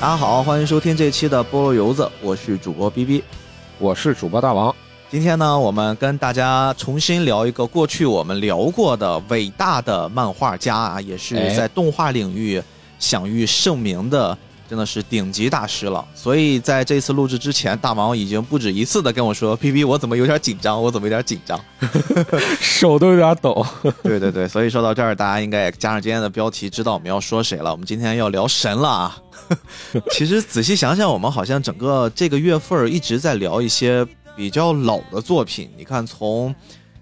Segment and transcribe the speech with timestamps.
[0.00, 3.22] 大家好，欢迎收听这期的菠萝油子，我是主播 B B，
[3.78, 4.74] 我是主播大王。
[5.10, 12.62] 今天呢，我们跟大家重新聊一个过去我们聊过的伟大的漫画家啊，也是在动画领域
[12.98, 14.36] 享誉盛名的。
[14.70, 20.80] 真的是顶级大师了，所以在这次录制之前，大王已经不止一次的跟我说：“P P，我怎么有点紧张？
[20.80, 21.60] 我怎么有点紧张？
[22.60, 23.66] 手都有点抖。
[24.04, 27.72] ”对对对，所以说到这儿，大家应该也加上今天的标题，知道我们要说谁了。
[27.72, 29.18] 我们今天要聊神了啊！
[30.12, 35.70] 其实仔细想想，我们好像整个这个月份一直在聊一些比较老的作品。
[35.76, 36.54] 你看，从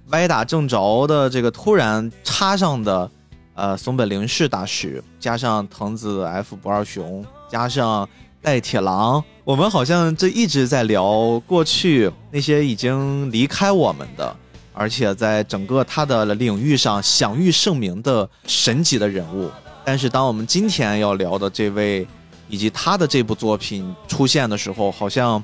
[0.09, 3.11] 歪打正着的这个突然插上的，
[3.55, 7.25] 呃，松本零士大师，加上藤子 F 不二雄。
[7.51, 8.07] 加上
[8.43, 14.37] 带铁狼，我们好像这一直在聊过去那些已经离开我们的，
[14.75, 19.51] 而且在整个他的领域上享誉盛名的神级的人物。
[19.83, 22.07] 但是当我们今天要聊的这位
[22.49, 25.43] 以及他的这部作品出现的时候，好像，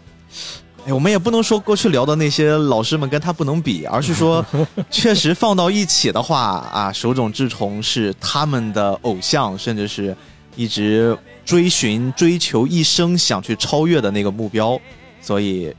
[0.86, 4.44] 哎，我们也不能说过去聊的那些老师们跟他不能比，而是说，
[4.90, 6.40] 确实放到一起的话
[6.72, 10.16] 啊，手冢治虫是他们的偶像，甚至是
[10.56, 11.16] 一直。
[11.44, 14.80] 追寻、追求一生想去超越的那个目标，
[15.20, 15.70] 所以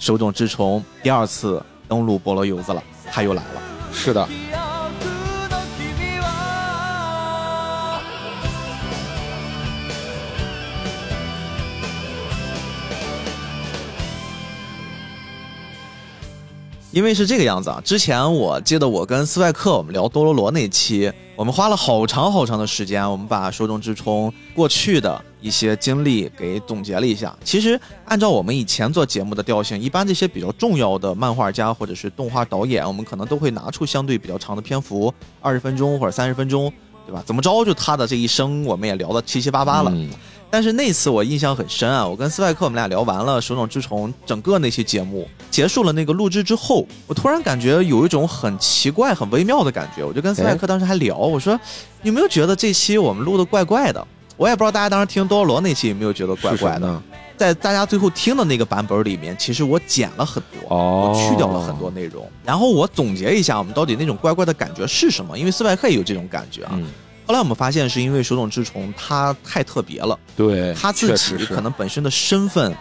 [0.00, 3.62] 手冢治虫第二次登陆菠萝油子了，他又来了。
[3.92, 4.28] 是的。
[16.92, 27.34] 因为是这个样子啊，之前我记得我跟斯外克我们聊多罗罗那期，我们花了好长好长的时间，我们把手中之冲过去的一些经历给总结了一下。
[27.42, 36.70] 其实按照我们以前做节目的调性，一般这些比较重要的漫画家或者是动画导演，我们可能都会拿出相对比较长的篇幅，二十分钟或者三十分钟，
[37.06, 37.22] 对吧？
[37.24, 39.90] 怎么着就他的这一生，我们也聊得七七八八了。
[40.52, 50.04] 但是那次我印象很深啊，我跟斯派克我们俩聊完了《手冢治虫》整个那期节目结束了那个录制之后，我突然感觉有一种很奇怪、很微妙的感觉。
[50.04, 51.58] 我就跟斯派克当时还聊，我说
[52.02, 54.06] 有没有觉得这期我们录的怪怪的？
[54.36, 57.02] 我也不知道大家当时听多罗那期有没有觉得怪怪的。
[57.34, 65.38] 在大家最后听的那个版本里面，其实我剪了很多，我去掉了很多内容，然后我总结一下我们到底那种怪怪的感觉是什么？
[65.38, 66.78] 因为斯派克也有这种感觉啊。
[67.24, 72.76] 后来我们发现，是因为手冢治虫他太特别了，对他自己可能本身的身份、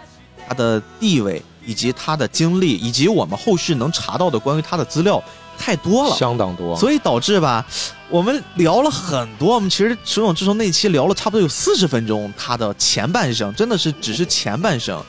[0.47, 5.23] 他的地位以及他的经历，以及我们后续能查到的关于他的资料
[5.57, 7.65] 太多了，相当多，所以导致吧，
[8.09, 9.53] 我们聊了很多。
[9.53, 15.01] 我们其实手冢治虫那期聊了差不多有四十分钟，他的前半生真的是只是前半生，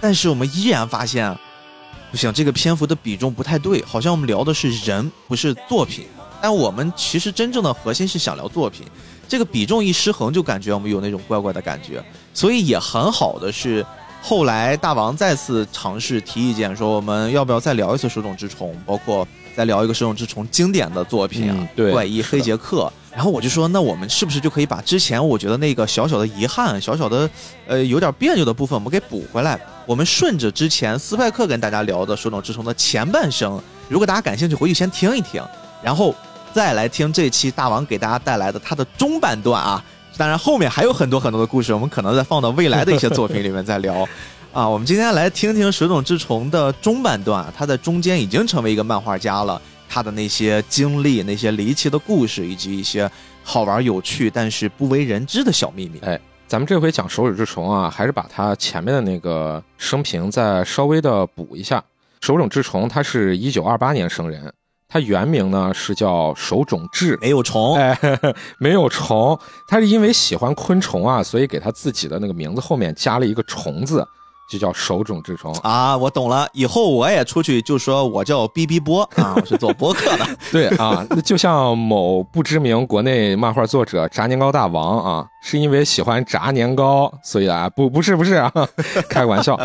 [0.00, 1.32] 但是我们依然发现
[2.10, 6.06] 不行，这个篇幅的比重不太对，好像我们聊的是人，不是作品。
[6.40, 8.86] 但我们其实真正的核心是想聊作品，
[9.28, 12.02] 这个比重一失衡，就感觉我们有那种怪怪的感觉。
[12.32, 13.84] 所以也很好的是，
[14.22, 22.90] 后来大王再次尝试提意见，说我们要不要再聊一次手冢治虫，包括再聊一个手冢治虫经典的作品啊，对，怪异黑杰克。
[23.12, 27.28] 然后我就说，那我们是不是就可以把之前我觉得那个小小的遗憾、小小的
[27.66, 29.60] 呃有点别扭的部分，我们给补回来？
[29.84, 35.42] 我们顺着之前斯派克跟大家聊的手冢治虫的前半生，如果大家感兴趣，回去先听一听，
[35.82, 36.14] 然后。
[36.52, 39.82] 再来听这期大王给大家带来的他的中半段啊，
[40.16, 44.06] 当然后面还有很多很多的故事，我们可能再放到未来的一些作品里面再聊
[44.52, 44.68] 啊。
[44.68, 53.08] 我们今天来听听水冢治虫的中半段，他在中间已经成为一个漫画家了，他的那些经历、那些离奇的故事，以及一些
[53.44, 56.00] 好玩有趣但是不为人知的小秘密。
[56.00, 56.18] 哎，
[56.48, 61.82] 咱们这回讲手冢治虫啊，还是把他前面的那个生平再稍微的补一下。
[62.20, 64.52] 手冢治虫他是一九二八年生人。
[64.92, 67.96] 他原名呢是叫手冢治，没有虫，哎，
[68.58, 69.38] 没有虫。
[69.68, 74.04] 他是因为喜欢昆虫啊，所以给他自己的那个名字后面加了一个虫字，
[74.50, 75.96] 就叫手冢治虫啊。
[75.96, 80.26] 我懂了，以后我也出去就说我叫哔哔波啊，我是做播客的。
[80.50, 88.52] 对啊，就像某不知名国内漫画作者炸年糕大王啊，是因为喜欢炸年糕，所以啊，不不是不是啊，
[89.08, 89.56] 开个玩笑。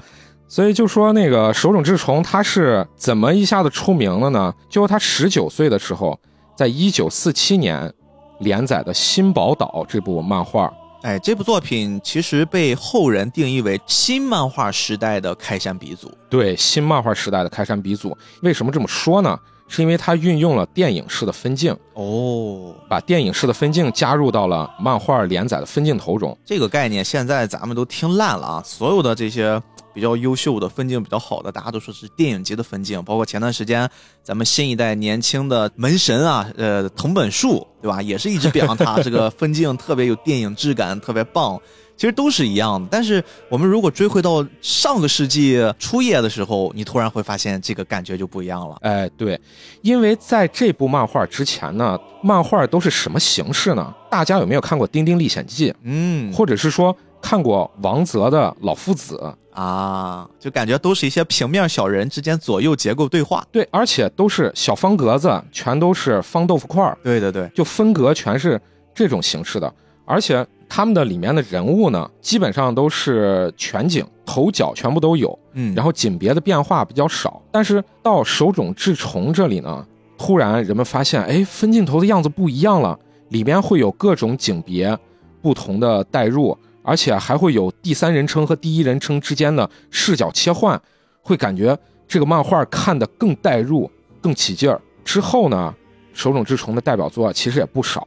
[0.47, 4.53] 所以就说那个手冢治虫他是怎么一下子出名了呢？
[4.69, 6.19] 就他十九岁的时候，
[6.55, 7.91] 在一九四七年
[8.39, 10.71] 连载的《新宝岛》这部漫画，
[11.01, 16.11] 哎，这部作品其实被后人定义为新漫画时代的开山鼻祖。
[16.29, 18.15] 对，新漫画时代的开山鼻祖。
[18.41, 19.37] 为什么这么说呢？
[19.67, 26.37] 是因为它运用了电影式的分镜哦，把电影式的分镜加入到了漫画连载的分镜头中。
[26.45, 29.61] 这个概念现在咱们都听烂了啊，所有的这些。
[29.95, 33.01] 比较优秀的分镜比较好的，大家都说是电影级的分镜。
[33.05, 33.89] 包括前段时间
[34.21, 38.01] 咱们新一代年轻的门神啊，呃，藤本树，对吧？
[38.01, 41.57] 也是一直表扬他 这个分镜特别有电影质感，特别棒。
[41.97, 48.75] 其实都是一样的，但是我们如果追回到上个世纪初叶的时候，你突然会发现这个感觉就不一样了。
[48.81, 49.39] 哎，对，
[49.81, 53.93] 因为在这部漫画之前呢，漫画都是什么形式呢？
[54.09, 55.71] 大家有没有看过《丁丁历险记》？
[55.83, 59.15] 嗯，或者是说看过王泽的《老夫子》
[59.59, 60.27] 啊？
[60.37, 63.45] 就感觉都是一些平面小人之间左右结构对话。
[63.51, 66.97] 对，而且都是小方格子，全都是方豆腐块儿。
[67.01, 68.61] 对对对，就分格全是
[68.93, 69.73] 这种形式的，
[70.05, 70.45] 而且。
[70.67, 77.39] 他们的里面的人物呢，基本上都是全景，头脚全部都有，嗯，然后景别的变化比较少。
[77.51, 79.85] 但是到手冢治虫这里呢，
[80.17, 82.97] 突然人们发现，哎，分镜头的样子不一样了，
[83.29, 84.97] 里边会有各种景别
[85.39, 90.81] 不同的代入，而且还会有第三人称和第一人称之间的视角切换，
[91.21, 91.77] 会感觉
[92.07, 94.81] 这个漫画看得更代入、更起劲儿。
[95.05, 95.73] 之后呢，
[96.11, 98.05] 手冢治虫的代表作其实也不少。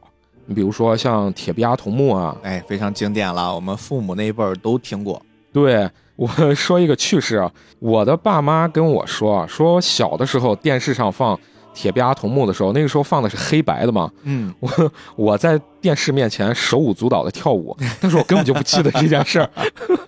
[0.49, 5.21] 你比如说像铁臂阿童木啊，哎，非常经典了，我们父母那一辈儿都听过。
[5.53, 11.39] 对我说一个趣事啊，我的爸妈跟我说，说小的时候电视上放
[11.71, 19.49] 铁臂阿童木的时候，那个时候放的是黑白的嘛，嗯， 我我在电视面前手舞足蹈的跳舞，但是我根本就不记得这件事儿，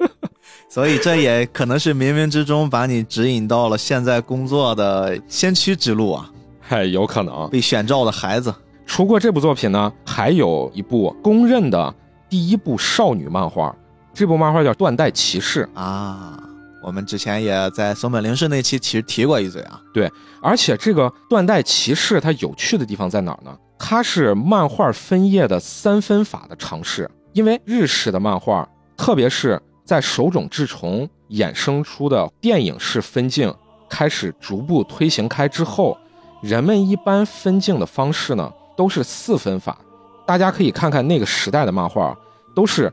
[0.67, 7.47] 所以这也可能是冥冥之中把你指引到了现在工作的先驱之路啊，嗨，有可能。
[7.51, 8.51] 被选召的孩子。
[8.85, 11.93] 除过这部作品呢，还有一部公认的
[12.29, 13.75] 第一部少女漫画，
[14.13, 16.37] 这部漫画叫《断代骑士》啊。
[16.83, 19.79] 我们之前也在松本零士那期其实提过一嘴啊。
[19.93, 20.11] 对，
[20.41, 23.55] 而且这个《断代骑士》它有趣的地方在哪儿呢？
[23.77, 27.09] 它是漫画分页的三分法的尝试。
[27.33, 28.67] 因为日式的漫画，
[28.97, 33.53] 特别是在手冢治虫衍生出的电影式分镜
[33.87, 35.97] 开始逐步推行开之后，
[36.41, 38.51] 人们一般分镜的方式呢？
[38.81, 39.77] 都是四分法，
[40.25, 42.17] 大家可以看看那个时代的漫画，
[42.55, 42.91] 都是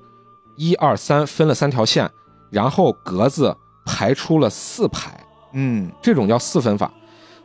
[0.54, 2.06] 一二三分了三条线，
[2.50, 3.56] 然后格子
[3.86, 5.18] 排出了四排，
[5.54, 6.92] 嗯，这种叫四分法。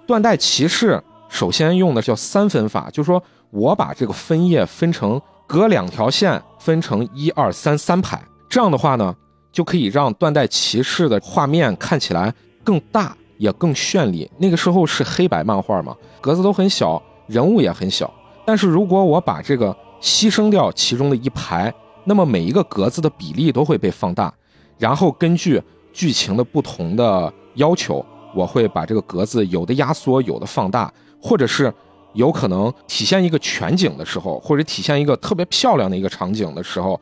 [0.06, 9.16] 断代骑士首先用的叫三分法，就是说我把这个分页分成隔两条线分成一二三三排，这样的话呢，
[9.54, 14.30] 就可以让断代骑士的画面看起来更大也更绚丽。
[14.38, 18.14] 那个时候是黑白漫画嘛，格子都很小，人物也很小。
[18.46, 21.74] 但是如果我把这个牺牲掉其中的一排，
[22.04, 24.34] 那么每一个格子的比例都会被放大，
[24.78, 25.62] 然后根据
[25.94, 28.06] 剧情的不同的要求，
[28.36, 30.92] 我会把这个格子有的压缩，有的放大，
[31.22, 31.74] 或者是
[32.14, 37.00] 有可能体现一个全景的时候，或者体现一个特别漂亮的一个场景的时候，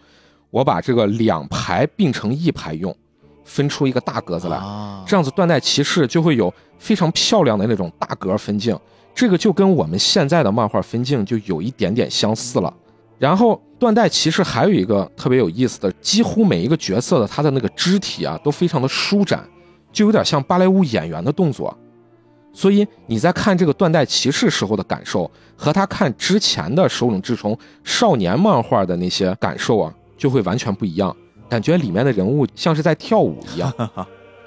[0.52, 2.96] 我把这个两排并成一排用，
[3.44, 4.62] 分出一个大格子来，
[5.08, 8.78] 这样子断代骑士就会有非常漂亮的那种大格分镜。
[9.14, 12.74] 这个就跟我们现在的漫画分镜就有一点点相似了。
[13.20, 19.48] 然后断代骑士还有一个特别有意思的，几乎每一个角色的他的那个肢体啊都非常的舒展，
[19.92, 21.78] 就有点像芭蕾舞演员的动作。
[22.52, 31.16] 所以你在看这个断代骑士时候的感受，和他看之前的手冢治虫少年漫画的那些感受啊，就会完全不一样。
[31.48, 33.72] 感觉里面的人物像是在跳舞一样。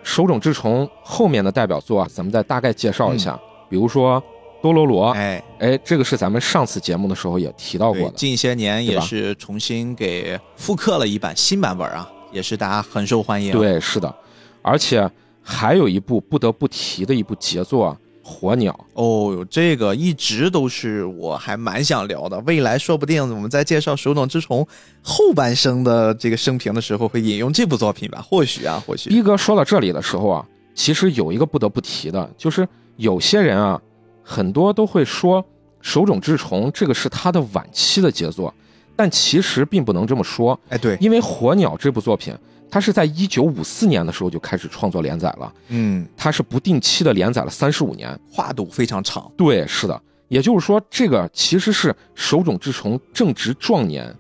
[0.03, 3.39] 手冢治虫后面的代表作啊，咱们再大概介绍一下，
[3.69, 4.21] 比如说。
[4.65, 13.53] 多罗罗，哎哎，这个是咱们上次节目的时候也提到过的，近些年也是重新给复刻了一版新版本啊，也是大家很受欢迎。
[13.53, 14.15] 对，是的，
[14.63, 15.07] 而且
[15.43, 17.95] 还有一部不得不提的一部杰作
[18.27, 24.63] 《火鸟》哦，这个一直都是我还蛮想聊的，未来说不定我们在介绍《手冢治虫》
[25.03, 28.25] 后半生的这个生平的时候会引用这部作品吧？
[28.27, 29.11] 或许啊，或许。
[29.11, 32.67] 一哥说到这里的时候啊，其实有一个不得不提的，就是
[32.97, 33.79] 有些人啊。
[34.25, 35.45] 很多都会说
[35.81, 38.53] 手冢治虫这个是他的晚期的杰作，
[38.97, 40.59] 但其实并不能这么说。
[40.71, 42.35] 哎，对，因为《火鸟》这部作品，
[42.71, 45.53] 它是在一九五四年的时候就开始创作连载了。
[45.69, 49.31] 嗯，它是不定期的连载了三十五年，跨度非常长。
[49.37, 54.13] 对，是的，也就是说，这个其实是手冢治虫正值壮年，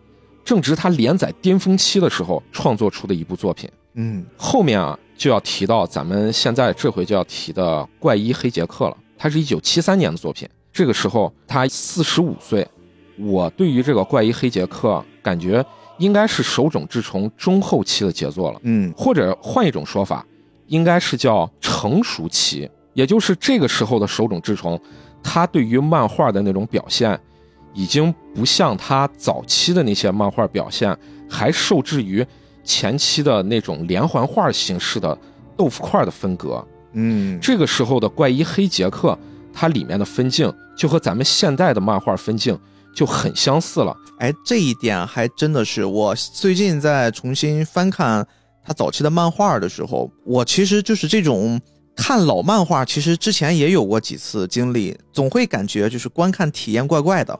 [0.44, 3.70] 正值他连载巅峰期的时候创作出的一部作品。
[3.94, 8.96] 嗯，后面啊就要提到咱们现在这回就要提的《怪医黑杰克》了。
[9.24, 12.68] 它是一九七三年的作品，这个时候他四十五岁。
[13.16, 15.64] 我对于这个怪医黑杰克，感觉
[15.96, 18.60] 应该是手冢治虫中后期的杰作了。
[18.64, 20.26] 嗯，或者换一种说法，
[20.66, 24.78] 应该是叫成熟期，也就是这个时候的手冢治虫，
[25.22, 27.18] 他对于漫画的那种表现，
[27.72, 30.94] 已经不像他早期的那些漫画表现，
[31.30, 32.22] 还受制于
[32.62, 35.18] 前期的那种连环画形式的
[35.56, 36.62] 豆腐块的风格。
[36.94, 39.18] 嗯，这个时候的怪医黑杰克，
[39.52, 42.58] 它里面的分镜就和咱们现代的漫画分镜
[42.94, 43.94] 就很相似了。
[44.18, 48.26] 哎，这一点还真的是我最近在重新翻看
[48.64, 51.60] 他早期的漫画的时候，我其实就是这种
[51.96, 57.38] 看老漫画，其实之前也有过几次经历，总会感觉就是观看体验怪怪的。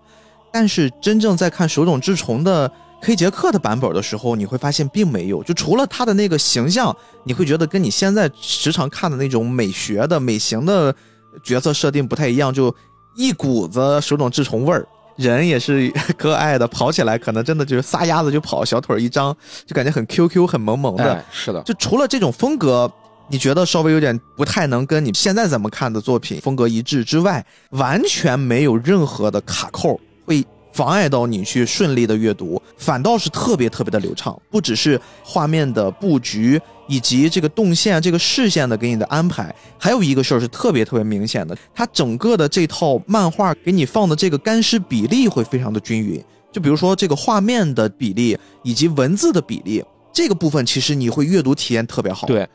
[0.52, 2.70] 但是真正在看手冢治虫的
[3.04, 10.94] 黑杰克的版本的时候，你会发现并没有，就除了他的那个形象，你会觉得跟你现在时常看的那种美学的美型的
[11.42, 12.74] 角色设定不太一样，就
[13.14, 14.86] 一股子手冢治虫味儿。
[15.16, 21.14] 人也是可爱的，跑起来可能真的就是撒丫子就跑，小腿一张就感觉很 Q Q 很萌萌的。
[21.14, 22.90] 哎，是的，就除了这种风格，
[23.28, 30.44] 你觉得稍微有点不太能跟你现在咱们看的作品风格一致之外，完全没有任何的卡扣会
[30.74, 34.36] 妨碍到你去顺利的阅读，反倒是特别特别的流畅。
[34.50, 46.20] 不只是画面的布局以及这个动线、这个视线的给你的安排，还有一个事儿是特别特别明显的，它整个的这套漫画给你放的这个干湿比例会非常的均匀。
[46.50, 52.26] 就比如说这个画面的比例以及文字的比例，这个部分其实你会阅读体验特别好。
[52.26, 52.48] 对，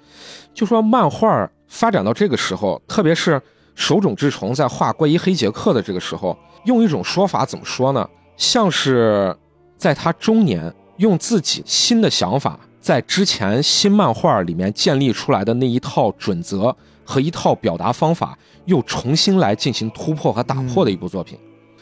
[0.53, 3.41] 就说漫画发展到这个时候，特别是
[3.75, 8.07] 手冢治虫在画怪医黑杰克的这个时候，用一种说法怎么说呢？
[8.37, 9.35] 像是
[9.77, 21.37] 在他中年用自己新的想法，在之前新漫画里面建立出来的那一套准则和一套表达方法，又重新来进行突破和打破的一部作品。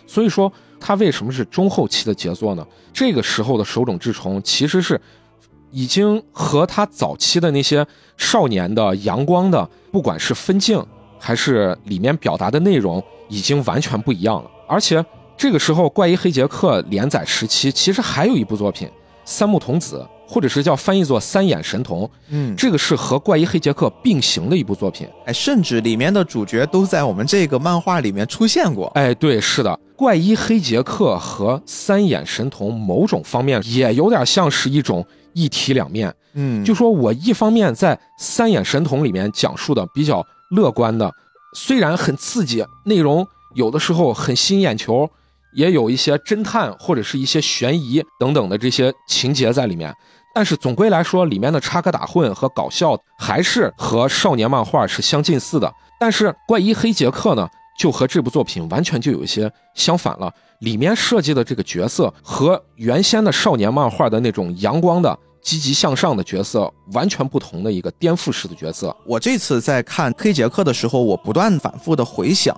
[0.05, 2.65] 所以说，他为什么是中后期的杰作呢？
[2.93, 4.99] 这个时候的手冢治虫其实是
[5.69, 10.83] 已经和他早期的那些少年的阳光的，不管是分镜
[11.19, 14.49] 还是里面表达的内容，已经完全不一样了。
[14.67, 15.03] 而且
[15.37, 18.87] 这个时候，怪医黑杰克连载时期其实还有一部作品
[19.23, 25.07] 《三木童子》，或者是叫翻译作《三眼神童》，嗯，这个是和怪医黑杰克并行的一部作品。
[25.25, 28.87] 哎，甚至里面的主角都在我们这个漫画里面出现过。
[28.95, 36.13] 哎，对，是的，怪医黑杰克和三眼神童某种方面也有点像是一种一体两面。
[36.33, 41.11] 嗯，就说我一方面在三眼神童里面讲述的比较乐观的，
[41.53, 43.25] 虽然很刺激，内容
[43.57, 45.09] 有的时候很吸引眼球，
[45.55, 49.91] 也有一些侦探或者是一些悬疑等等的这些情节在里面。
[50.35, 55.73] 但是总归来说，里面的插科打诨和搞笑还是和少年漫画是相近似的。
[55.99, 57.49] 但是怪医黑杰克呢，
[57.79, 60.31] 就和这部作品完全就有一些相反了。
[60.59, 68.95] 里面设计的这个角色和原先的少年漫画的那种阳光的、积极向上的角色完全不同的一个颠覆式的角色。
[69.07, 72.55] 我这次在看黑杰克的时候，我不断反复的回想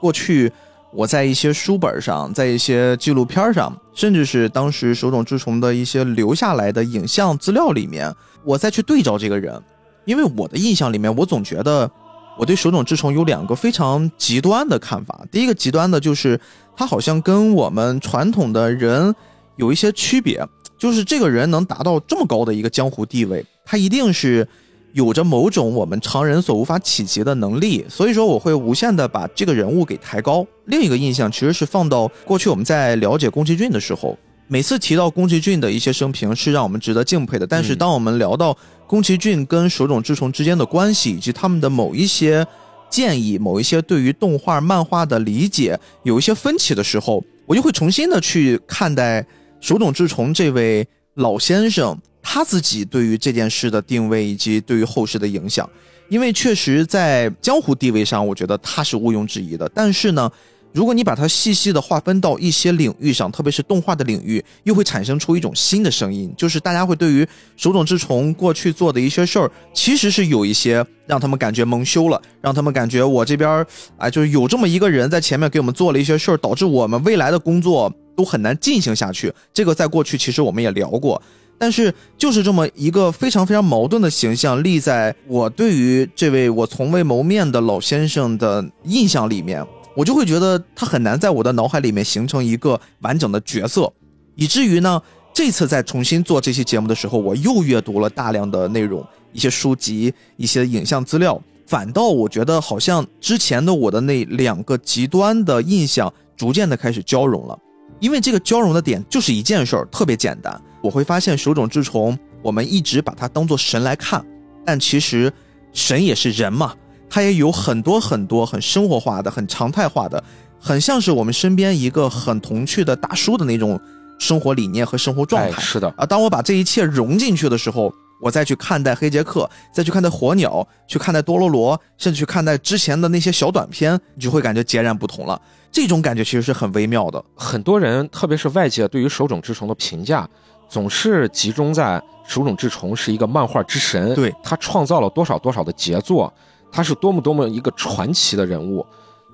[0.00, 0.50] 过去
[0.92, 8.12] 我在一些书本上，在一些纪录片上，甚至是当时手冢治虫的一些留下来的影像资料里面，
[8.42, 9.60] 我再去对照这个人，
[10.04, 11.90] 因为我的印象里面，我总觉得
[12.38, 15.20] 我对手冢治虫有两个非常极端的看法。
[15.30, 16.40] 第一个极端的就是
[16.76, 19.14] 他好像跟我们传统的人
[19.56, 20.42] 有一些区别，
[20.78, 24.48] 就是这个人能达到这么高的一个江湖地位，他一定是。
[24.92, 30.46] 有着某种我们常人所无法企及的能力，所以说我会无限的把这个人物给抬高。
[30.66, 34.18] 另一个印象其实是放到过去我们在了解宫崎骏的时候，
[34.48, 37.46] 每次提到宫崎骏的一些生平是让我们值得敬佩的。
[37.46, 42.46] 但是当我们聊到宫崎骏跟手冢治虫之间的关系，以及他们的某一些
[42.88, 49.24] 建议、某一些对于动画、漫画的理解有一些分歧的时候，我就会重新的去看待
[49.60, 51.96] 手冢治虫这位老先生。
[52.30, 55.66] 他自己对于这件事的定位以及对于后世的影响，
[56.10, 59.66] 因为确实在江湖地位上，我觉得他是毋庸置疑的。
[59.74, 60.30] 但是呢，
[60.74, 73.66] 如果你把它细细的划分到一些领域上，特别是动画的领域，又会产生出一种新的声音，就是大家会对于手冢治虫过去做的一些事儿，其实是有一些让他们感觉蒙羞了，让他们感觉我这边
[73.96, 79.32] 啊，就是有这么一个人在前面给我们做了一些事儿，导致我们未来的工作都很难进行下去。
[79.54, 81.22] 这个在过去其实我们也聊过。
[81.58, 93.92] 但是，就是这么一个非常非常矛盾的形象立在我对于这位我从未谋面的老先生的印象里面，我就会觉得他很难在我的脑海里面形成一个完整的角色，
[94.36, 95.02] 以至于呢，
[95.34, 107.58] 这次在重新做这期节目的时候，我又阅读了大量的内容，一些书籍、一些影像资料，反倒我觉得好像之前的我的那两个极端的印象逐渐的开始交融了。
[107.98, 110.62] 因为这个交融的点就是一件事儿，特别简单。
[110.82, 114.24] 我会发现手冢治虫，我们一直把它当做神来看，
[114.64, 115.32] 但其实
[115.72, 116.74] 神也是人嘛，
[117.10, 120.22] 他也有很多很多很生活化的、很常态化的，
[120.60, 123.80] 很像是我们身边一个很童趣的大叔的那种
[124.18, 125.60] 生活理念和生活状态。
[125.60, 135.40] 是的啊，当我把这一切融进去的时候，我再去看待黑杰克，再去看待火鸟，去看待多罗罗，甚至去看待之前的那些小短片，你就会感觉截然不同了。
[135.70, 137.22] 这种感觉其实是很微妙的。
[137.36, 140.28] 很多人，特别是外界对于手冢治虫的评价，
[140.68, 146.32] 总是集中在手冢治虫是一个漫画之神，对他创造了多少多少的杰作，
[146.70, 148.84] 他是多么多么一个传奇的人物。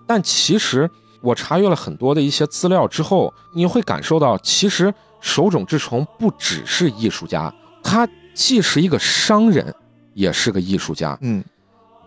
[0.07, 0.89] 但其实
[1.21, 9.75] 我查阅了很多的一些资料之后，你会感受到，其实手冢治虫不只是艺术家，他既是一个商人，
[10.13, 11.19] 也是个艺术家。
[11.23, 11.43] 嗯，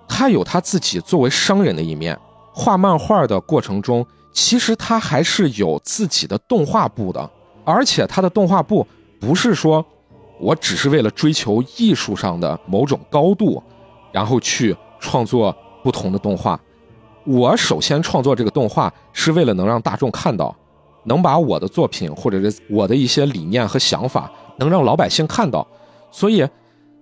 [0.07, 2.17] 他有他自己作为商人的一面。
[2.53, 7.29] 画漫画的过程中，其实他还是有自己的动画部的，
[7.63, 8.87] 而且他的动画部
[9.19, 9.85] 不是说
[10.39, 13.61] 我只是为了追求艺术上的某种高度，
[14.11, 16.59] 然后去创作不同的动画。
[17.25, 20.55] 我首先创作这个动画是为了能让大众看到，
[21.05, 25.67] 能把我的作品或者是我的一些理念和想法能让老百姓看到。
[26.09, 26.47] 所以，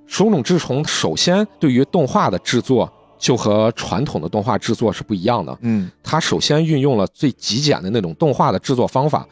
[0.08, 5.56] 手冢治虫首先对于动画的制作就和传统的动画制作是不一样的。
[5.62, 9.28] 嗯，他首先运用了最极简的那种动画的制作方法，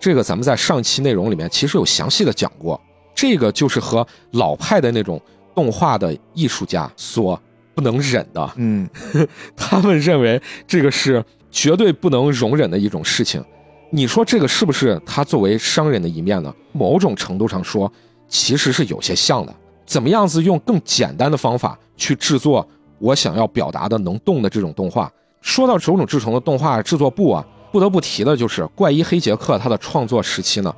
[0.00, 2.80] 这个咱们在上期内容里面其实有详细的讲过。
[3.14, 5.20] 这个就是和老派的那种
[5.54, 7.40] 动画的艺术家所
[7.74, 8.88] 不能忍的，嗯，
[9.56, 13.44] 他们认为这个是绝对不能容忍的一种事情。
[13.90, 16.54] 你说这个是不是他作为商人的一面呢？
[16.72, 17.90] 某种程度上说，
[18.28, 19.54] 其实是有些像的。
[19.86, 25.10] 怎么样子用更简单的方法去制作我想要表达的能动的这种动画？
[25.40, 27.46] 说到手冢治虫的动画制作部啊，
[27.78, 30.74] 不得不提的就是怪医黑杰克他的创作时期呢，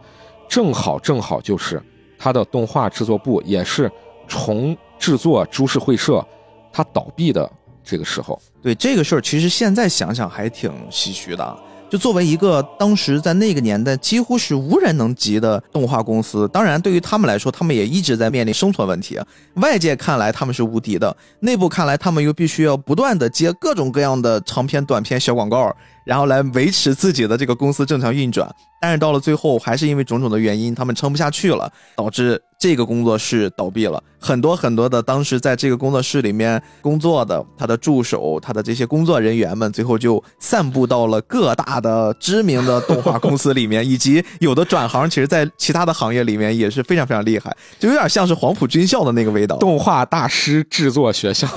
[0.47, 1.83] 正好正好就是
[2.19, 3.90] 他的动画制作部也是
[4.28, 6.23] 重制作株式会社
[6.71, 7.50] 他倒闭的
[7.83, 8.38] 这个时候。
[8.61, 11.59] 对这个事儿，其实现在想想还挺唏嘘的。
[11.90, 19.18] 就作为一个当时在那个年代几乎是无人能及的动画公司，当然对于他们来说，他们也一直在面临生存问题。
[19.54, 25.75] 外界看来他们是无敌的，内部看来他们又必须要不断的接各种各样的长篇、短篇、小广告，
[26.06, 28.49] 然后来维持自己的这个公司正常运转。
[28.80, 34.00] 但是到了最后，还是因为种种的原因，他们撑不下去了，导致这个工作室倒闭了。
[34.19, 49.56] 很多很多的当时在这个工作室里面工作的他的助手、他的这些工作人员们，最后就散布到了各大的知名的动画公司里面，以及有的转行，其实在其他的行业里面也是非常非常厉害，就有点像是黄埔军校的那个味道。
[49.56, 51.49] 动画大师制作学校，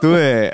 [0.00, 0.50] 对，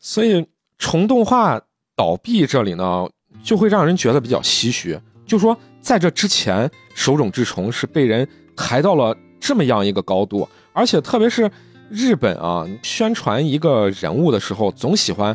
[0.00, 0.44] 所以
[0.76, 1.60] 虫动画
[1.94, 3.08] 倒闭这里呢，
[3.44, 4.98] 就会让人觉得比较唏嘘。
[5.24, 8.26] 就说在这之前，手冢治虫是被人
[8.58, 11.48] 抬到了这么样一个高度，而且特别是
[11.88, 15.34] 日本啊，宣传一个人物的时候，总喜欢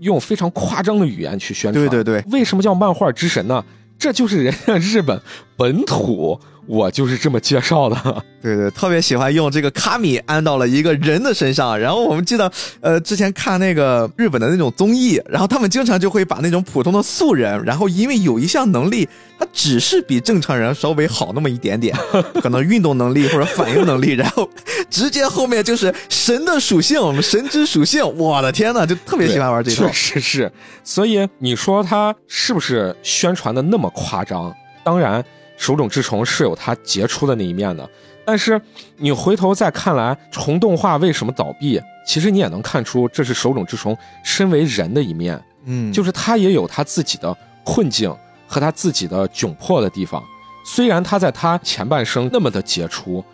[0.00, 1.88] 用非常夸张的语言去宣传。
[1.88, 3.64] 对对对，为什么叫漫画之神呢？
[3.96, 5.18] 这就是人家日本
[5.56, 8.24] 本土，我就是这么介绍的。
[8.42, 11.78] 对 对，特别喜欢用这个卡米安到了一个人的身上。
[11.78, 12.50] 然后我们记得，
[12.80, 21.96] 呃，之前看那个日本的那种综艺，然后他们经常就会把那种普通的素人，然后因为有一项能力，他只是比正常人稍微好那么一点点，
[22.40, 24.48] 可能运动能力或者反应能力，然后
[24.88, 29.86] 直接后面就是神的属性，我们神之属性，我的天呐，就特别喜欢玩这套。
[29.86, 30.52] 确实是，
[30.84, 34.54] 所以你说他是不是宣传的那么夸张？
[34.84, 35.24] 当然，
[35.56, 37.88] 手冢治虫是有他杰出的那一面的。
[38.24, 38.60] 但是
[38.96, 41.80] 你回头再看来，虫动画为什么倒闭？
[42.06, 45.40] 其实你也能看出，这是手冢治虫身为人的一面。
[45.64, 48.14] 嗯，就是他也有他自己的困境
[48.46, 50.22] 和他自己的窘迫的地方。
[50.64, 53.24] 虽然他在他前半生那么的杰出，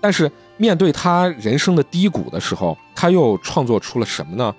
[0.00, 4.54] 但是面对他人生的低谷的时候，他又创作出了什么呢？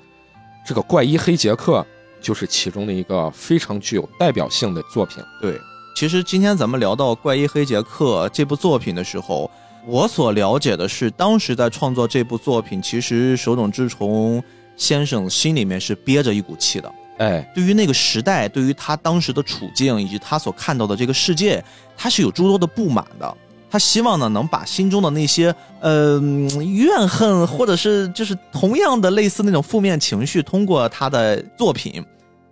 [0.65, 1.85] 这个怪医黑杰克
[2.21, 5.23] 就是其中的一个非常具有代表性的作品。
[5.41, 5.59] 对，
[5.95, 9.49] 其实今天咱们聊到怪医黑杰克这部作品的时候。
[9.87, 14.41] 我所了解的是，当时在创作这部作品，其实手冢治虫
[14.77, 16.93] 先生心里面是憋着一股气的。
[17.17, 21.63] 哎，对于那个时代，对于他当时的处境以及他所看到的这个世界，
[21.97, 23.37] 他是有诸多的不满的。
[23.71, 26.19] 他希望呢，能把心中的那些呃
[26.59, 32.05] 怨恨，或者是就是同样的类似那种负面情绪，通过他的作品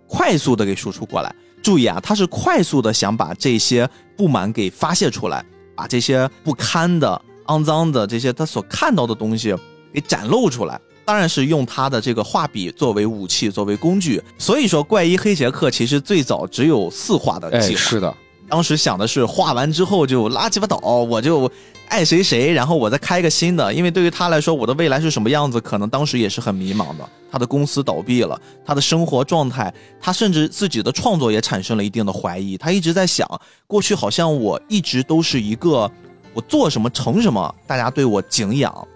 [0.08, 1.32] 快速的给输出过来。
[1.62, 5.44] 注意啊，他是快速的想把这些不满给发泄出来。
[5.72, 9.56] 把这些不堪的、肮脏的这些他所看到的东西
[9.94, 14.22] 给展露出来，当然是用他的这个画笔作为武器、作为工具。
[14.36, 17.80] 所以说，怪医黑杰克其实最早只有四画的计划。
[17.80, 18.14] 是的，
[18.50, 21.50] 当时想的是画完之后就拉鸡巴倒，我就
[21.88, 23.72] 爱谁谁，然后我再开个新的。
[23.72, 27.08] 因为对于他来说，我的未来是什么样子，可能当时也是很迷茫的。
[27.30, 32.58] 他的公司倒闭了，他的生活状态，他甚至自己的创作也产生了一定的怀疑。
[32.58, 33.24] 他一直在想，
[33.68, 35.88] 过去好像我一直都是一个
[36.34, 38.88] 我做什么成什么，大家对我敬仰。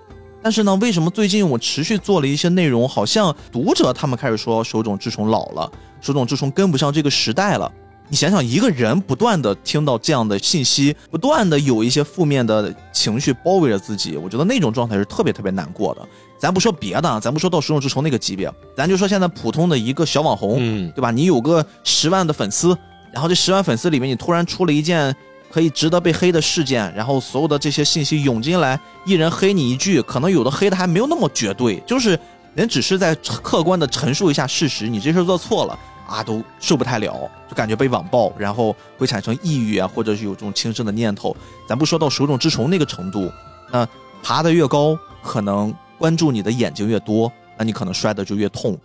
[0.43, 7.71] 但是呢，为什么最近我持续做了一些内容，好像读者他们开始说手冢治虫老了，手冢治虫跟不上这个时代了？
[8.09, 16.07] 你想想，一个人不断的听到这样的信息，不断的有一些负面的情绪包围着自己，我觉得那种状态是特别特别难过的。
[16.39, 21.11] 咱不说别的，咱不说到手冢治虫那个级别，咱就说现在普通的一个小网红，嗯，对吧？
[21.11, 22.77] 你有个十万的粉丝，
[23.11, 25.15] 然后这十万粉丝里面，你突然出了一件
[25.51, 32.19] 可以值得被黑的事件，然后所有的这些信息涌进来，一人黑你一句，可能有的黑的还没有那么绝对，就是
[32.55, 35.79] 人只是在客观的陈述一下事实，你这事做错了。
[36.07, 41.37] 啊，都受不太了，就感觉被网暴，然后会产生抑郁啊，或者是有这种轻生的念头。
[41.69, 43.31] 咱不说到手冢治虫那个程度，
[43.73, 43.87] 那
[44.23, 48.79] 爬得越高，可能关注你的眼睛越多，那你可能摔得就越痛。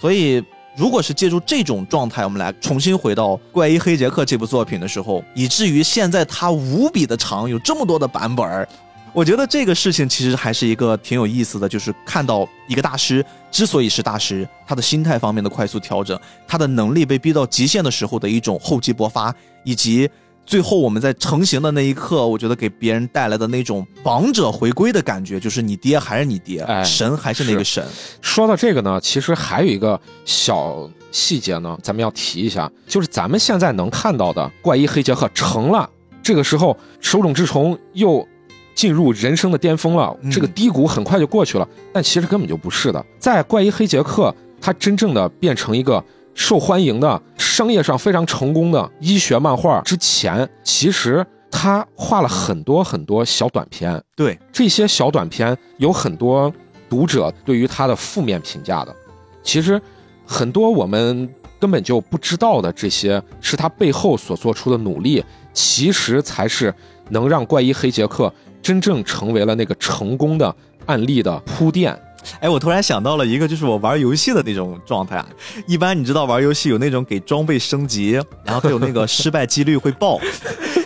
[0.00, 0.44] 所以，
[0.76, 8.68] 如果是借助这种状态，我们来重新回到《怪医黑杰克》这部作品的时候，以至于现在它无比的长，有这么多的版本儿。
[9.14, 20.10] 我觉得这个事情其实还是一个挺有意思的，就是看到一个大师之所以是大师，他的心态方面的快速调整，他的能力被逼到极限的时候的一种厚积薄发，以及
[20.44, 27.86] 最后我们在成型的那一刻，我觉得给别人带来的那种王者回归的感觉，就是你爹还是你爹，神还是那个神。
[28.20, 35.88] 说到这个呢，其实还有一个小细节呢，咱们要提一下，就是咱们现在能看到的怪医黑杰克成了，
[36.20, 38.26] 这个时候手冢治虫又。
[38.74, 43.04] 进入人生的巅峰了，这个低谷很快就过去了，但其实根本就不是的。
[43.18, 46.02] 在怪医黑杰克，他真正的变成一个
[46.34, 54.02] 受欢迎的、商业上非常成功的医学漫画之前，其实他画了很多很多小短片。
[54.16, 56.52] 对这些小短片，有很多
[56.90, 58.94] 读者对于他的负面评价的。
[59.42, 59.80] 其实
[60.26, 61.28] 很多我们
[61.60, 66.74] 根本就不知道的，这些是他背后所做出的努力，其实才是
[67.10, 68.32] 能让怪医黑杰克。
[68.64, 71.96] 真正成为了那个成功的案例的铺垫。
[72.40, 75.22] 哎，我突然想到了一个，就是我玩游戏的那种状态。
[75.66, 80.18] 一般你知道玩游戏有那种给装备升级，然后还有那个失败几率会爆，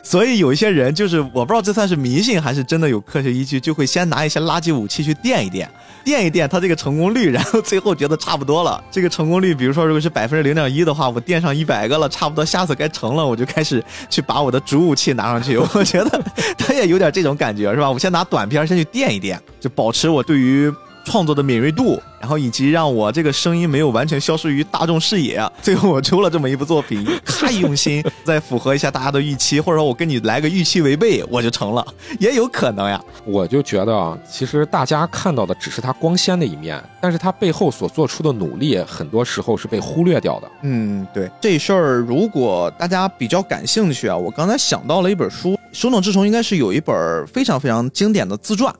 [0.08, 5.70] 所以有一些人就是我不知道这算是迷信还是真的有科学依据，就会先拿一些垃圾武器去垫一垫。
[6.02, 8.82] 垫一垫它这个成功率，然后最后觉得差不多了。
[8.90, 15.58] 这个成功率，比如说如果是 百分之零点一的话，我垫上一百个了，差不多下次该成了，我就开始去把我的主武器拿上去。
[15.58, 16.24] 我觉得
[16.56, 17.90] 他也有点这种感觉，是吧？
[17.90, 20.72] 我先拿短片先去垫一垫，就保持我对于。
[21.08, 31.82] 创作的敏锐度，然后以及让我这个声音没有完全消失于大众视野，最后我出了这么一部作品， 太用心，再符合一下大家的预期，或者说我跟你来个预期违背，我就成了，
[32.20, 33.02] 也有可能呀。
[33.24, 40.50] 我就觉得啊，其实大家看到的只是他光鲜的一面，但是他背后所做出的努力，很多时候是被忽略掉的。
[40.64, 48.74] 嗯，对，这事儿如果大家比较感兴趣啊，我刚才想到了一本书，《手冢治虫》应该是有一本非常非常经典的自传，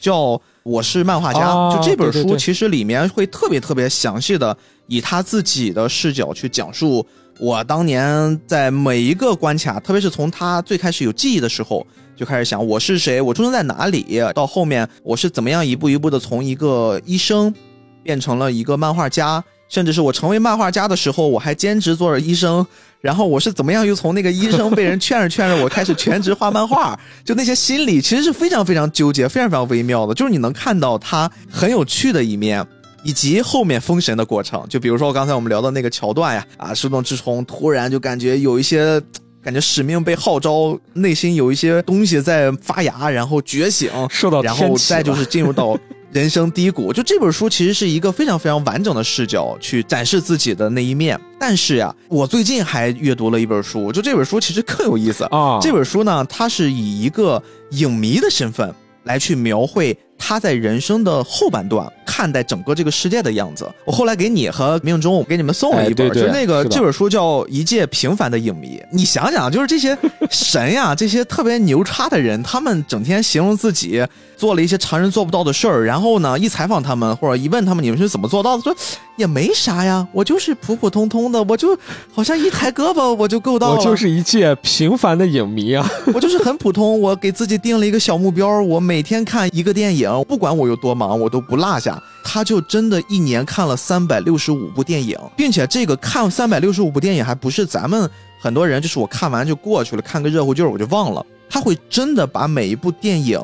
[0.00, 0.40] 叫。
[0.64, 7.06] 我是漫画家，就这本书其实里面会特别特别详细的以他自己的视角去讲述
[7.38, 17.54] 我当年在每一个关卡，特别是从他最开始有记忆的时候就开始想我是谁，我出生在哪里，到后面我是怎么样一步一步的从一个医生
[18.02, 22.64] 变成了一个漫画家，甚至是我成为漫画家的时候，我还兼职做着医生。
[23.00, 30.14] 然后我是怎么样又从那个医生被人劝着劝着，我开始全职画漫画， 就那些心理其实是非常非常纠结、非常非常微妙的。
[30.14, 32.64] 就是你能看到他很有趣的一面，
[33.02, 34.64] 以及后面封神的过程。
[34.70, 39.02] 就比如说刚才我们聊的那个桥段呀，啊，树洞之虫突然就感觉有一些
[39.42, 45.76] 感觉使命被号召，内心有一些东西在发芽，然后觉醒，受到然后 再就是进入到。
[46.14, 51.20] 人生低谷，就这本书其实是一个非常非常完整的视角去展示自己的那一面。
[51.40, 55.58] 但是呀，我最近还阅读了一本书，就这本书其实更有意思啊。
[55.60, 58.72] 这本书呢，它是以一个影迷的身份
[59.02, 59.98] 来去描绘。
[60.18, 63.70] 他在人生的后半段看待整个这个世界的样子。
[63.84, 68.78] 我后来给你和命中，我给你们送了一本，就是那个这本书叫《一介平凡的影迷》。
[68.90, 69.96] 你想想，就是这些
[70.30, 78.74] 神呀，这些特别牛叉的人，他们整天形容自己做了一些常人做不到的事儿，然后呢，一采访他们或者一问他们你们是怎么做到的，说
[79.16, 81.76] 也没啥呀，我就是普普通通的，我就
[82.12, 83.76] 好像一抬胳膊我就够到了。
[83.76, 90.03] 我就是一介平凡的影迷啊， 我就是很普通，我给自己定了一个小目标，我每天看一个电影。
[90.28, 92.02] 不管我有多忙，我都不落下。
[92.22, 101.24] 他就真的一年看了三百六十五部电影，并且这个看三百六十五部电影还不是咱们很多人，就是我看完就过去了，看个热乎劲儿我就忘了。
[101.48, 103.38] 他会真的把每一部电影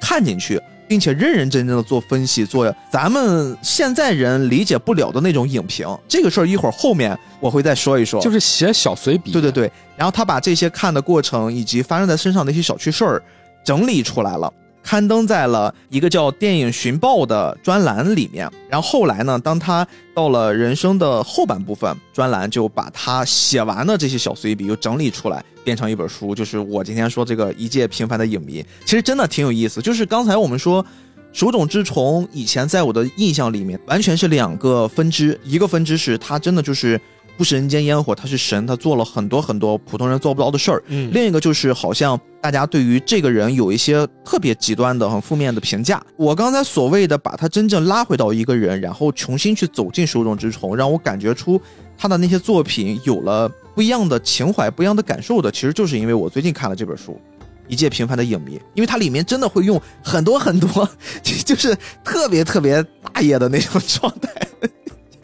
[0.00, 5.86] 看进去，并且认认真真的做分析，做咱们现在人理解不了的那种影评。
[6.08, 9.30] 这个事儿一会儿后面我会再说一说，就是写小随笔。
[9.30, 13.22] 对对对，然后他把这些看的过程以及发生在身上的一些小趣事儿。
[13.64, 14.52] 整理出来了。
[14.82, 29.80] 刊登在了一个叫《电影寻报》的专栏里面，然后后来呢，当他到了人生的后半部分，专栏就把他写完的这些小随笔又整理出来，变成一本书，就是我今天说这个《一介平凡的影迷》，其实真的挺有意思。
[29.80, 30.84] 就是刚才我们说，
[31.32, 37.00] 手冢治虫以前在我的印象里面完全是两个分支，一个分支是他真的就是
[37.42, 40.80] 不食人间烟火，他是神，他做了很多很多普通人做不到的事儿。
[40.86, 46.00] 嗯，另一个就是好像大家对于这个人有一些特别极端的、很负面的评价。
[46.16, 51.60] 我刚才所谓的把他真正拉回到一个人，然后重新去走进手冢之虫，让我感觉出
[51.98, 57.20] 他的那些作品有了不一样的情怀、不一样的感受的，其实就是因为我最近看了这本书。
[57.66, 60.88] 一介平凡的影迷，因为它里面真的会用很多很多，
[61.24, 64.30] 就就是特别特别大爷的那种状态，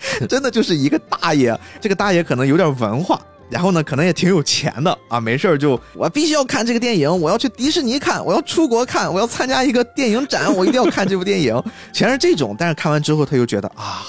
[0.29, 1.59] 真的就是一个大爷。
[1.81, 12.55] 这个大爷可能有点文化，然后呢，可能也挺有钱的啊，没事儿就我必须要看这个电影，我要去迪士尼看，我要出国看，我要参加一个电影展，我一定要看这部电影， 全是这种。
[12.59, 14.03] 但是看完之后，他又觉得啊，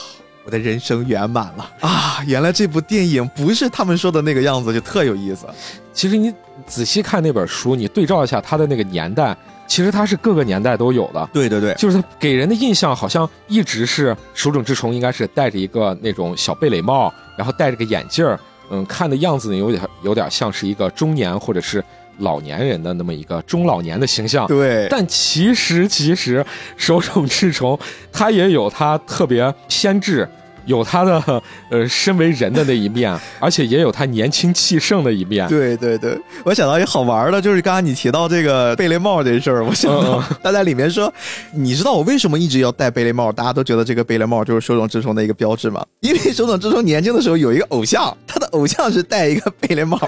[0.45, 5.45] 我的人生圆满了啊，原来这部电影不是他们说的那个样子，就特有意思。
[5.93, 6.33] 其实你
[6.65, 9.35] 仔细看那本书，你对照一下他的那个年代，
[9.69, 11.29] 其实它是各个年代都有的。
[11.31, 18.37] 对对对，就是它给人的印象好像一直是手冢治虫，应该是戴着一个那种小贝雷帽，然后戴着个眼镜儿，
[18.71, 21.81] 嗯，看的样子呢有点有点像是一个中年或者是
[22.17, 24.47] 老年人的那么一个中老年的形象。
[24.47, 27.79] 对，但其实其实手冢治虫
[28.11, 30.27] 他也有他特别偏执。
[30.69, 35.47] 有他的呃身为人的那一面， 而且也有他年轻气盛的一面。
[35.49, 41.11] 对对对，我想到一个好玩的，就是刚刚你提到这个贝雷帽这事儿，我想到 他在里面说，
[41.53, 43.31] 你知道我为什么一直要戴贝雷帽？
[43.31, 45.83] 大家都觉得这个贝雷帽就是手冢治虫的一个标志嘛？
[46.01, 49.99] 因为手冢治虫年轻的时候有一个偶像，他的偶像是戴一个贝雷帽，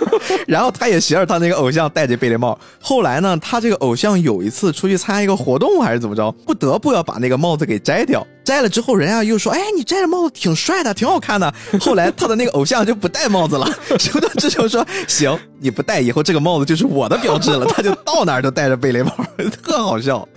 [0.48, 2.58] 然后他也学着他那个偶像戴着贝雷帽。
[2.80, 8.26] 后来呢，他这个偶像有一次出去参加一个活动还是怎么着，不得不要把那个帽子给摘掉。
[8.44, 13.66] 摘了之后，人家又说：“哎，你摘着帽子挺帅的，挺好看的。”后来他的那个偶像就不戴帽子了。
[14.00, 19.14] 手冢治虫说：“行，你不戴，以后这个帽子就是我的标志了。”他就到哪儿都戴着贝雷帽，
[19.64, 20.28] 特好笑。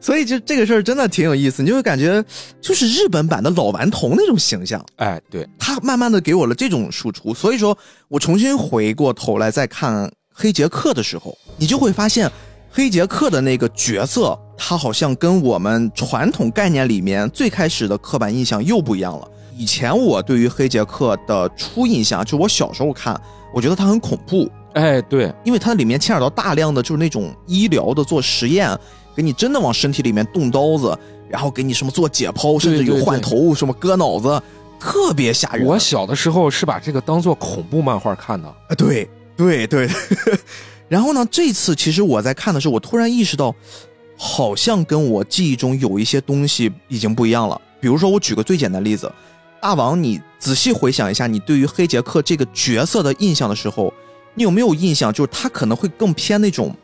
[0.00, 2.24] 所以就这个事儿真的挺有意思，你就会感觉
[2.60, 4.84] 就是日本版的老顽童那种形象。
[4.96, 7.32] 哎，对他慢慢的给我了这种输出。
[7.32, 7.76] 所以说
[8.08, 12.28] 我重新回过头来再看黑杰克的时候，你就会发现
[12.72, 14.36] 黑杰克的那个角色。
[14.64, 19.28] 他好像跟我们传统概念里面最开始的刻板印象又不一样了。
[19.56, 23.20] 以前我对于黑杰克的初印象，就我小时候看，
[23.52, 24.50] 我觉得他很恐怖。
[24.74, 28.76] 哎，对，因为它里面牵扯到大量的就是那种医疗的做实验，
[29.14, 34.42] 给你真的往身体里面动刀子，然后给你什么做解剖，甚至有换头，什么割脑子，
[34.80, 35.66] 特别吓人。
[35.66, 38.48] 我小的时候是把这个当做恐怖漫画看的。
[38.48, 39.88] 啊，对对对。
[40.88, 43.54] 然后呢，这次其实我在看的时候，我突然意识到。
[44.24, 47.60] 好像跟我记忆中有一些东西已经不一样了。
[47.80, 49.10] 比如说，我举个最简单的例子，
[49.62, 53.94] 大王，你仔细回想一下，你对于黑杰克这个角色的印象的时候，
[54.34, 56.74] 你有没有印象，就是他可能会更偏那种，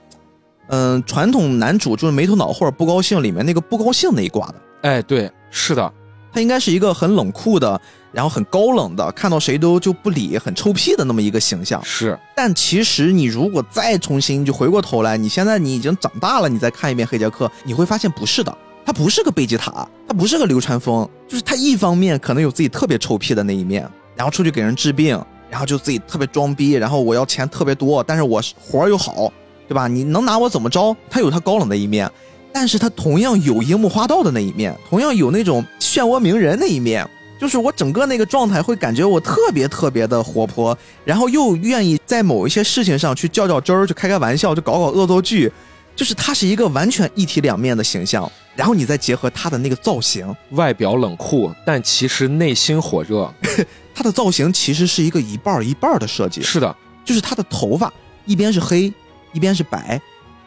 [0.69, 4.55] 嗯，传统男主就是没头脑或者不高兴里面那个不高兴那一挂的。
[4.83, 5.93] 哎，对，是的。
[6.33, 7.81] 他应该是一个很冷酷的，
[8.13, 11.83] 然后很高冷的，看到谁都就不理，很臭屁的那么一个形象。
[11.85, 18.57] 是，但其实你如果再重新就回过头来，你现在你已经长大了，你再看一遍黑杰克，你会发现不是的，
[18.89, 29.31] 他不是个贝吉塔，他不是个流川枫，就是他一方面可能有自己特别臭屁的那一面，然后出去给人治病，然后就自己特别装逼，然后我要钱特别多，但是我活又好，
[29.69, 29.87] 对吧？
[29.87, 30.97] 你能拿我怎么着？
[31.11, 32.11] 他有他高冷的一面。
[32.51, 37.07] 但是他同样有樱木花道的那一面，同样有那种漩涡鸣人那一面，
[37.39, 40.75] 就是我整个那个状态会感觉我特别特别的活泼，
[41.05, 45.53] 然后又愿意在某一些事情上去较较真儿，去开开玩笑，就搞搞恶作剧，
[45.99, 48.31] 就是他是一个完全一体两面的形象。
[48.55, 53.33] 然后你再结合他的那个造型，外表冷酷，但其实内心火热。
[53.95, 56.41] 他的造型其实是一个一半一半的设计。
[56.41, 57.93] 是的，就是他的头发
[58.27, 58.93] 一边是黑，
[59.33, 60.01] 一边是白。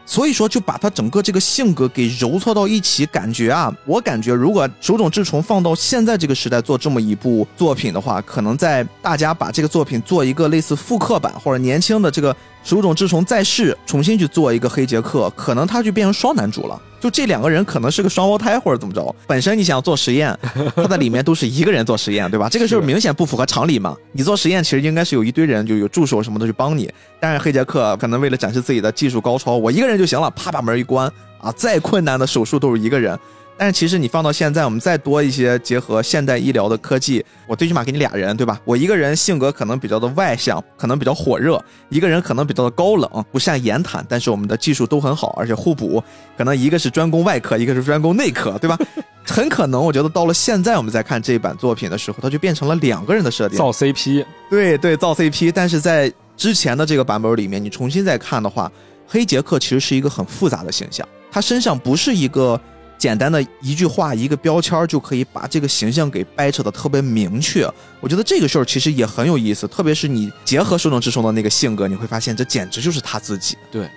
[0.03, 16.79] 所以说，就把他整个这个性格给揉搓到一起，感觉啊，我感觉如果手冢治虫放到现在这个时代做这么一部作品的话，可能在大家把这个作品做一个类似复刻版，或者年轻的这个手冢治虫在世重新去做一个黑杰克，可能他就变成双男主了。
[16.99, 20.37] 就这两个人可能是个双胞胎或者怎么着，本身你想做实验，
[20.75, 22.47] 他在里面都是一个人做实验，对吧？
[22.47, 23.97] 这个事儿明显不符合常理嘛。
[24.11, 26.91] 你做实验 其实应该是有一堆人，就有助手什么的去帮你。
[27.19, 33.17] 但是黑杰克可能为了展示自己的技术高超，我一个人就行了，啪把门一关啊，再困难的手术都是一个人。
[33.61, 38.59] 但是其实你放到现在，我们再多一些结合现代医疗的科技，我最起码给你俩人，对吧？
[38.65, 44.03] 我一个人性格可能比较的外向，可能比较火热；一个人可能比较的高冷，不善言谈。
[44.09, 46.03] 但是我们的技术都很好，而且互补。
[46.35, 48.75] 可能一个是专攻外科，一个是专攻内科，对吧？
[49.23, 54.25] 很可能，我觉得到了现在，我们再看这一版作品的时候，它就变成了两个人的设定，造 CP。
[54.49, 55.51] 对对，造 CP。
[55.53, 58.71] 但是在之前的这个版本里面，你重新再看的话，
[59.05, 62.59] 黑杰克其实是一个很复杂的形象，他身上不是一个。
[63.01, 67.67] 简单的一句话，一个标签就可以把这个形象给掰扯的特别明确。
[67.99, 73.57] 我觉得这个事儿其实也很有意思，特别是你结合《手冢治虫》的那个性格，你会发现这简直就是他自己。
[73.71, 73.89] 对，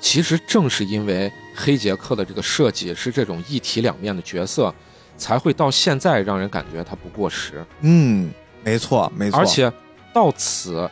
[0.00, 4.74] 其实正是因为黑杰克的这个设计是这种一体两面的角色，
[5.16, 7.64] 才会到现在让人感觉他不过时。
[7.82, 8.28] 嗯，
[8.64, 9.38] 没错，没错。
[9.38, 9.72] 而且
[10.12, 10.90] 到此，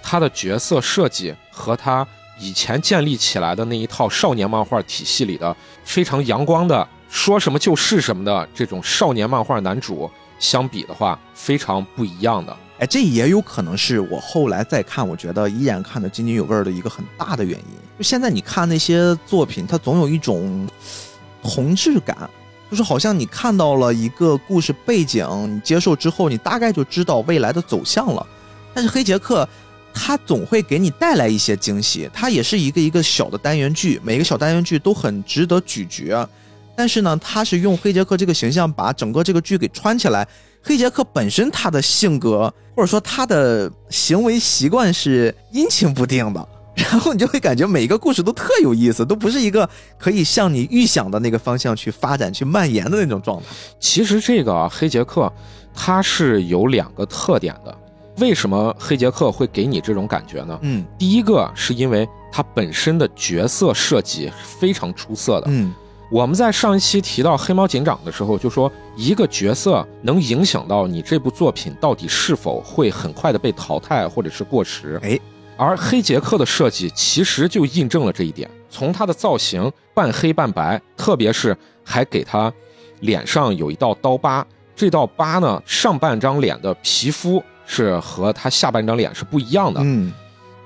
[0.00, 2.06] 他的角色设计和他
[2.38, 6.86] 以前建立起来的那一套少年漫画体系里的非常阳光的。
[7.10, 12.56] 说什么就是什么的这种少年漫画男主相比的话，非常不一样的。
[12.78, 17.64] 哎，这也有可能是我后来再看，我觉得依然看得津津有味的一个很大的原因。
[17.98, 20.66] 就现在你看那些作品，它总有一种
[21.42, 22.30] 同质感，
[22.70, 28.26] 就是好像你看到了一个故事背景，你接受之后，你大概就知道未来的走向了。
[28.72, 29.46] 但是黑杰克，
[29.92, 36.26] 他总会给你带来一些惊喜，它也是一个一个小的单元剧，每个小单元剧都很值得咀嚼。
[36.80, 40.26] 但是呢，他是用黑杰克这个形象把整个这个剧给穿起来。
[40.62, 53.46] 黑杰克本身他的性格或者说他的行为习惯是阴晴不定的， 然后你就会感觉每一个故事都特有意思，都不是一个可以向你预想的那个方向去发展、去蔓延的那种状态。
[53.78, 55.30] 其实这个黑杰克
[55.74, 57.76] 他是有两个特点的。
[58.16, 60.58] 为什么黑杰克会给你这种感觉呢？
[60.62, 65.48] 嗯，第一个是因为他本身的角色设计非常出色的。
[65.48, 65.74] 嗯。
[66.10, 74.98] 我们在上一期提到黑猫警长的时候，就说一个角色能影响到你这部作品到底是否会很快的被淘汰或者是过时。
[75.04, 75.16] 哎，
[75.56, 78.50] 而黑杰克的设计其实就印证了这一点。
[78.68, 82.52] 从他的造型半黑半白，特别是还给他
[83.00, 84.44] 脸上有一道刀疤，
[84.74, 89.80] 这道疤呢，上半张脸的皮肤是和他下半张脸是不一样的。
[89.84, 90.12] 嗯，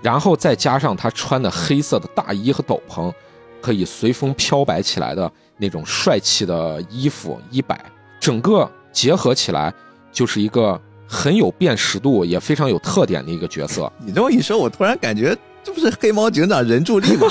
[0.01, 3.13] 然后再加上他穿的黑色的大衣和斗篷。
[3.65, 7.81] 可以随风飘摆起来的那种帅气的衣服衣摆，
[8.21, 9.73] 整个结合起来
[10.13, 13.91] 就是一个很有辨识度也非常有特点的一个角色。
[14.05, 17.27] 你这么一说，我突然感觉这不是黑猫警长人助力吗？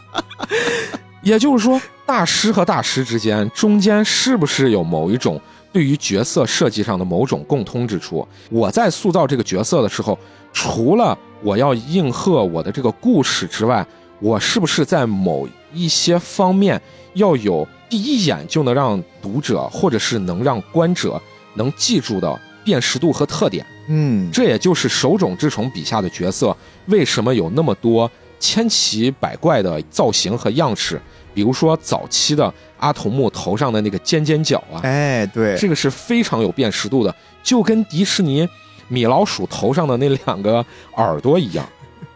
[1.24, 5.40] 也就是说，大师和大师之间中间是不是有某一种
[5.72, 8.28] 对于角色设计上的某种共通之处？
[8.50, 10.18] 我在塑造这个角色的时候，
[10.52, 13.86] 除了我要应和我的这个故事之外，
[14.20, 16.80] 我是不是在某一些方面
[17.14, 21.20] 要有第一眼就能让读者或者是能让观者
[21.54, 23.64] 能记住的辨识度和特点？
[23.88, 31.00] 嗯，这也就是手冢治虫笔下的角色为什么有那么多千奇百怪的造型和样式。
[31.32, 38.48] 比如说早期的阿童木头上的那个尖尖角啊，哎，对，这个是非常有辨识度的，就跟迪士尼
[38.88, 40.64] 米老鼠头上的那两个
[40.96, 41.68] 耳朵一样。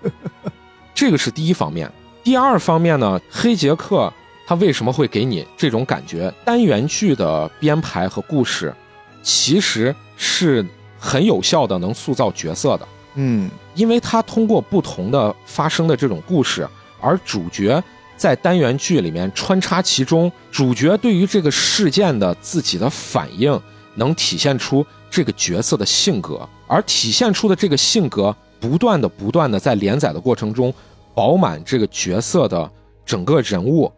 [0.95, 1.91] 这个是第一方面，
[2.23, 4.13] 第二方面呢，黑杰克
[4.47, 6.33] 他为什么会给你这种感觉？
[6.45, 8.75] 单元剧的编排和故事，
[9.23, 10.65] 其实是
[10.99, 12.89] 很有效的，能塑造角色的。
[13.15, 16.69] 嗯，因为他通过不同的发生的这种故事，
[17.01, 17.83] 而主角
[18.17, 23.59] 在单元剧里面穿插其中，主角对于这个事件的自己的反应，
[23.95, 30.73] 能体现出这个角色的性格，而体现出的这个性格，不断的、不断的在连载的过程中。
[31.13, 32.71] 饱满这个角色的
[33.05, 33.91] 整个人物，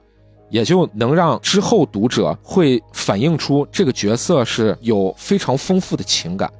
[0.48, 6.50] 也就能让之后读者会反映出这个角色是有非常丰富的情感。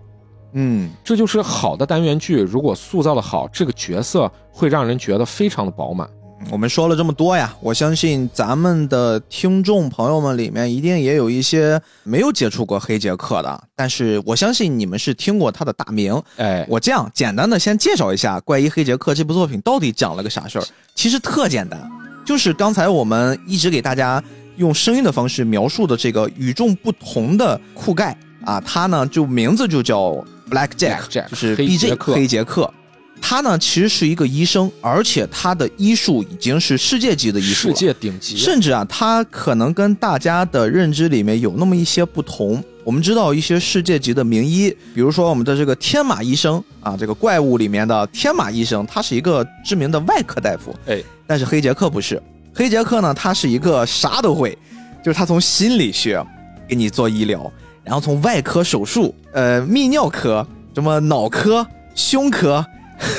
[0.52, 6.08] 嗯，这就是好的单元剧，如果塑造的好，这个角色会让人觉得非常的饱满。
[6.50, 16.20] 我们说了这么多呀，我相信咱们的听众朋友们里面一定也有一些没有接触过黑杰克的，但是我相信你们是听过他的大名。
[16.36, 20.64] 哎，我这样简单的先介绍一下《怪医黑杰克》这部作品到底讲了个啥事儿。
[20.94, 21.90] 其实特简单，
[22.24, 24.22] 就是刚才我们一直给大家
[24.56, 30.12] 用声音的方式描述的这个与众不同的酷盖啊，他呢就名字就叫
[30.50, 32.72] Black Jack，就是 B J 黑杰克。
[33.24, 38.36] 他呢，其实是一个医生，而且他的医术已经是世界级的医术，世界顶级。
[38.36, 42.62] 甚至啊，他可能跟大家的认知里面有那么一些不同。
[42.84, 50.74] 我们知道一些世界级的名医，比如说我们的这个天马医生啊，这个怪物里面的天马医生，他是一个知名的外科大夫。
[50.86, 52.20] 哎，但是黑杰克不是，
[52.52, 54.58] 黑杰克呢，他是一个啥都会，
[55.02, 56.22] 就是他从心理学
[56.68, 57.50] 给你做医疗，
[57.84, 60.44] 然后从外科手术，呃，泌尿科、
[60.74, 61.64] 什么脑科、
[61.94, 62.66] 胸科，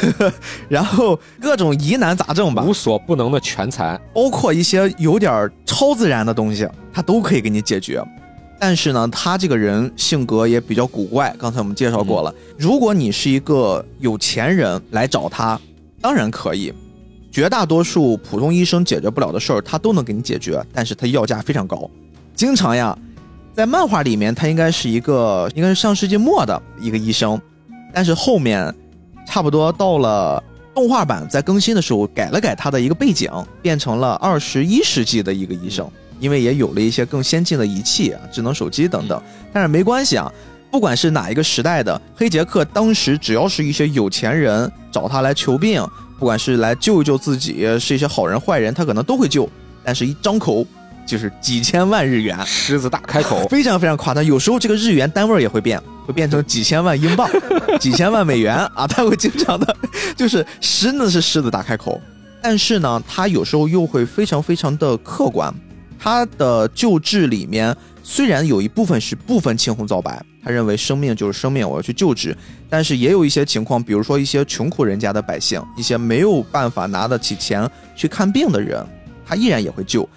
[0.70, 8.04] 然后各种疑难杂症吧，无所不能的全才，包括一些有点超自然的东西，他都可以给你解决。
[8.60, 11.36] 但是呢，他这个人性格也比较古怪。
[11.38, 15.60] 刚才我们介绍过了，如果你是一个有钱人来找他，
[16.00, 16.74] 当然可以。
[17.32, 21.90] 绝大多数普通医生解决不了的事儿，他都能给你解决，但是他要价非常高。
[22.36, 22.96] 经常呀，
[23.56, 27.42] 在漫画里面，他应该是一个应该是上世纪末的一个医生，
[27.92, 28.74] 但是后面
[29.26, 30.44] 差不多到了
[30.74, 33.30] 动画版在更新的时候，改了改他的一个背景，
[33.62, 35.90] 变成了二十一世纪的一个医生。
[36.20, 39.22] 因为也有了一些更先进的仪器啊，智能手机等等，
[39.52, 40.32] 但是没关系啊，
[40.72, 45.86] 不管是哪一个时代的黑杰克，当时只要是一些有钱人找他来求病，
[46.18, 49.50] 不管是来救一救自己，是一些好人坏人，他可能都会救。
[49.84, 50.66] 但是，一张口
[51.06, 54.24] 就是几千万日元，狮子大开口， 非常非常夸张。
[54.24, 57.30] 有时候这个日元单位也会变，会变成几千万英镑、
[57.80, 59.76] 几千万美元啊， 他会经常的，
[60.16, 62.00] 就是狮子是狮子大开口，
[62.42, 65.54] 但是呢，他有时候又会非常非常的客观。
[66.00, 67.74] 他的救治里面
[68.04, 72.36] 虽然有一部分是不分青红皂白，他认为生命就是生命，我要去救治，
[72.70, 78.86] 但是也有一些情况，比如说一些穷苦人家的百姓，一些没有办法拿得起钱去看病的人，
[79.26, 80.08] 他依然也会救。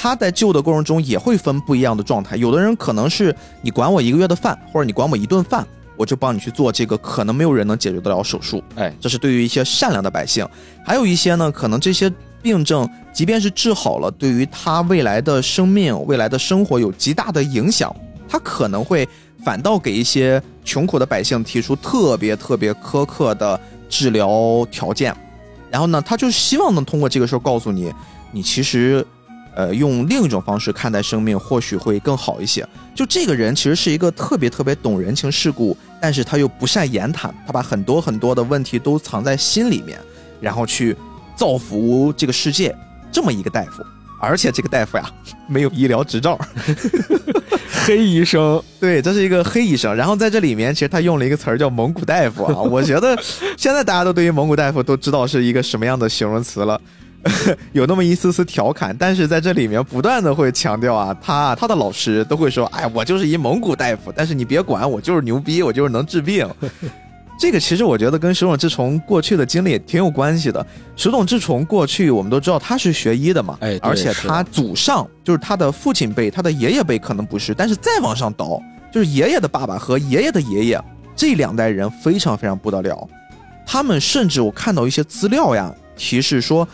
[0.00, 10.48] 他在救的过程中也会分不一样的状态，有的人可能是你管我一个月的饭，或者你管我一顿饭，我就帮你去做这个可能没有人能解决得了手术，哎，这是对于一些善良的百姓。
[10.86, 12.10] 还有一些呢，可能这些。
[12.42, 17.94] 病症即便是治好了，对于他未来的生命、未来的生活有极大的影响，
[18.26, 19.06] 他可能会
[19.44, 25.14] 反倒给一些穷苦的百姓提出特别特别苛刻的治疗条件。
[25.70, 27.92] 然后呢，他就希望能通过这个事儿告诉你，
[28.32, 29.06] 你其实，
[29.54, 32.66] 呃，用另一种方式看待生命或许会更好一些。
[32.94, 39.98] 就这个人其实是一个特别特别懂人情世故，但是他又不善言谈，他把很多很多的问题都藏在心里面，
[40.40, 40.96] 然后去。
[41.36, 42.76] 造福这个世界，
[43.10, 43.82] 这么一个大夫，
[44.20, 45.10] 而且这个大夫呀
[45.48, 46.38] 没有医疗执照，
[47.86, 49.96] 黑医生，对，这是一个黑医生。
[49.96, 52.60] 然后在这里面，其实他用了一个词儿叫蒙古大夫啊。
[52.60, 53.18] 我觉得
[53.56, 56.78] 现在大家都对于蒙古大夫都知道是一个什么样的形容词了，
[57.72, 58.96] 有那么一丝丝调侃。
[58.98, 66.48] 但是在这里面不断的会强调啊，他他的老师都会说，哎，我就是一蒙古大夫，但是你别管我，就是牛逼，我就是能治病。
[67.40, 70.66] 这个其实我觉得跟手冢治虫过去的经历也挺有关系的。
[70.94, 78.60] 手冢治虫过去我们都知道他是学医的嘛，哎，而且他祖上就是他的父亲辈，他的爷爷辈可能不是，但是再往上倒，
[78.92, 80.84] 就是爷爷的爸爸和爷爷的爷爷
[81.16, 83.08] 这两代人非常非常不得了。
[83.66, 86.68] 他们甚至我看到一些资料呀，提示说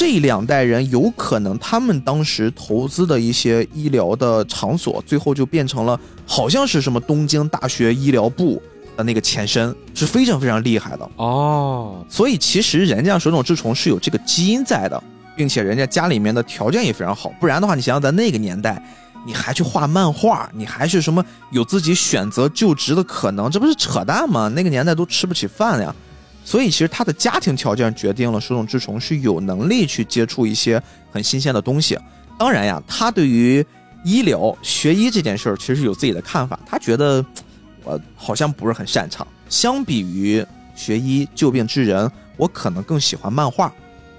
[0.00, 8.62] 这两代人有可能他们当时投资的一些医疗的场所，最后就变成了好像是什么东京大学医疗部。
[8.96, 15.02] 的那个前身是非常非常厉害的哦，所以其实人家手冢治虫是有这个基因在的，
[15.36, 18.82] 并且人家家里面的条件也非常好，不然的话，你想想在那个年代，
[19.26, 24.48] 你还去画漫画，你还是什么有自己选择就职的可能，这不是扯淡吗？
[24.48, 25.94] 那个年代都吃不起饭呀，
[26.44, 31.98] 所以其实他的家庭条件决定了手冢治虫是有能力去接触一些很新鲜的东西。
[32.38, 33.64] 当然呀，他对于
[34.04, 37.24] 医疗学医这件事儿其实有自己的看法，他觉得。
[37.82, 39.26] 我好像不是很擅长。
[39.48, 40.44] 相比于
[40.76, 43.72] 学医救病治人，我可能更喜欢漫画。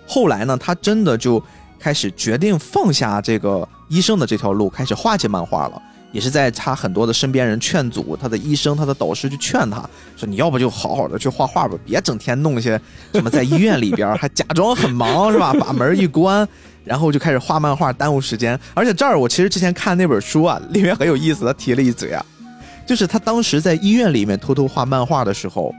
[0.07, 1.41] 后来呢，他真的就
[1.77, 5.79] 开始决定放下这个医生的这条路，开始画起漫画了。
[6.11, 9.77] 也是在他很多的身边人劝阻，他的医生、他的导师去劝他
[10.17, 12.79] 说：“你要不就好好的去画画吧，别整天弄些
[13.13, 15.53] 什么在医院里边还假装很忙是吧？
[15.53, 16.47] 把门一关，
[16.83, 18.59] 然后就开始画漫画，耽误时间。
[18.73, 22.25] 而且这儿我其实之前看那本书啊，里面很有意思，他提了一嘴啊。
[22.85, 25.73] ”就是他当时在医院里面偷偷画漫画的时候，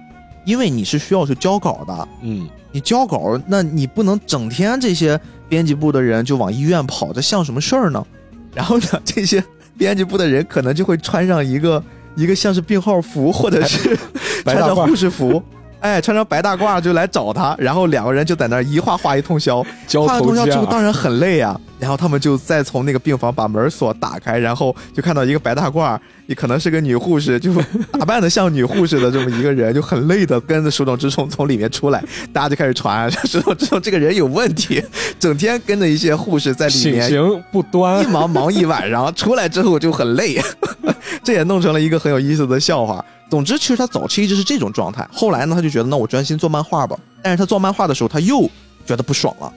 [0.46, 8.02] 因为你是需要去交稿的，嗯，你交稿，那你不能整天这些编辑部的人就往医院跑，这像什么事儿呢？
[8.54, 9.44] 然后呢，这些
[9.82, 11.82] 编辑部的人可能就会穿上一个
[12.14, 13.98] 一个像是病号服，或者是
[14.44, 15.42] 穿上护士服。
[15.80, 19.64] 哎，穿上白大褂就来找他，然后两个人就在那儿一画画一通宵，
[20.06, 21.60] 画完通宵之后当然很累啊。
[21.82, 27.52] 然后他们就再从那个病房把门锁打开，然后就看到一个白大褂，也可能是个女护士，就
[27.90, 32.00] 打扮的像女护士的这么一个人，就很累的跟着手冢治虫从里面出来，
[32.32, 34.80] 大家就开始传手冢治虫这个人有问题，
[35.18, 40.40] 整天跟着一些护士在里面，行不端，一忙忙一晚上，出来之后就很累，
[41.24, 43.04] 这也弄成了一个很有意思的笑话。
[43.28, 45.04] 总之，其实他早期一直是这种状态。
[45.12, 46.96] 后来呢，他就觉得，那我专心做漫画吧。
[47.22, 48.48] 但是他做漫画的时候，他又
[48.86, 49.52] 觉得不爽了。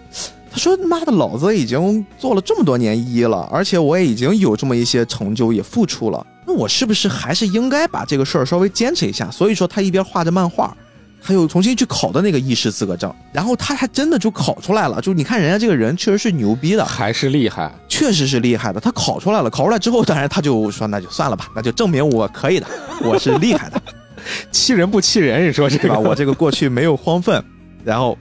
[0.56, 6.26] 他说：“妈的，老子已经做了这么多年医了，而且我也已经有这么一些成就，也付出了。
[6.48, 10.74] 那我是不是还是应该把这个事儿稍微坚持一下？”所以说，他一边画着漫画，
[11.22, 15.02] 他又重新去考的那个医师资格证，然后他还真的就考出来了。
[15.02, 18.80] 就你看，人家这个人确实是牛逼的，还是厉害，确实是厉害的。
[18.80, 22.68] 他考出来了，考出来之后，当然他就说：“那就算了吧，那就证明我可以的，
[23.04, 23.82] 我是厉害的。”
[24.54, 25.46] 气人不气人？
[25.50, 27.38] 你说这个，我这个过去没有荒废，
[27.84, 28.18] 然后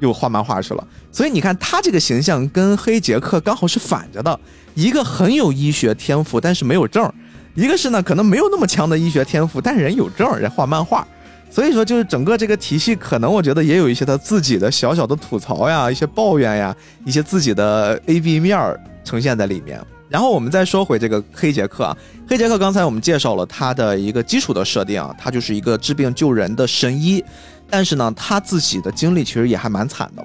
[0.00, 0.86] 又画漫画去了。
[1.18, 4.38] 所以你看，他这个形象跟黑杰克刚好是反着的，
[4.76, 7.10] 一个很有医学天赋，但是没有证；
[7.56, 11.04] 一个是呢，可能没有那么强的医学天赋，但是人有证，人画漫画。
[11.50, 16.72] 所以说，就是整个这个体系，可能我觉得也有一些他自己的小小的吐槽呀，一些抱怨呀，
[17.04, 18.56] 一些自己的 A B 面
[19.02, 19.84] 呈现在里面。
[20.08, 21.96] 然后我们再说回这个黑杰克啊，
[22.28, 27.24] 黑杰克刚才我们介绍了他的一个基础的设定啊，他就是一个治病救人的神医，
[27.68, 30.24] 但是呢，他自己的经历其实也还蛮惨的。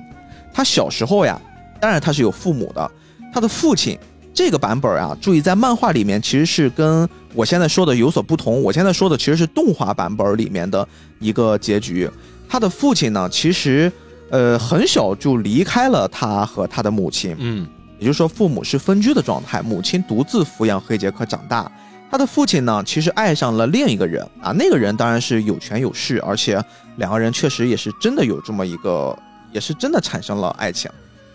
[0.54, 1.42] 他小时候呀，
[1.82, 2.92] 当然他是有父母的。
[3.34, 3.98] 他的父亲
[4.32, 8.62] 这个版本啊，注意在漫画里面其实是跟我现在说的有所不同。
[8.62, 10.88] 我现在说的其实是动画版本里面的
[11.20, 12.08] 一个结局。
[12.48, 13.92] 他的父亲呢，其实
[14.30, 21.72] 呃很小就离开了他和他的母亲，嗯，也就是说父母是分居的状态，母亲独自抚养黑杰克长大。
[22.12, 26.64] 他的父亲呢，其实爱上了另一个人啊，那个人当然是有权有势，而且
[26.98, 29.18] 两个人确实也是真的有这么一个。
[29.54, 30.90] 也是真的产生了爱情，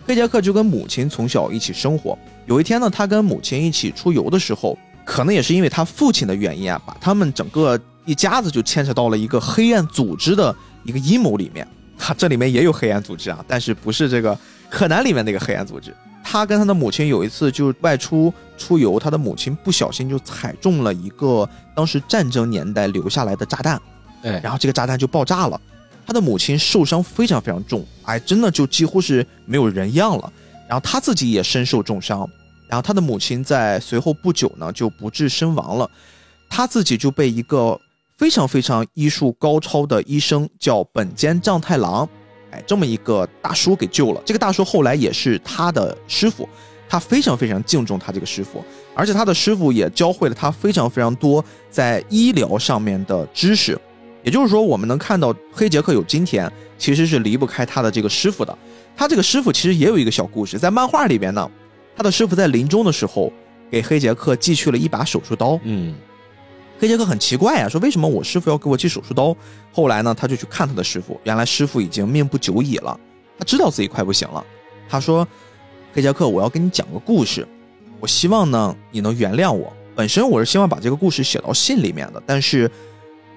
[0.05, 2.17] 黑杰克就跟母亲从小一起生活。
[2.45, 11.67] 有一天呢，他跟母亲一起出游的时候，可能也是因为他父亲的原因啊，把他们整个一家子就牵扯到了一个黑暗组织的一个阴谋里面。
[11.97, 14.37] 哈，这里面也有黑暗组织啊，但是不是这个
[14.69, 15.93] 柯南里面那个黑暗组织。
[16.23, 23.81] 他跟他的母亲有一次就外出出游，他的母亲不小心就踩中了一个当时战争年代留下来的炸弹，
[24.21, 25.59] 哎，然后这个炸弹就爆炸了。
[26.09, 30.33] 他的母亲受伤非常非常重，哎，真的就几乎是没有人样了。
[30.67, 32.27] 然后他自己也身受重伤，
[32.67, 35.87] 然后他的母亲在随后不久呢就不治身亡了。
[36.49, 37.79] 他自己就被一个
[38.17, 42.09] 非常非常医术高超的医生叫本间丈太郎，
[42.49, 44.19] 哎，这么一个大叔给救了。
[44.25, 46.49] 这个大叔后来也是他的师傅，
[46.89, 53.79] 他非常非常敬重他这个师傅，而且他的师傅也教会了他非常非常多在医疗上面的知识。
[54.23, 58.57] 也就是说，我们能看到黑杰克有今天，其实是离不开他的这个师傅的。
[58.95, 61.49] 他这个师傅其实也有一个小故事，在漫画里边呢，
[61.95, 63.31] 他的师傅在临终的时候
[63.71, 65.57] 给黑杰克寄去了一把手术刀。
[65.63, 65.95] 嗯，
[66.77, 69.33] 黑杰克很奇怪啊，说为什么我师傅要给我寄手术刀？
[69.71, 72.99] 后来呢，他就去看他的师傅，原来师傅已经命不久矣了，
[73.37, 74.45] 他知道自己快不行了。
[74.89, 75.25] 他说
[75.95, 77.47] ：“黑杰克，我要跟你讲个故事，
[78.01, 79.71] 我希望呢你能原谅我。
[79.95, 82.69] 本身我是希望把这个故事写到信里面的，但是。”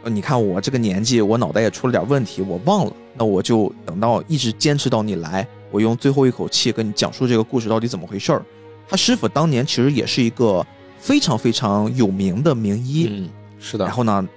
[0.03, 2.93] 呃，你看我这个年纪，我脑袋也出了点问题，我忘了。
[3.15, 8.43] 那我就等到一直坚持到你来，我用最后一口气跟你讲述这个故事到底怎么回事儿。
[8.89, 10.67] 他师傅当年其实也是一个
[10.99, 13.85] 非常非常有名的名医，嗯，是的。
[13.85, 14.29] 然后呢，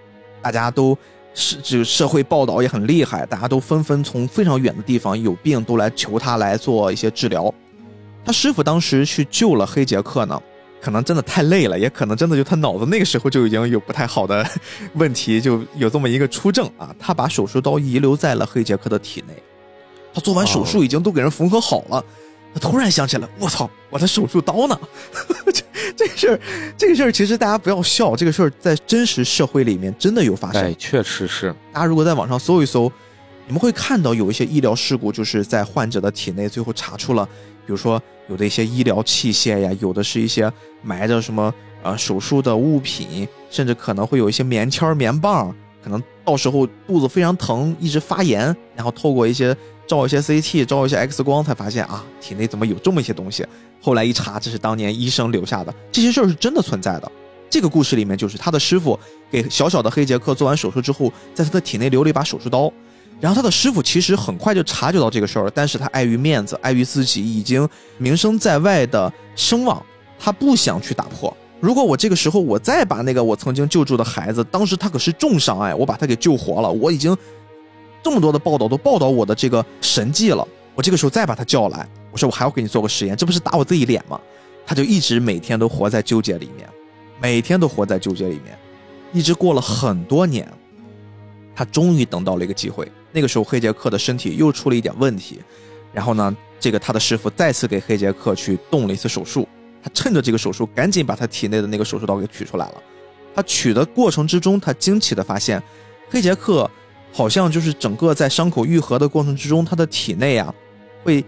[0.41, 0.95] 大家都
[1.34, 7.53] 是这个社会报道也很厉害，大家都纷纷从非常远的地方有病都来求他来做一些治疗。
[8.24, 10.41] 他师傅当时去救了黑杰克呢。
[10.82, 14.48] 可能真的太累了，也可能真的就他脑子那个时候就已经有不太好的
[14.94, 16.94] 问题，就有这么一个出症啊。
[17.00, 19.34] 他把手术刀遗留在了黑杰克的体内，
[20.14, 22.04] 他做完手术已经都给人缝合好了，
[22.54, 24.80] 他突然想起来，我操，我的手术刀呢？
[25.54, 25.64] 这
[25.96, 26.40] 这个事儿，
[26.78, 30.62] 这个事儿其实大家不要笑，这个事儿在真实社会里面真的有发生。
[30.62, 31.54] 哎，确实是。
[31.74, 32.92] 大家如果在网上搜一搜，
[33.48, 37.26] 你们会看到有一些医疗事故，就是在患者的体内最后查出了，
[37.66, 38.02] 比如说。
[38.28, 53.46] 有的一些医疗器械呀，有的是一些埋着什么呃手术的物品，甚至可能会有一些棉签、棉棒，可能到时候肚子非常疼，一直发炎，然后透过一些照一些 CT、照一些 X 光，才发现啊，体内怎么有这么一些东西？
[53.80, 57.12] 后来一查，这是当年医生留下的，这些事儿是真的存在的。
[57.48, 62.74] 这个故事里面就是他的师傅给小小的黑杰克做完手术之后，在他的体内留了一把手术刀。
[63.22, 69.84] 然后他的师傅其实很快就察觉到这个事儿，但是他碍于面子，碍于自己已经名声在外的声望，
[70.20, 71.36] 他不想去打破。
[71.61, 77.16] 如果我这个时候我再把那个我曾经救助的孩子，当时他可是重伤哎，我把他给救活了，我已经
[78.03, 80.45] 这么多的报道都报道我的这个神迹了，
[80.76, 84.20] 我这个时候再把他叫来，我说我还要给你做个实验，这不是打我自己脸吗？
[84.68, 86.68] 他就一直每天都活在纠结里面，
[87.22, 88.57] 每天都活在纠结里面，
[89.13, 90.47] 一直过了很多年，
[91.55, 92.91] 他终于等到了一个机会。
[93.16, 95.39] 那个时候，黑杰克的身体又出了一点问题，
[95.93, 99.47] 然后呢，这个他的师傅再次给黑杰克去动了一次手术。
[99.82, 102.84] 他趁着这个手术，赶紧把他体内的那个手术刀给取出来了。
[103.34, 105.63] 他取的过程之中，他惊奇的发现，
[106.09, 106.70] 黑杰克
[107.13, 110.53] 好像就是整个在伤口愈合的过程之中，他的体内啊，
[111.01, 111.24] 会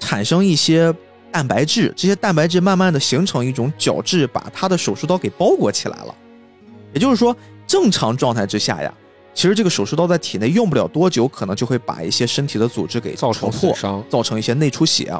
[0.00, 0.92] 产生一些
[1.30, 6.14] 蛋白质，这些蛋白质慢慢的形成一种角质，把他的手术刀给包裹起来了。
[6.92, 7.36] 也就是说，
[7.66, 8.92] 正常状态之下呀，
[9.38, 14.04] 其实这个手术刀在体内用不了多久，可能就会把一些身体的组织给造成戳破损，伤。
[14.08, 15.16] 造成一些内出血，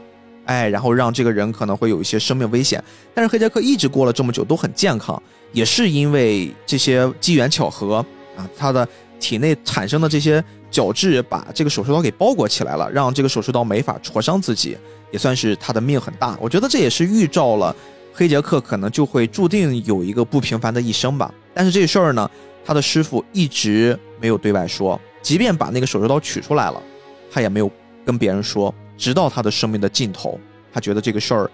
[0.47, 2.83] 哎，然后让这个人可能会有一些生命危险。
[3.15, 8.05] 但是黑杰克一直过了这么久都很健康，也是因为这些机缘巧合
[8.37, 8.89] 啊，他的
[9.21, 14.77] 体内产生的这些角质把这个手术刀给包裹起来了，让这个手术刀没法戳伤自己，
[15.13, 16.37] 也算是他的命很大。
[16.41, 17.73] 我觉得这也是预兆了
[18.13, 21.33] 黑杰克可能就会注定有一个不平凡的一生吧。
[21.55, 22.29] 但是这事儿呢，
[22.69, 26.83] 他的师傅一直没有对外说，即便把那个手术刀取出来了，
[27.31, 27.71] 他也没有
[28.05, 30.39] 跟别人说，直到他的生命的尽头，
[30.71, 31.51] 他觉得这个事儿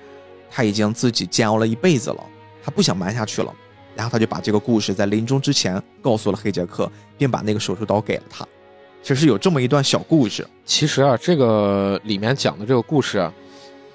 [0.51, 2.25] 他已经自己煎熬了一辈子了，
[2.65, 3.55] 他不想瞒下去了，
[3.95, 8.45] 然后他就把这个故事在临终之前告诉了黑杰克，并把那个手术刀给了他。
[9.01, 13.33] 其实有这么一段小故事，其实啊，这个里面讲的这个故事啊，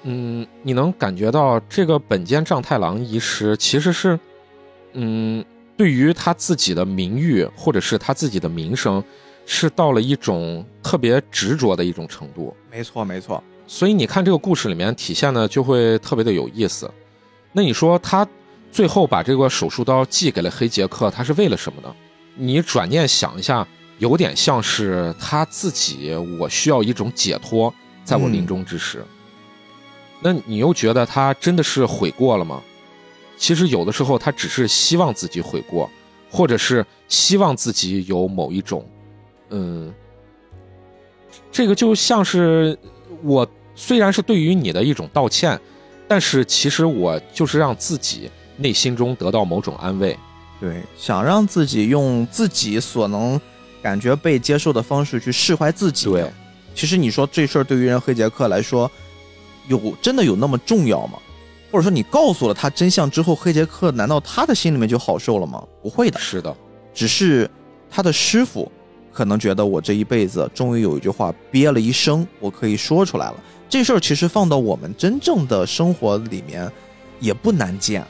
[0.04, 4.18] 嗯，你能感觉到这个本间丈太郎医师其实是，
[4.94, 5.44] 嗯，
[5.80, 9.02] 对于他自己的名誉或者是他自己的名声，
[9.46, 12.54] 是到了一种特别执着的一种程度。
[12.70, 16.92] 没错没错，所以你看这个故事里面体现的就会特别的有意思。
[17.52, 18.28] 那你说他
[18.70, 21.90] 最后把这个手术刀寄给了黑杰克，他是为了什么呢？
[22.34, 23.66] 你转念想一下，
[23.96, 27.72] 有点像是他自己，我需要一种解脱，
[28.04, 29.02] 在我临终之时。
[30.20, 32.62] 那你又觉得他真的是悔过了吗？
[33.40, 35.88] 其实有的时候他只是希望自己悔过，
[36.30, 38.86] 或者是希望自己有某一种，
[39.48, 39.90] 嗯，
[41.50, 42.78] 这个就像是
[43.22, 45.58] 我虽然是对于你的一种道歉，
[46.06, 50.14] 但是其实我就是让自己内心中得到某种安慰。
[50.60, 53.40] 对，想让自己用自己所能
[53.80, 56.10] 感觉被接受的方式去释怀自己。
[56.10, 56.30] 对，
[56.74, 58.88] 其实你说这事儿对于人黑杰克来说，
[59.66, 61.18] 有真的有那么重要吗？
[61.70, 65.62] 或者说你告诉了他真相之后，黑杰克难道他的心里面就好受了吗？
[65.82, 66.54] 不会的，是的，
[66.92, 67.48] 只是
[67.90, 68.70] 他的师傅
[69.12, 73.34] 可能觉得我这一辈子终于有一句话憋了一生，我可以说出来了。
[73.68, 76.70] 这事儿其实放到我们真正的生活里面
[77.20, 78.04] 也不难见。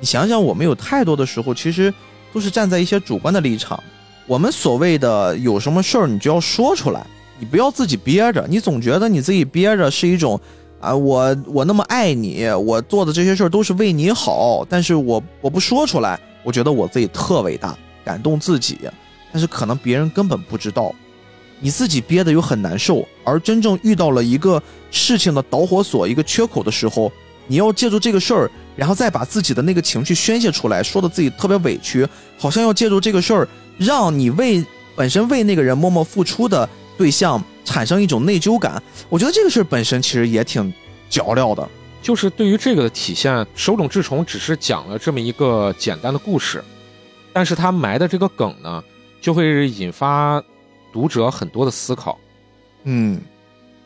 [0.00, 1.94] 你想想，我们有太多的时候，其实
[2.32, 3.80] 都是站在一些主观的立场。
[4.26, 7.06] 我们所谓的有什么事儿，你就要说出来，
[7.38, 8.44] 你不要自己憋着。
[8.48, 10.40] 你总觉得你自己憋着是一种
[10.82, 18.80] 啊，我我那么爱你，我做的这些事儿都是为你好，但是我我不说出来，我觉得我自己特伟大，感动自己，
[19.32, 20.92] 但是可能别人根本不知道，
[21.60, 24.60] 你自己憋得又很难受，而真正遇到了一个
[24.90, 27.12] 事情的导火索、一个缺口的时候，
[27.46, 32.04] 你要借助这个事儿，然后再把自己的那个情绪宣泄出来，说的自己特别委屈，
[32.36, 34.64] 好像要借助这个事儿，让你为
[34.96, 36.68] 本身为那个人默默付出的
[36.98, 38.82] 对象产生一种内疚感。
[39.08, 40.72] 我觉得这个事儿本身其实也挺
[41.08, 41.68] 嚼料的。
[42.02, 46.62] 就是对于这个的体现，手冢治虫只是讲了这么一个简单的故事，
[47.32, 48.82] 但是他埋的这个梗呢，
[49.20, 50.42] 就会引发
[50.92, 52.18] 读者很多的思考。
[52.82, 53.20] 嗯，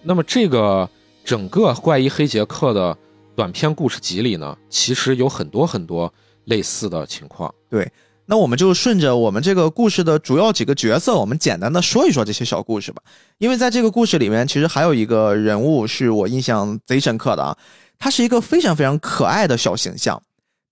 [0.03, 0.89] 那么这个
[1.25, 2.97] 整个怪医黑杰克的
[3.35, 6.11] 短篇故事集里呢，其实有很多很多
[6.45, 7.55] 类似的情况。
[7.69, 7.87] 对。
[8.29, 13.01] 那我们就顺着我们这个故事的主要几个角色，我们简单的说一说这些小故事吧。
[13.39, 17.57] 因为在这个故事里面，其实还有一个人物是我印象贼深刻的啊，
[17.99, 20.21] 他是一个非常非常可爱的小形象。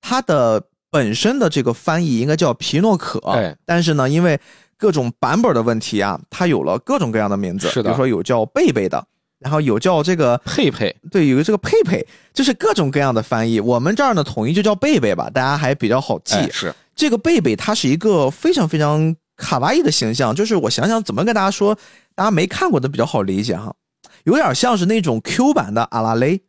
[0.00, 4.38] 他的本身的这个翻译应该叫皮诺可，对但是呢，因为
[4.76, 9.06] 各种版本的问题啊，他有了各种各样的名字，是的比如说有叫贝贝的，
[9.38, 13.60] 然后有叫这个佩佩，对，有个这个佩佩，就是各种各样的翻译。
[13.60, 16.34] 我们这儿呢，统一就叫贝贝吧，大家还比较好记。
[16.34, 21.76] 哎是这个贝贝他是一个非常非常卡哇伊的形象，就是我想想怎么跟大家说，
[22.14, 23.74] 大家没看过的比较好理解哈，
[24.24, 26.40] 有点像是那种 Q 版的阿拉蕾，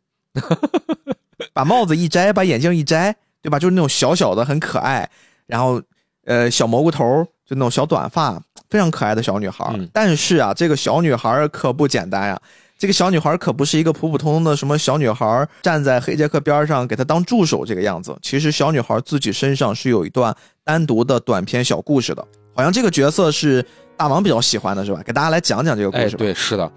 [1.52, 3.58] 把帽子一摘，把眼镜一摘，对吧？
[3.58, 5.08] 就是那种小小的很可爱，
[5.46, 5.82] 然后
[6.24, 8.40] 呃小蘑菇头，就那种小短发，
[8.70, 9.64] 非常可爱的小女孩。
[9.76, 12.40] 嗯但是啊，这个小女孩可不简单呀、
[12.78, 18.16] 这个小女孩可不是一个普普通通的什么小女孩，站在黑杰克边上给他当助手这个样子。
[18.20, 22.22] 其实小女孩自己身上是有一段单独的短篇小故事的，
[22.54, 23.64] 好像这个角色是
[23.96, 25.02] 大王比较喜欢的，是吧？
[25.02, 26.18] 给大家来讲讲这个故哎，事吧。
[26.18, 26.72] 对，是的，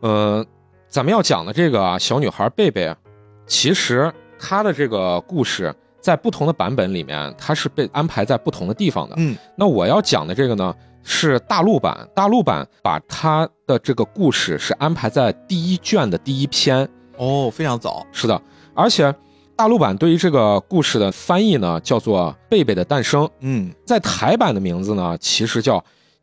[0.00, 0.46] 呃，
[0.90, 2.94] 咱们要讲的这个啊，小女孩贝贝，
[3.46, 9.14] 其实她的这个故事在不同的版本里面，她是被安排在不同的地方的。
[9.16, 16.88] 嗯，那我要讲的这个呢，是大陆版，大陆版把它的这个故事是安排在第一卷的第一篇。
[17.16, 18.06] 哦，非常早。
[18.12, 18.40] 是的，
[18.74, 19.14] 而且
[19.56, 23.24] 大陆版对于这个故事的翻译呢，叫做《贝贝的诞生》。
[23.40, 25.78] 嗯，在台版的名字呢，其实叫《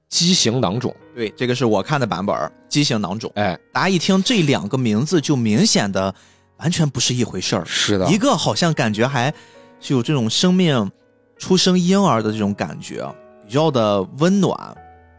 [0.09, 0.95] 畸形囊肿。
[1.15, 3.31] 对，这个是我看的版本儿，畸形囊肿。
[3.35, 6.13] 哎，大家一听这两个名字，就明显的
[6.57, 7.63] 完全不是一回事儿。
[7.65, 9.33] 是的，一个好像感觉还
[9.79, 10.89] 是有这种生命
[11.37, 13.07] 出生婴儿的这种感觉，
[13.47, 14.55] 比较的温暖，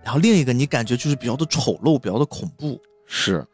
[0.05, 2.81] 然后另一个你感觉就是比较的丑陋，比较的恐怖。
[3.07, 3.45] 是，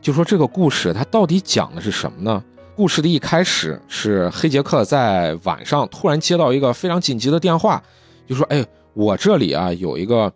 [0.00, 2.42] 就说这个故事它到底讲的是什么呢？
[2.74, 7.82] 故事的一开始是黑杰克在晚上突然接到一个非常紧急的电话，
[8.26, 8.64] 就说：“哎，
[8.94, 10.32] 我这里啊有一个。”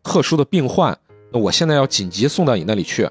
[0.00, 0.96] 特殊的病患，
[1.30, 3.06] 那我现在要紧急送到你那里去。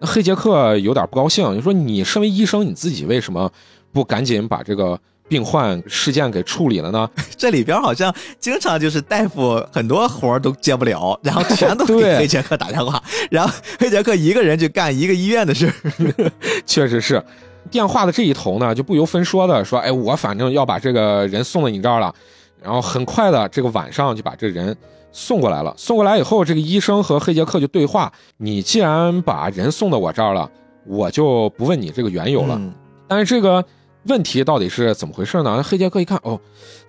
[0.00, 3.48] 那黑杰克有点不高兴，就说：“你身为医生，你自己为什么
[3.92, 4.98] 不赶紧把这个
[5.32, 7.08] 病患事件给处理了呢？”
[7.38, 15.72] 这里边好像经常就是大夫很多活儿都接不了， 然后全都给黑杰克打电话，然后黑杰克一个人就干一个医院的事儿
[16.66, 17.24] 确实是，
[17.70, 22.14] 电话的这一头呢就不由分说的说：“哎，我反正要把这个人送到你这儿了。”
[22.62, 24.76] 然后很快的这个晚上就把这人。
[25.14, 30.50] 送过来了，送过来以后，这个医生和黑杰克就对话：“你既然把人送到我这儿了，
[30.86, 32.58] 我就不问你这个缘由了。
[33.06, 33.62] 但是这个
[34.04, 36.40] 问题到底是怎么回事呢？”黑杰克一看，哦，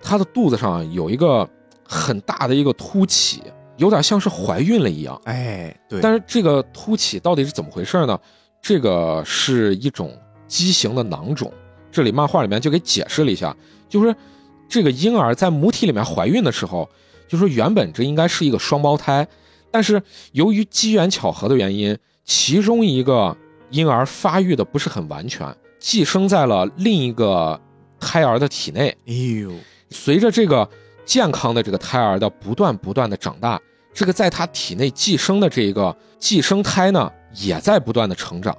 [0.02, 1.48] 他的肚子上有一个
[1.86, 3.42] 很大的一个凸起，
[3.76, 5.20] 有点像是怀孕了一样。
[5.24, 6.00] 哎，对。
[6.00, 8.18] 但是这个凸起到底是怎么回事呢？
[8.60, 10.16] 这个是一种
[10.48, 11.52] 畸形的囊肿。
[11.92, 13.56] 这里漫画里面就给解释了一下，
[13.88, 14.14] 就是
[14.68, 16.88] 这个婴儿在母体里面怀孕的时候。
[17.26, 19.26] 就说原本这应该是一个双胞胎，
[19.70, 20.00] 但是
[20.32, 23.34] 由于机缘巧合的原因，其中一个
[23.70, 25.48] 婴儿发育的不是很完全，
[25.84, 27.60] 寄生在了另一个
[28.00, 28.88] 胎儿的体内。
[29.06, 29.52] 哎呦，
[29.90, 30.66] 随着这个
[31.04, 33.60] 健康的这个胎儿的不断不断的长大，
[33.92, 38.56] 这个在他体内寄生的这个寄生胎呢，也在不断的成长。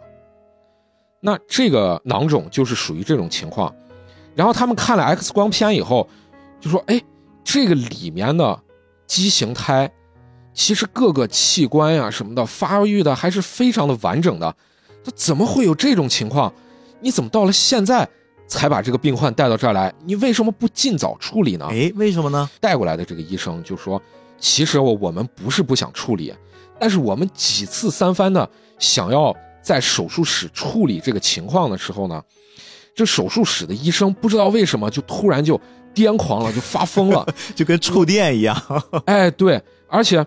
[1.20, 3.74] 那这个囊肿就是属于这种情况。
[4.36, 6.08] 然后他们看了 X 光片以后，
[6.62, 7.02] 就说：“哎。”
[7.44, 8.60] 这个里面的
[9.06, 9.92] 畸形胎，
[10.52, 14.56] 其实各个器官呀什么的发育的还是非常的完整的，
[15.04, 16.52] 它怎么会有这种情况？
[17.00, 18.08] 你怎么到了现在
[18.48, 19.94] 才把这个病患带到这儿来？
[20.06, 21.68] 你为什么不尽早处理呢？
[21.70, 22.50] 哎，为什么呢？
[22.60, 24.02] 带过来的这个医生就说
[24.40, 26.34] ：“其实我我们不是不想处理，
[26.80, 32.22] 但是我们几次三番的想要在手术室处理这个情况的时候呢，
[32.96, 35.60] 这手术室的医生不知道为什么就突然就。”
[35.96, 37.26] 癫狂了，就发疯了，
[37.56, 38.54] 就跟触电一样。
[39.06, 40.18] 哎，对，而且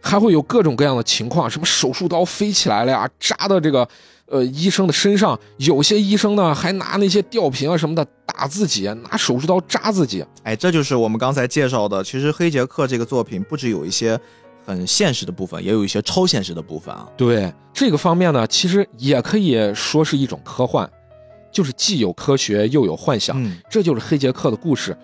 [0.00, 3.86] 还会有各种各样的情况，什么手术刀飞起来了呀，扎到这个
[4.26, 5.38] 呃医生的身上。
[5.56, 10.24] 有些医生呢，还拿那些吊瓶啊什么的打自己，拿手术刀扎自己。
[10.42, 12.02] 哎，这就是我们刚才介绍的。
[12.02, 14.18] 其实黑杰克这个作品不止有一些
[14.64, 17.08] 很现实的部分，也有一些超现实的部分啊。
[17.16, 20.88] 对这个方面呢，其实也可以说是一种科幻，
[21.50, 23.36] 就是既有科学又有幻想。
[23.70, 24.96] 这就是黑杰克的故事。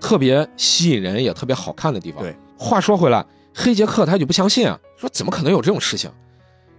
[0.00, 2.20] 特别吸引人也特别好看的地方。
[2.22, 3.24] 对，话说回来，
[3.54, 6.10] 黑杰克他就不相信啊，说怎么可能有这种事情？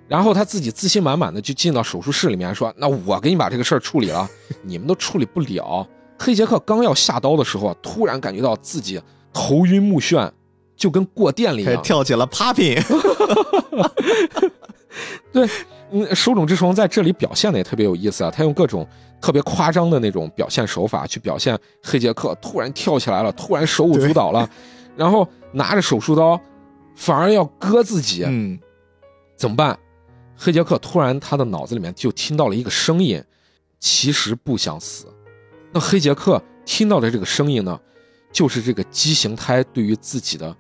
[0.07, 4.30] 然后他自己自信满满的就进到手术室里面说：“那我给你把这个事儿处理了，
[4.61, 5.88] 你们都处理不了。”
[6.19, 9.01] 黑杰克刚要下刀的时候，突然感觉到自己
[9.34, 10.30] 头晕目眩，
[10.76, 12.80] 就跟过电了一样，跳起了 popping。
[15.34, 15.49] 对，
[15.91, 18.88] 嗯，手冢治虫在这里表现的也特别有意思啊，他用各种。
[19.21, 24.47] 特别夸张的那种表现手法，去表现黑杰克突然跳起来了，突然手舞足蹈了，
[24.95, 26.39] 然后拿着手术刀，
[26.96, 28.24] 反而要割自己。
[28.26, 28.60] 嗯，
[29.36, 29.78] 怎么办？
[30.36, 33.24] 黑杰克突然他的脑子里面就听到了一个声音，
[33.80, 35.06] 其实不想死。
[35.72, 37.80] 那黑杰克听到的这个声音呢，
[38.32, 40.56] 就是这个畸形胎对于自己的，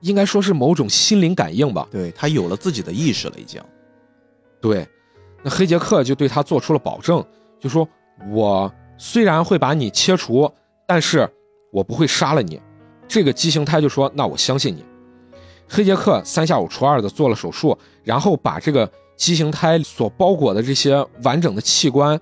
[0.00, 1.88] 应该说是某种心灵感应吧。
[1.90, 3.62] 对他有了自己的意识了，已经。
[4.60, 4.86] 对，
[5.42, 7.24] 那黑杰克就对他做出了保证，
[7.58, 7.88] 就说。
[8.32, 10.52] 我虽然会把你切除，
[10.88, 11.32] 但是
[11.70, 12.60] 我不会杀了你。
[13.06, 14.84] 这个畸形胎就说：“那我相信你。”
[15.68, 22.18] 黑杰克三下五除二的做了手术，然后把这个畸形胎所包裹的这些完整的器官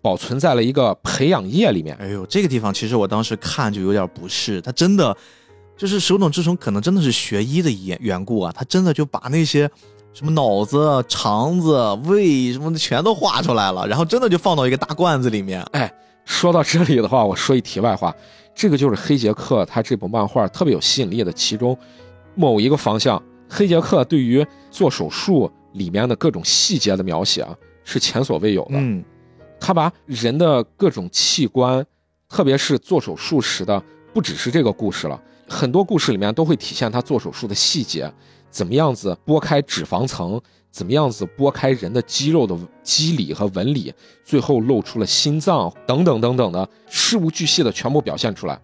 [0.00, 1.96] 保存在了一个培养液里面。
[1.96, 5.16] 哎呦，这个地方其实我当时看就有点不适，他真的
[5.76, 9.70] 就是手冢治虫，可能真的是学医的缘缘故啊，他真的就把那些。
[10.14, 11.76] 什么脑子、肠子、
[12.06, 15.60] 胃什么的全都画出来了，然后真的就放到一个大罐子里面。
[15.72, 15.92] 哎，
[16.24, 18.16] 说到这里的话，我说一题外话，
[18.54, 21.76] 这个就是黑杰克他这部漫画特别有吸引力的其中
[22.36, 23.20] 某一个方向。
[23.48, 28.70] 黑杰克对于做手术里面的各种细节的描写啊，是前所未有的。
[28.72, 29.04] 嗯，
[29.60, 31.84] 他把人的各种器官，
[32.28, 33.80] 特别是做手术时的，
[34.12, 38.12] 不只是这个故事了，很多故事里面都会体现他做手术的细节。
[38.50, 40.40] 怎么样子剥开脂肪层？
[40.72, 43.94] 怎么样子剥开人的肌肉的肌理和纹理？
[44.24, 48.60] 最后露出了心脏等等等等的事无巨细的全部表现出来，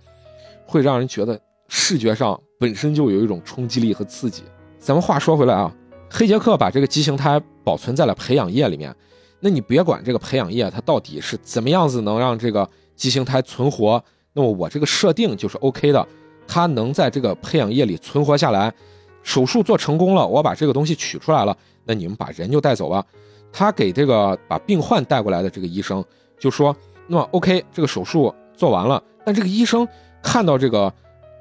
[0.66, 1.41] 会让人觉得
[1.75, 4.43] 视觉上本身就有一种冲击力和刺激。
[4.79, 5.75] 咱们话说回来啊，
[6.11, 8.95] 黑杰克把这个畸形胎保存在了培养液里面。
[9.41, 14.05] 那你别管这个培养液它到底是怎么样子能让这个畸形胎存活，
[14.35, 16.07] 那么我这个设定就是 OK 的，
[16.47, 18.70] 它能在这个培养液里存活下来。
[19.23, 21.57] 手术做成功了，我把这个东西取出来了，
[21.87, 23.03] 那你们把人就带走吧。
[23.51, 26.05] 他给这个把病患带过来的这个医生
[26.39, 26.77] 就说
[27.09, 29.89] ：“那么 OK，这个手术做完了。”但这个医生
[30.23, 30.93] 看到这个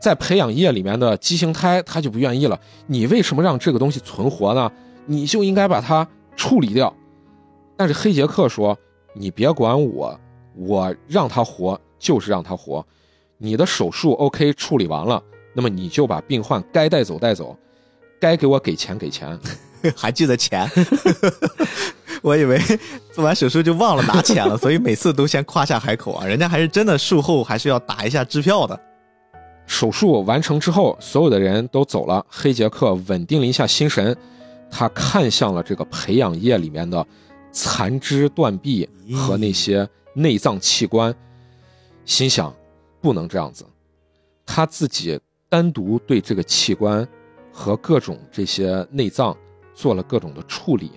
[0.02, 2.60] 在培养液里面的畸形胎，他就不愿意了。
[2.88, 4.72] 你为什么让这个东西存活呢？
[5.06, 6.94] 你就应该把它处理掉。
[7.78, 8.78] 但是黑杰克说
[9.14, 10.20] ：“你别管我，
[10.56, 12.86] 我让他活就是让他活。
[13.38, 15.22] 你的手术 OK 处理完了，
[15.54, 17.56] 那么你就把病患该带走带走。”
[18.20, 19.40] 该给我给钱给钱，
[19.98, 20.70] 还记得钱？
[22.22, 22.62] 我以为
[23.12, 26.24] 做完手术就忘了拿钱了，所以每次都先夸下海口啊。
[26.24, 28.80] 人家还是真的术后还是要打一下支票的。
[29.72, 34.16] 手术完成之后，所有的人都走了，黑杰克稳定了一下心神，
[34.70, 37.08] 他看向了这个培养液里面的
[37.54, 41.16] 残肢断臂和那些内脏器官，
[42.04, 42.54] 心想
[43.00, 43.66] 不能这样子，
[44.46, 45.18] 他自己
[45.48, 47.08] 单独对这个器官。
[47.54, 49.36] 和各种这些内脏
[49.76, 50.90] 做了各种的处理，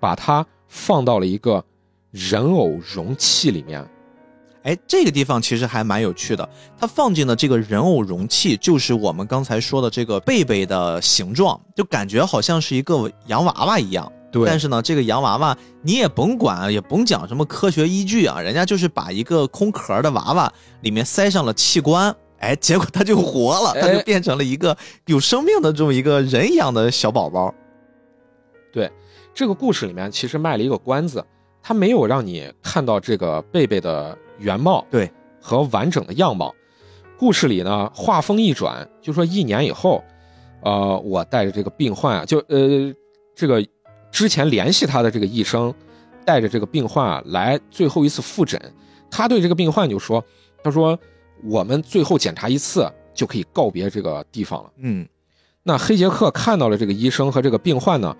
[0.00, 1.62] 把它放到了一个
[2.10, 3.86] 人偶容器里面。
[4.68, 6.46] 哎，这个地方其实还蛮有趣的。
[6.76, 14.12] 它放进的这个人偶容器，就是我们刚才说的这个贝贝的形状，就感觉好像是一个洋娃娃一样。
[14.30, 14.44] 对。
[14.44, 20.52] 但是呢，这个洋娃娃你也甭管，也甭讲什么科学依据啊，人家就是把一个空壳的娃娃
[20.82, 22.14] 里面塞上了器官。
[22.40, 27.54] 哎，结果它就活了，它就变成了一个有生命的这么一个人一样的小宝宝。
[28.70, 28.92] 对，
[29.32, 31.24] 这个故事里面其实卖了一个关子，
[31.62, 35.10] 他没有让你看到这个贝贝的原貌，对，
[35.40, 36.54] 和完整的样貌。
[37.18, 40.02] 故事里呢，话锋一转，就说一年以后，
[40.62, 42.94] 呃，我带着这个病患啊，就呃，
[43.34, 43.66] 这个
[44.10, 45.74] 之前联系他的这个医生，
[46.24, 48.60] 带着这个病患啊来最后一次复诊，
[49.10, 50.24] 他对这个病患就说，
[50.62, 50.98] 他说。
[51.44, 54.72] 我们最后检查一次就可以告别这个地方了。
[54.78, 55.08] 嗯，
[55.62, 58.16] 那黑杰克看到了这个医生和这个病患呢，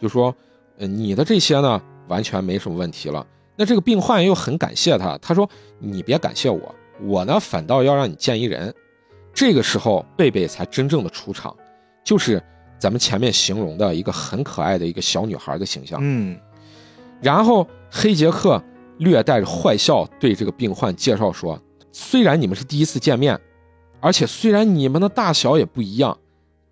[0.00, 0.32] 就说
[0.78, 3.26] ：“呃，你的这些呢完全没什么问题了。”
[3.60, 5.46] 那这个病患又很感谢他，他说
[5.78, 8.74] ：“你别感谢我，我呢反倒要让你见一人。”
[9.34, 11.54] 这个时候，贝贝才真正的出场，
[12.02, 12.42] 就是
[12.78, 15.98] 咱们前面形容的一个很可爱的一个小女孩的形象。
[16.00, 16.40] 嗯，
[17.20, 18.62] 然后黑杰克
[18.96, 21.60] 略带着坏笑对这个病患介绍说。
[21.92, 23.38] 虽然你们是第一次见面，
[24.00, 26.16] 而且虽然你们的大小也不一样，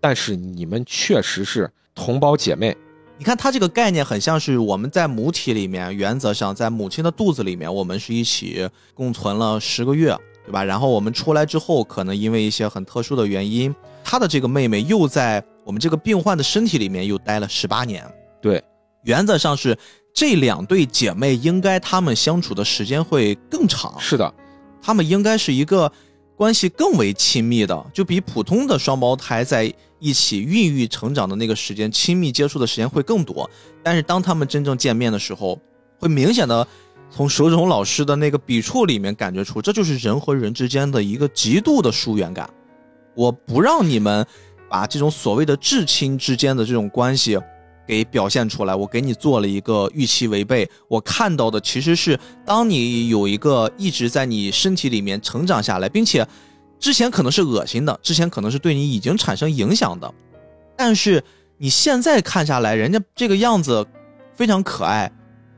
[0.01, 2.75] 但是你们确实是同胞姐妹。
[3.19, 10.63] 你看，它这个概念很像是我们在母体里面，原则上在母亲的肚子里面，我们是一起共存了十个月，对吧？
[10.63, 18.09] 然后我们出来之后，可能因为一些很特殊的原因，他的这个妹妹又在我们这个病患的身体里面又待了十八年。
[18.41, 18.63] 对，
[19.03, 19.77] 原则上是
[20.13, 23.93] 这两对姐妹应该她们相处的时间会更长。
[23.99, 24.33] 是的。
[24.81, 25.91] 她们应该是一个
[26.39, 33.49] 关系更为亲密的，就比普通的双胞胎在一起孕育成长的那个时间，亲密接触的时间会更多。
[33.83, 35.59] 但是当他们真正见面的时候，
[35.97, 36.65] 会明显的
[37.11, 42.49] 从手冢老师的那个笔触里面感觉出，这就是人和人之间的一个极度的疏远感。
[43.15, 44.25] 我不让你们
[44.69, 47.37] 把这种所谓的至亲之间的这种关系。
[47.89, 50.69] 给表现出来，我给你做了一个预期违背。
[50.87, 56.23] 我看到的其实是，当你有一个一直在你身体里面成长下来，并且
[56.79, 60.13] 之前可能是恶心的，之前可能是对你已经产生影响的，
[60.77, 61.23] 但是
[61.57, 63.83] 你现在看下来，人家这个样子
[64.35, 65.11] 非常可爱，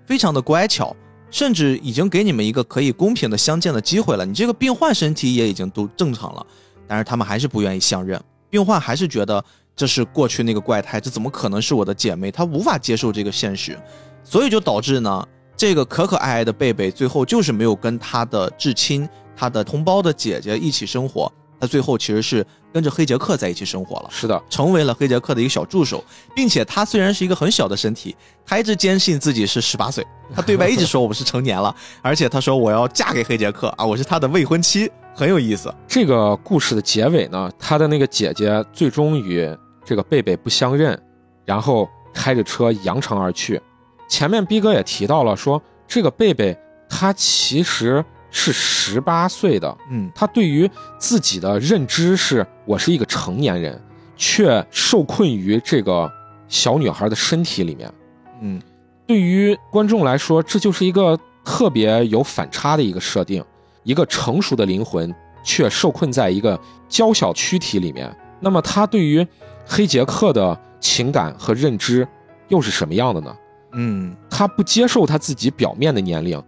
[0.06, 0.96] 非常的乖巧，
[1.30, 4.26] 甚至已经给你们一个可以公平的相见的机会了。
[4.26, 6.48] 你这个病患身体也已经都正常了，
[6.88, 8.18] 但是他们还是不愿意相认，
[8.50, 9.44] 病患还是觉得。
[9.76, 12.32] 这是过去那个怪胎，这怎么可能是我的姐妹？
[12.32, 13.80] 她无法接受这个现实，
[14.24, 24.10] 所以就导致呢，这个可可爱爱的贝贝最后就是没有跟她的至亲、她的同胞的姐姐一起生活，他最后其实是跟着黑杰克在一起生活了。
[24.12, 26.04] 是的，成为了黑杰克的一个小助手，
[26.36, 28.16] 并且他虽然是一个很小的身体，
[28.46, 35.74] 他一直坚信自己是十八岁，他对外一直说我们是成年了， 而且他说我要嫁给黑杰克啊，我是他的未婚妻，很有意思。
[35.88, 39.49] 这个故事的结尾呢，他的那个姐姐最终与。
[39.84, 40.97] 这个贝贝不相认，
[41.43, 43.59] 然后开着车扬长而去。
[44.07, 46.55] 前面逼哥也提到了，说这个贝贝
[46.88, 53.82] 他其实是十八岁的，嗯，他对于自己的认知是我是一个成年人，
[54.16, 56.09] 却受困于这个
[56.47, 57.91] 小女孩的身体里面，
[58.39, 58.62] 嗯，
[59.07, 63.43] 对于观众来说，这就是一个特别有反差的一个设定，
[63.84, 65.14] 一个成熟的灵魂
[65.44, 68.16] 却受困在一个娇小躯体里面。
[68.40, 69.26] 那么他对于
[69.66, 72.08] 黑杰克的情感和认知
[72.48, 73.36] 又是什么样的呢？
[73.74, 76.42] 嗯，他不接受他自己表面的年龄，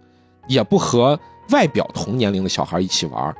[0.46, 1.18] 也不和
[1.50, 3.34] 外表同年龄的小孩一起玩，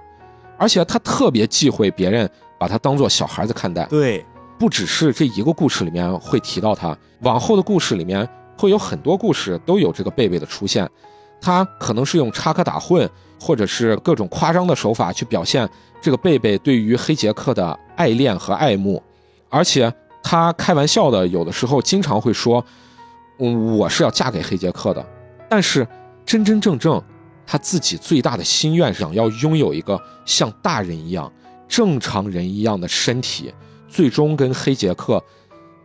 [0.56, 2.28] 而且他特别忌讳别人
[2.58, 3.84] 把他当做小孩子看待。
[3.86, 4.24] 对，
[4.58, 8.26] 不只是这一个故事里面会提到他，往后的故事里面
[8.56, 10.88] 会有很多故事都有这个贝贝的出现。
[11.40, 13.06] 他可能是用插科打诨，
[13.40, 15.68] 或者是各种夸张的手法去表现
[16.00, 19.02] 这个贝贝对于黑杰克的爱恋和爱慕，
[19.48, 22.64] 而且他开玩笑的有的时候经常会说
[23.38, 25.04] ：“嗯，我是要嫁给黑杰克的。”
[25.48, 25.86] 但是
[26.24, 27.00] 真真正正
[27.46, 31.30] 他自己最大的心愿，想要拥有一个像大人一样、
[31.68, 33.52] 正常人一样的身体，
[33.86, 35.22] 最终跟黑杰克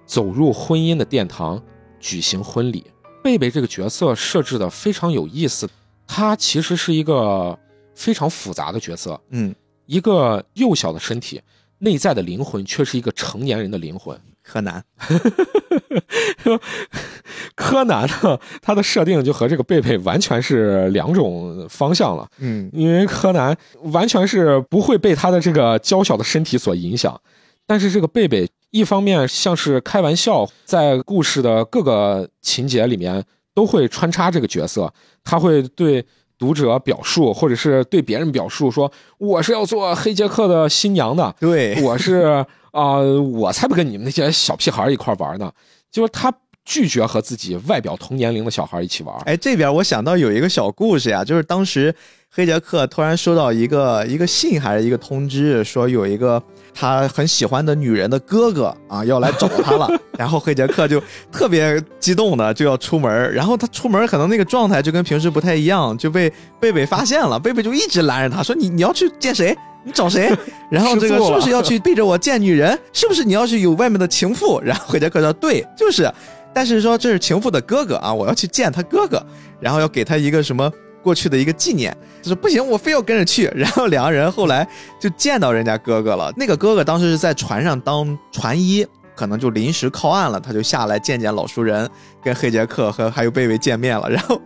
[0.05, 1.61] 走入婚姻的殿堂，
[1.99, 2.85] 举行婚礼。
[3.21, 5.69] 贝贝这个角色设置的非常有意思，
[6.11, 7.55] 他其实是一个
[7.93, 9.21] 非常复杂的角色。
[9.29, 9.53] 嗯，
[9.85, 11.39] 一个幼小的身体，
[11.77, 14.19] 内在的灵魂却是一个成年人的灵魂。
[14.41, 14.83] 柯南，
[17.53, 22.27] 柯南呢，他的设定就和这个贝贝完全是两种方向了。
[22.39, 23.55] 嗯，因为柯南
[23.93, 27.21] 完全是不会被他的这个娇小的身体所影响，
[27.67, 33.23] 但是这个贝贝一方面像是开玩笑，在故事的各个情节里面
[33.59, 34.89] 都会穿插这个角色，
[35.21, 36.01] 他会对
[36.37, 38.89] 读者表述，或者是对别人表述说
[39.19, 42.99] ：“我是要做黑杰克的新娘的，对，我是啊、
[43.33, 45.51] 我才不跟你们那些小屁孩一块玩呢。”
[45.91, 46.33] 就是他
[46.63, 49.13] 拒绝和自己外表同年龄的小孩一起玩。
[49.25, 51.93] 哎，这边我想到有一个小故事呀，就是当时
[52.31, 56.41] 黑杰克突然收到一个一个信还是一个通知，说有一个
[56.75, 61.01] 他很喜欢的女人的哥哥啊要来找他了， 然后黑杰克就
[61.31, 69.57] 特别激动的就要出门，然后他出门可能那个状态就跟平时不太一样，就被贝贝发现了，贝贝就一直拦着他说你你要去见谁？
[69.83, 70.31] 你找谁？
[70.69, 72.77] 然后这个是不是要去背着我见女人？
[72.93, 74.61] 是不是你要是有外面的情妇？
[74.63, 76.07] 然后黑杰克说对，就是。
[76.51, 79.23] 但是说这是情妇的哥哥啊，我要去见他哥哥，
[79.59, 80.69] 然后要给他一个什么
[81.03, 81.95] 过去的一个纪念。
[82.21, 83.51] 就说不行，我非要跟着去。
[83.55, 84.67] 然后两个人后来
[84.99, 86.31] 就见到人家哥哥了。
[86.35, 88.85] 那个哥哥当时是在船上当船医，
[89.15, 91.89] 可能就临时靠岸了，他就下来见见老熟人，
[92.23, 94.07] 跟黑杰克和还有贝贝见面了。
[94.11, 94.41] 然后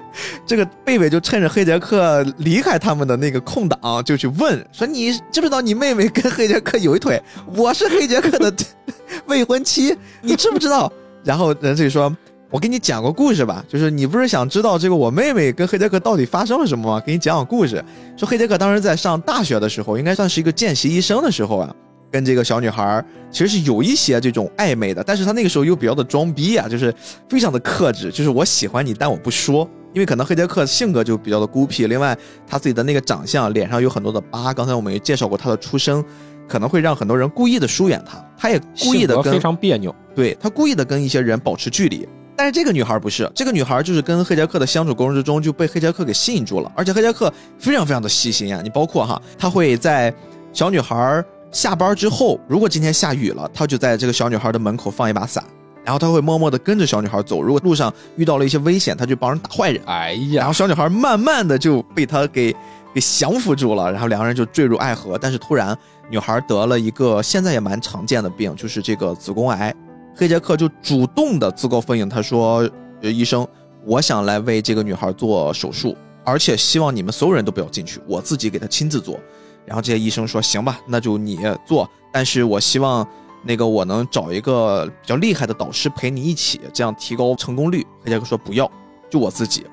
[0.46, 7.22] 这个贝贝就趁着黑杰克离开他们的那个空档，就去问说：“你知不知道你妹妹跟黑杰克有一腿？
[7.56, 8.54] 我是黑杰克的
[9.28, 10.92] 未婚妻，你知不知道？”
[11.24, 12.16] 然后人家就说
[12.54, 17.04] ：“我给你讲个故事吧，就是你不是想知道这个我妹妹跟黑杰克到底发生了什么吗？
[17.04, 17.84] 给你讲讲故事。
[18.16, 21.76] 说黑杰克当时在上大学的时候，应该算是一个见习医生的时候啊，
[22.12, 26.94] 跟这个小女孩其实是有一些这种暧昧的，但是他那个时候又比较的装逼啊，就是
[27.28, 32.16] 非常的克制，就是我喜欢你，但我不说。”因为可能黑杰克性格就比较的孤僻，另外
[32.48, 34.54] 他自己的那个长相，脸上有很多的疤。
[34.54, 36.06] 刚才我们也介绍过他的出生，
[36.48, 39.96] 可能会让很多人故意的疏远他，他也故意的跟非常别扭。
[40.14, 42.08] 对他故意的跟一些人保持距离。
[42.36, 50.14] 但是这个女孩不是，这个女孩就是跟黑杰克的相处过程之中就被黑杰克给吸引住了，而且黑杰克非常非常的细心啊，你包括哈，他会在
[50.52, 55.44] 小女孩下班之后，如果今天下雨了，他就在这个小女孩的门口放一把伞，
[55.84, 59.82] 然后他会默默的跟着小女孩走，如果路上遇到了一些危险，他就帮人打坏人。
[59.86, 62.52] 哎呀然，后小女孩慢慢的就被他给
[62.94, 65.20] 给降服住了，然后两个人就坠入爱河。
[65.20, 65.78] 但是突然，
[66.10, 69.74] 女孩得了一个现在也蛮常见的病，就是这个子宫癌。
[70.16, 72.70] 黑杰克就主动的自告奋勇，他说
[73.02, 73.48] ：“呃，医生，
[73.84, 79.20] 我想来为这个女孩做手术，而且希望你们所有人都不要进去，我自己给她亲自做。”
[79.66, 83.08] 然后这些医生说：“行吧，那就你做，但是我希望
[83.44, 88.70] 那个我能找一个比较厉害的导师陪你一起，这样提高成功率。”黑杰克说：“不要，
[89.10, 89.66] 就我自己。”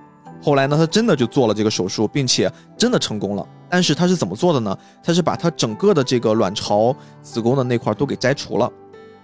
[0.43, 3.47] 后来呢，他真的就做了这个手术，并且真的成功了。
[3.69, 4.75] 但是他是怎么做的呢？
[5.05, 8.73] 他是把他整个的这个卵巢、子宫的那块都给摘除了。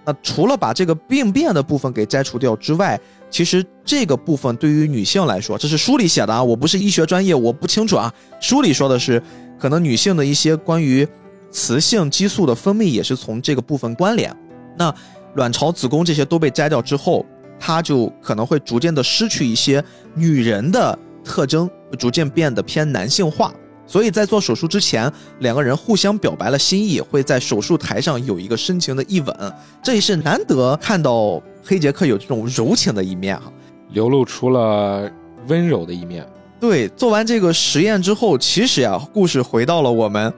[0.07, 2.97] 那除了把这个病变的部分给摘除掉之外，
[3.29, 8.11] 其实这个部分对于女性来说，这是书里写的啊，我不是医学专业，我不清楚啊。
[8.39, 9.21] 书里说的是，
[9.59, 11.05] 可能女性的一些关于
[11.51, 14.33] 雌性激素的分泌也是从这个部分关联。
[14.77, 14.95] 那
[15.35, 17.25] 卵巢、子宫这些都被摘掉之后，
[17.59, 19.83] 它就可能会逐渐的失去一些
[20.15, 23.53] 女人的特征，逐渐变得偏男性化。
[23.87, 33.51] 所以在做手术之前，两个人互相表白了心意，会在手术台上有一个深情的一吻，这也是难得看到黑杰克有这种柔情的一面哈。
[33.91, 35.09] 流露出了
[35.47, 36.27] 温柔的一面。
[36.59, 40.33] 对，做完这个实验之后，其实呀，故事回到了我们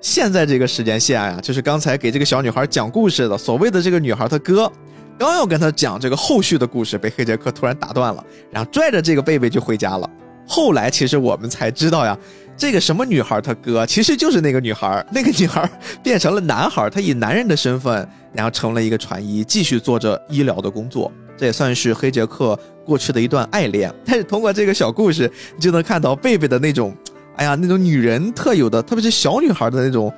[0.00, 4.70] 现在这个时间线呀，就是刚才给这个小女孩讲故事的所谓的这个女孩她哥，
[5.18, 10.08] 刚要跟她讲这个后续的故事，被黑杰克突然打断了，然后拽着这个贝贝就回家了。
[10.46, 12.16] 后来其实我们才知道呀，
[12.62, 15.68] 这个什么女孩她哥其实就是那个女孩，那个女孩
[16.00, 21.10] 变成了男孩，她以男人的身份，然后成了一个船医，继续做着医疗的工作。
[21.36, 22.56] 这也算是黑杰克
[22.86, 23.92] 过去的一段爱恋。
[24.04, 26.96] 但是通过这个小故事，你就能看到贝贝的那种，
[27.34, 30.14] 哎呀，那种女人特有的，特别是小女孩的那种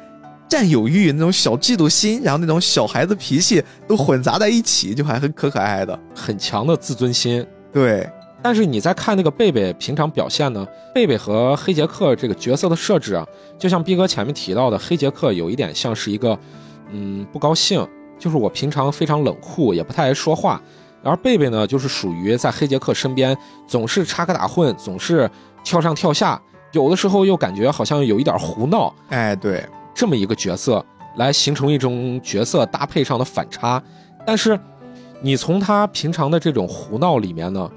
[0.47, 7.43] 占有欲、那种小嫉妒心，然后那种小孩子脾气都混杂在一起，就还很可可爱爱的，很强的自尊心。
[7.73, 8.07] 对。
[8.45, 10.69] 但是你在看那个贝贝平常表现呢？
[10.95, 13.27] 贝贝和黑杰克这个角色的设置啊，
[13.59, 16.39] 就像逼哥前面提到的，黑杰克有一点像是一个，
[16.91, 17.89] 嗯，不高兴，
[18.19, 20.61] 就是我平常非常冷酷，也不太爱说话。
[21.03, 23.35] 而贝贝呢，就是属于在黑杰克身边
[23.67, 25.31] 总是插科打诨，总是
[25.65, 26.39] 跳上跳下，
[26.73, 28.95] 有的时候又感觉好像有一点胡闹。
[29.09, 30.85] 哎，对，这么一个角色
[31.17, 33.83] 来形成一种角色搭配上的反差。
[34.27, 34.61] 但是，
[35.23, 37.71] 你从他平常的这种胡闹里面呢？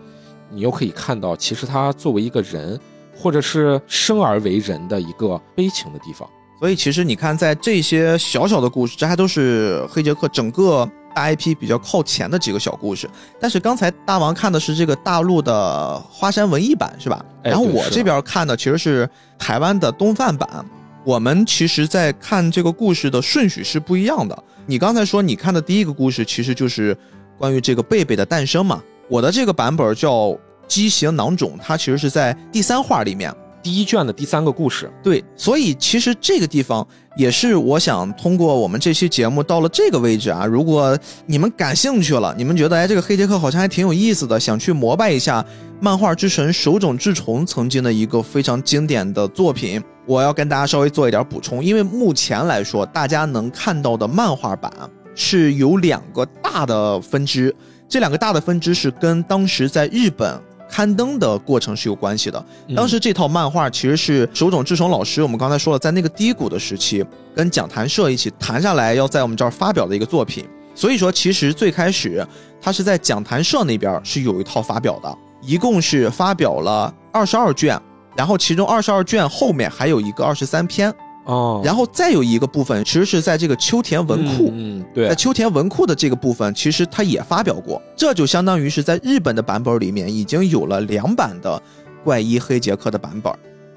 [0.50, 2.80] 你又可以看到，其实他作为一个人，
[3.16, 6.28] 或者是生而为人的一个悲情的地方。
[6.60, 13.08] 所以，其实你看，在这些小小的故事，这还都是黑杰克整个大 IP 比较靠前的几个小故事。
[13.40, 17.24] 但是刚才大王看的是这个大陆的花山文艺版，是吧？
[17.44, 20.66] 然后我这边看的其实是台湾的东范版。
[21.04, 24.44] 我们其实，在看这个故事的顺序是不一样的。
[24.66, 26.98] 你刚才说你看的第一个故事，其实就是
[27.38, 28.82] 关于这个贝贝的诞生嘛。
[29.10, 30.12] 我的这个版本叫
[30.68, 33.34] 《畸形囊肿》，它其实是在第三话里面
[33.64, 34.92] 第一卷的第三个故事。
[35.02, 36.86] 对，所以其实这个地方
[37.18, 45.44] 也是我想通过我们这期节目到了这个位置啊，如果你们感兴趣了，你们觉得哎这个黑杰克好像还挺有意思的，想去膜拜一下
[45.80, 54.72] 漫画之神手冢治虫曾经的一个非常经典的作品，我要跟大家稍微做一点补充，因为目前来说大家能看到的漫画版
[55.16, 57.56] 是有两个大的分支。
[57.90, 62.46] 这两个大的分支是跟当时在日本刊登的过程是有关系的。
[62.76, 70.46] 当时这套漫画其实是手冢治虫老师，我们刚才说了，在那个低谷的时期，跟讲谈社一起谈下来，要在我们这儿发表的一个作品。
[70.76, 72.28] 所以说，其实最开始
[72.62, 77.82] 他是在讲谈社那边是有一套发表的，一共是发表了二十二卷，
[78.16, 80.94] 然后其中二十二卷后面还有一个二十三篇。
[81.28, 91.62] 哦，然后再有一个部分，其实是在这个秋田文库，嗯，对，在秋田文库的这个部分，其实他也发表过，这就相当于是在日本的版本里面已经有了两版的
[92.02, 93.34] 怪医黑杰克的版本。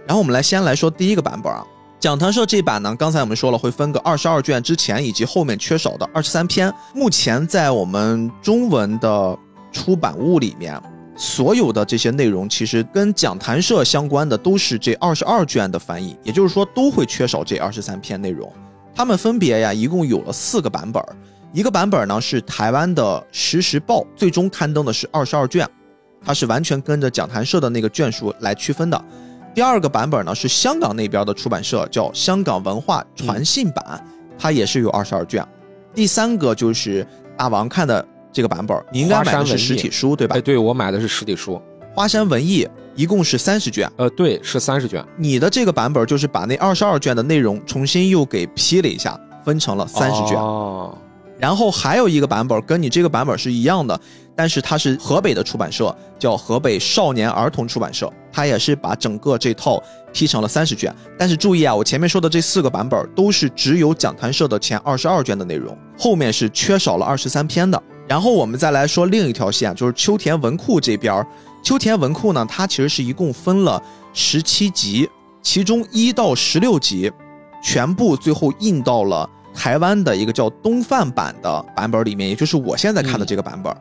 [0.07, 1.65] 然后我们来先来说第一个版本啊，
[1.99, 9.37] 讲谈社这版呢，刚才我们说了会分个二十二卷之前以及后面缺少的二十三篇，目前在我们中文的
[9.73, 10.81] 出版物里面。
[11.21, 18.51] 所有的这些内容，其实跟讲谈社相关的都是这二十二卷的翻译，也就是说都会缺少这二十三篇内容。
[18.95, 21.05] 他们分别呀，一共有了四个版本，
[21.53, 25.69] 一个版本呢是台湾的《时时报》最终刊登的是二十二卷，
[26.25, 29.05] 它是完全跟着讲谈社的那个卷数来区分的。
[29.55, 34.03] 第二个版本呢是香港那边的出版社叫香港文化传信版，
[34.39, 35.47] 它也是有二十二卷。
[35.95, 37.07] 第三个就是
[37.37, 38.03] 大王看的。
[38.33, 40.37] 这个版本你应该买的是实体书对吧？
[40.37, 41.55] 哎，对我买的是实体书，
[41.95, 42.65] 《花山文艺》
[42.95, 43.91] 一共是三十卷。
[43.97, 45.05] 呃，对，是三十卷。
[45.17, 50.37] 你的这个版本就是把那二十二卷的内容重新又给批了一下，分成了三十卷。
[50.37, 50.97] 哦。
[51.39, 53.99] 然后还有一个版本跟你这个版本是一样的，
[54.37, 60.95] 但是它是河北的出版社，叫河北少年儿童出版社，它也是把整个这套批成了三十卷。
[61.19, 67.83] 但是注意啊，我前面说的这四个版本都是只有讲坛社的前二十二卷的内容，后面是缺少了二十三篇的。
[68.11, 71.25] 然后我们再来说另一条线，就是秋田文库这边。
[71.63, 73.81] 秋田文库呢，它其实是一共分了
[74.13, 75.09] 十七集，
[75.41, 77.09] 其中一到十六集，
[77.63, 83.73] 全部最后印到了台湾的一个叫东贩版的版本里面，也就是我现在看的这个版本，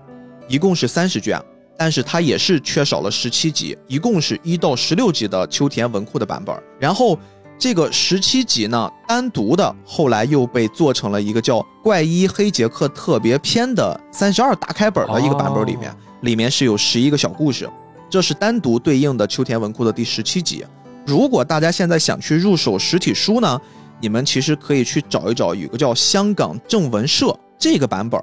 [0.48, 1.42] 一共是三十卷，
[1.76, 6.56] 但是它也是缺少了十七集，一共是一到十六集的秋田文库的版本。
[6.80, 7.18] 然后。
[7.60, 17.69] 这个十七集呢，单独的后来又被做成了一个叫《怪医黑杰克特别篇》的三十二大开本的一个版本，里面里面是有十一个小故事，
[18.10, 20.65] 这是单独对应的秋田文库的第十七集。
[21.06, 23.60] 如果大家现在想去入手实体书呢，
[23.99, 28.22] 你们其实可以去找一找，有个叫香港正文社这个版本，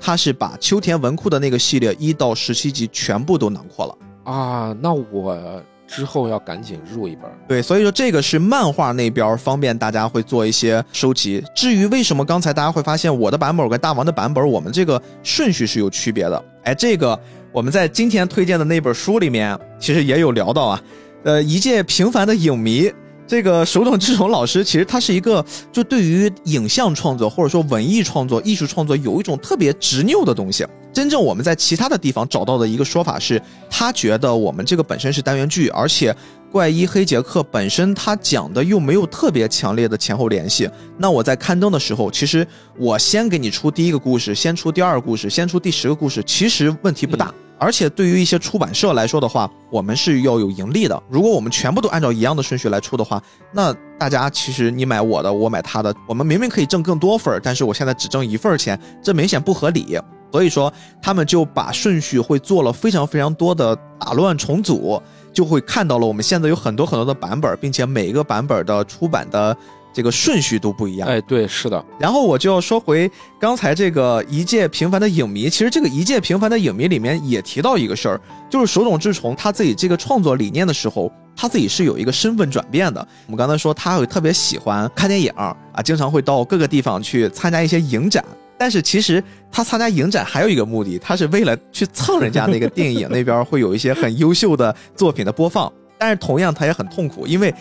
[0.00, 4.74] 它是把秋田文库的那个系列一到十七集全部都囊括了啊。
[4.80, 5.62] 那我。
[5.88, 11.42] 之后要赶紧入一本，对，所以说这个是漫画那边方便大家会做一些收集。
[11.56, 16.44] 至于为什么刚才大家会发现我的版本跟大王的版本，我们这个顺序是有区别的。
[16.64, 17.18] 哎，这个
[17.50, 20.82] 我们在今天推荐的那本书里面其实也有聊到啊。
[21.24, 22.92] 呃，一介平凡的影迷，
[23.26, 30.66] 这个手冢治虫老师其实他是一个就对于影像创作或者说文艺创作、艺术创作有一种特别执拗的东西。
[30.98, 36.12] 真正我们在其他的地方找到的一个说法是，他觉得我们这个本身是单元剧，而且
[36.50, 40.68] 怪医黑杰克本身他讲的又没有特别强烈的前后联系。
[40.96, 42.44] 那我在刊登的时候，其实
[42.76, 47.32] 我先给你出第一个故事，先出第二个故事，先出第十个故事，其实问题不大。
[47.60, 51.00] 而且对于一些出版社来说的话，我们是要有盈利的。
[51.08, 53.22] 如果我们全部都按照一样的顺序来出的话，
[53.52, 59.96] 那大家其实你买我的，我买他的，我们明明可以挣更多份儿，但是我现在只挣一份儿钱，这明显不合理。
[60.32, 65.00] 所以说，他们就把顺序会做了非常非常多的打乱重组，
[65.32, 69.56] 就会看到了我们现在有很多很多的版本，并且每一个版本的出版的。
[69.90, 71.84] 这个顺序都不一样，哎，对，是的。
[71.98, 73.10] 然后我就要说回
[73.40, 83.00] 刚才这个一介平凡的影迷，其实这个一介平凡的影迷里面也提到一个事儿，就是手冢治虫他自己这个创作理念的时候，他自己是有一个身份转变的。
[83.26, 88.24] 我们刚才说他会特别喜欢看电影啊，经常会到各个地方去参加一些影展，
[88.58, 97.54] 但是其实他参加影展还有一个目的，他是为了去蹭人家那个电影那边会有一些很优秀的作品的播放，但是同样他也很痛苦，因为。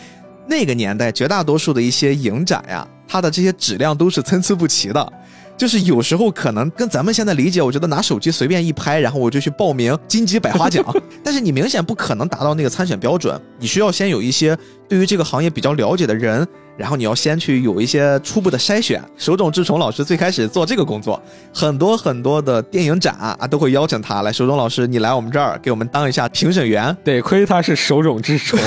[0.50, 5.14] 那个年代，绝大多数的一些影展呀，它的这些质量都是参差不齐的，
[5.58, 10.86] 就是有时候可能跟咱们现在理解，我觉得拿手机随便一拍，然后我就去报名金鸡百花奖，
[11.24, 14.56] 但是你明显不可能达到那个参选标准，你需要先有一些
[14.88, 16.48] 对于这个行业比较了解的人，
[16.78, 19.04] 然后你要先去有一些初步的筛选。
[19.18, 21.20] 手冢治虫老师最开始做这个工作，
[21.52, 28.60] 很多很多的电影展啊都会邀请他来，手冢老师你来我们这儿给我们当一下评审员，得亏他是手冢治虫。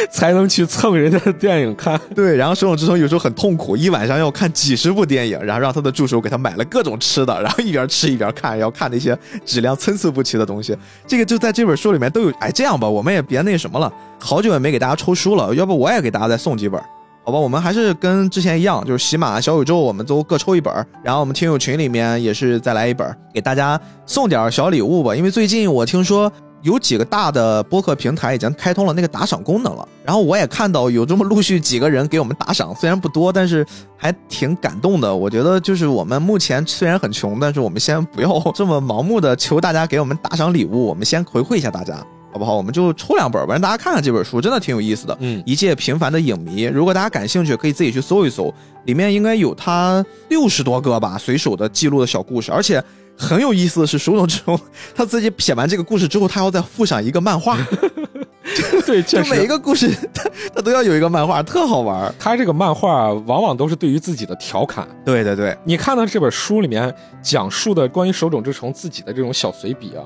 [0.10, 2.36] 才能去蹭人家的电影看， 对。
[2.36, 10.76] 然后手冢治虫有时候很痛苦，一晚上要看几十部电影，然后让他的助手给他买了各种吃的，然后一边吃一边看，要看那些质量参差不齐的东西。
[11.06, 12.30] 这个就在这本书里面都有。
[12.40, 16.80] 哎，这样吧，我们也别那什么了，好久也没给大家抽书了，要不我也给大家再送几本，
[17.24, 17.38] 好吧？
[17.38, 20.72] 我们还是跟之前一样，就是喜马、小宇宙，我们都各抽一本，
[21.02, 25.14] 然后我们听友群里面也是再来一本，给大家送点小礼物吧。
[25.14, 26.32] 因为最近我听说。
[26.62, 33.66] 有几个大的播客平台已经开通了那个打赏功能了，然后我也看到有这么陆续几个人给我们打赏，虽然不多，但是
[33.96, 35.14] 还挺感动的。
[35.14, 42.56] 我觉得就是我们目前虽然很穷，但是我们先不要这么盲目的求大家给我们打赏礼物，我们先回馈一下大家，好不好？
[42.56, 45.16] 我们就抽两本吧，让大家看看这本书，真的挺有意思的。
[45.20, 48.52] 嗯，一介平凡的影迷，如果大家感兴趣，可以自己去搜一搜，
[48.84, 52.82] 里面应该有他六十多个吧随手的记录的小故事，而且。
[53.22, 54.58] 很有意思的是，手冢治虫
[54.94, 57.58] 他自己写完这个故事之后，他要再附上一个漫画。
[58.86, 60.24] 对，就每一个故事他
[60.54, 62.10] 他都要有一个漫画，特好玩。
[62.18, 64.88] 他这个漫画往往都是对于自己的调侃。
[65.04, 70.02] 对对对，你看到这本书里面讲述的关于手冢治虫自己的这种小随笔啊，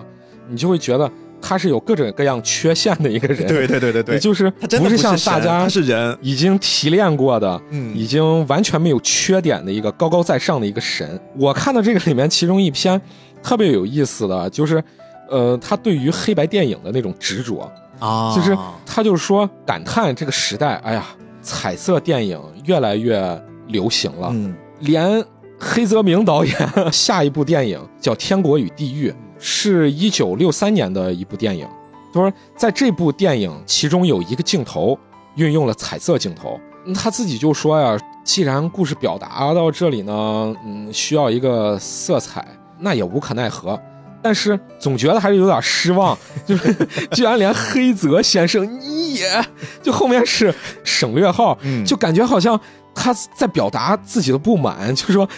[0.48, 1.08] 你就会觉得。
[1.46, 6.16] 他是有各种各样缺陷的一个人，对对对对对，就是不是像大家是人。
[6.22, 11.20] 已经提炼过的，嗯，已经完全没有缺点的一个高高在上的一个神。
[11.36, 12.98] 我看到这个里面其中一篇
[13.42, 14.82] 特别有意思的就是，
[15.28, 17.70] 呃，他对于黑白电影的那种执着。
[18.00, 18.56] 啊，就是
[18.86, 21.04] 他就是说感叹这个时代，哎呀，
[21.42, 25.22] 彩色电影越来越流行了，嗯，连
[25.58, 26.56] 黑泽明导演
[26.90, 29.10] 下一部电影叫《天国与地狱》。
[29.46, 31.68] 是一九六三年的一部电影，
[32.14, 34.98] 他说在这部电影其中有一个镜头
[35.34, 36.58] 运用了彩色镜头，
[36.94, 37.94] 他自己就说呀，
[38.24, 42.42] 既然故事表达到这里呢，嗯，需要一个色彩，
[42.78, 43.78] 那也无可奈何，
[44.22, 46.16] 但是总觉得还是有点失望，
[46.48, 46.72] 就是
[47.12, 49.44] 居然连黑泽先生你也
[49.82, 50.54] 就后面是
[50.84, 52.58] 省略号，就感觉好像
[52.94, 55.28] 他在表达自己的不满，就是说。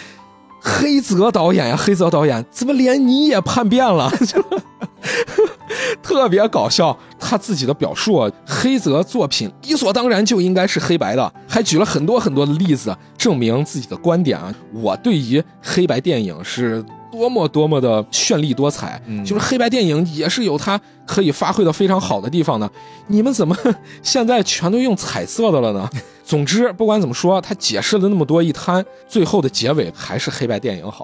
[0.59, 4.11] 黑泽导演呀，黑泽导演怎么连你也叛变了？
[6.01, 6.97] 特别搞笑。
[7.19, 14.53] 他自己的表述，黑泽作品理所当然就应该是黑白的，还举了很多很多的例子证明自己的观点啊。
[14.73, 16.83] 我对于黑白电影是。
[17.17, 22.69] 多么多么的绚丽多彩，就是黑白电影也是有它可以发挥的非常好的地方的。
[23.07, 23.57] 你们怎么
[24.03, 25.89] 现在全都用彩色的了呢？
[26.23, 31.03] 总之，不管怎么说，他解释了那么多一摊，最后的结尾还是黑白电影好。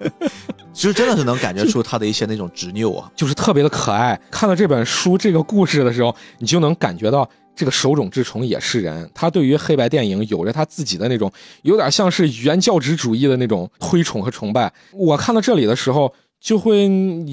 [0.72, 4.18] 其实真的是能感觉出他的一些那种执拗啊，就是特别的可爱。
[4.30, 7.28] 看到这本书这个故事的时候，你就能感觉到。
[7.56, 11.30] 这个手冢治虫也是人，他对于黑白电影有着他自己的那种，
[11.62, 14.72] 有点像是原教旨主义的那种推崇和崇拜。
[14.92, 16.90] 我看到这里的时候，就会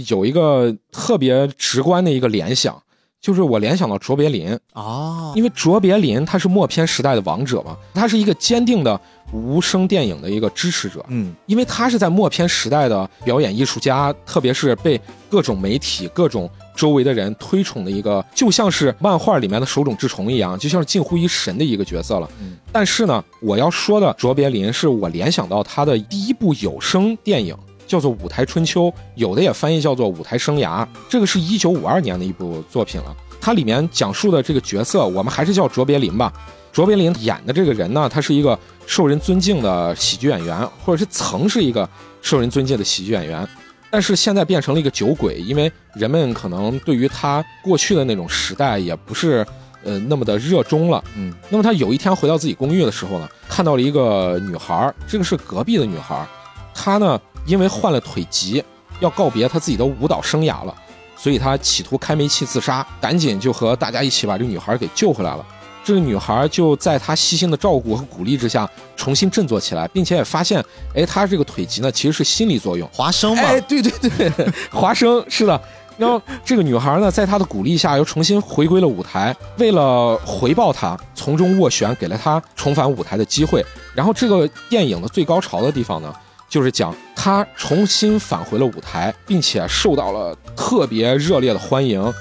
[0.07, 2.80] 有一个特别直观的一个联想，
[3.19, 8.99] 就是我联想到卓别林啊，因为卓别林他是默片时代的王者嘛，他是一个坚定的
[9.34, 16.49] 无声电影的一个支持者，嗯，因为他是在默片时代的表演艺术家，特别是被各种媒体各种。
[16.76, 22.30] 周围的人推崇的一个，就像是漫画里面的手冢治虫一样，就像是近乎于神的一个角色了。
[22.72, 30.84] 但是呢，我要说的卓别林是我联想到他的第一部有声电影，叫做《舞台春秋》，有的也翻译叫做《舞台生涯》。
[31.10, 33.15] 这个是一九五二年的一部作品了。
[33.39, 36.31] 它里面讲述的这个角色，我们还是叫卓别林吧。
[36.72, 41.89] 卓别林演的这个人呢，他是一个受人尊敬的喜剧演员，或者是曾是一个
[42.22, 43.45] 受人尊敬的喜剧演员，
[43.92, 49.46] 但是现在变成了一个酒鬼，因为人们可能对于他过去的那种时代也不是
[49.84, 51.04] 呃那么的热衷了。
[51.18, 56.26] 嗯，那么他有一天回到自己公寓的时候呢，看到了一个女孩，这个是隔壁的女孩，
[56.74, 58.64] 她呢因为患了腿疾，
[59.02, 60.74] 要告别她自己的舞蹈生涯了，
[61.18, 65.46] 所以她企图开煤气自杀，赶紧就和大家一起把这个女孩给救回来了。
[65.84, 70.64] 这个女孩就在他细心的照顾和鼓励之下，重新振作起来，并且也发现，
[70.94, 72.88] 哎，她这个腿疾呢，其实是心理作用。
[72.94, 75.60] 华生嘛，哎，对对对，华生是的。
[75.98, 79.36] 然后这个女孩呢，在他的鼓励下，又重新回归了舞台。
[79.58, 83.64] 为了回报他，从中斡旋，给了她重返舞台的机会。
[83.94, 86.14] 然后这个电影的最高潮的地方呢，
[86.48, 92.12] 就是讲她重新返回了舞台，并且受到了特别热烈的欢迎。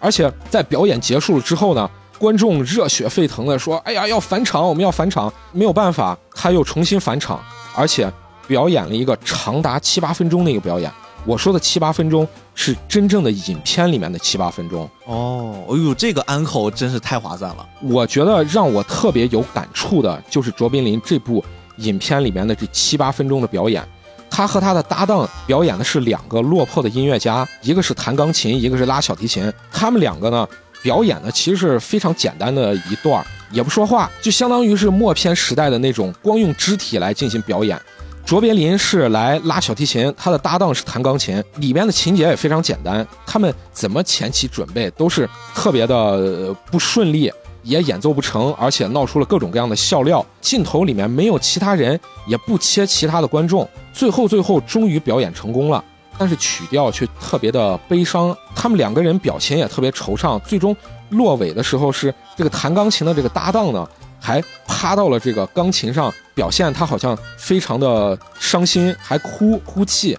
[0.00, 1.88] 而且在表演结束了之后呢。
[2.24, 7.38] 观众热血沸腾的说：“哎呀，要返场，我们要返场！”没有办法，他又重新返场，
[7.76, 8.10] 而且
[8.46, 10.90] 表演了一个长达七八分钟的一个表演。
[11.26, 15.54] 我说的七八分钟是真正的影片里面的七八分钟哦。
[15.68, 17.68] 哎呦，这个安口真是太划算了。
[17.82, 21.44] 我觉得让我特别有感触的就是卓别林这部
[21.76, 23.86] 影片里面的这七八分钟的表演。
[24.30, 29.52] 他和他的搭档表演的是两个落魄的音乐家，一个是弹钢琴，一个是拉小提琴。
[29.70, 30.48] 他们两个呢？
[30.84, 37.80] 表演呢，其实是非常简单的一段也不说话，就相当于是默片时代的那种，光用肢体来进行表演。
[38.26, 43.06] 卓别林是来拉小提琴，他的搭档是弹钢琴，里边的情节也非常简单。
[43.26, 47.32] 他们怎么前期准备都是特别的不顺利，
[47.62, 50.24] 也演奏不成，而且闹出了各种各样的笑料。
[50.40, 55.82] 镜头里面没有其他人，也不切其他的观众，最后最后终于表演成功了。
[56.18, 60.38] 但是曲调却特别的悲伤，他们两个人表情也特别惆怅。
[60.40, 60.74] 最终
[61.10, 63.88] 落尾的时候，是这个弹钢琴的这个搭档呢，
[64.20, 70.16] 还趴到了这个钢琴上，表现他好像非常的伤心，还哭哭泣。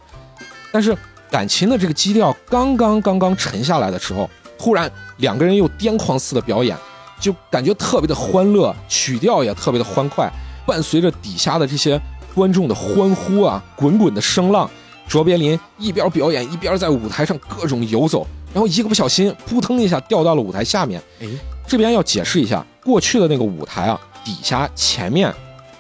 [0.71, 0.95] 但是
[1.31, 6.77] 感情的这个基调刚刚刚刚沉下来的时候，突然两个人又癫狂似的表演，
[7.19, 10.29] 就感觉特别的欢乐，曲调也特别的欢快，
[10.65, 11.99] 伴随着底下的这些
[12.33, 14.69] 观众的欢呼啊，滚滚的声浪。
[15.07, 21.01] 卓别林一边表演一边在舞台上各种游走，然后一个不小心扑腾一下掉到了舞台下面。
[21.21, 21.27] 哎，
[21.67, 25.33] 这边要解释一下，过去的那个舞台啊，底下前面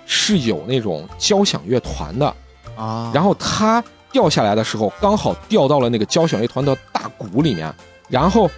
[0.05, 2.33] 是有那种交响乐团的
[2.75, 3.11] 啊。
[3.13, 7.73] 然后他掉下来的时候，刚好掉到了那个交响乐团的大鼓里面，
[8.07, 8.49] 然后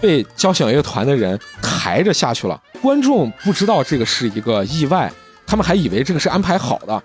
[0.00, 2.60] 被交响乐团的人抬着下去了。
[2.82, 5.10] 观众不知道这个是一个意外，
[5.46, 7.02] 他们还以为这个是安排好的，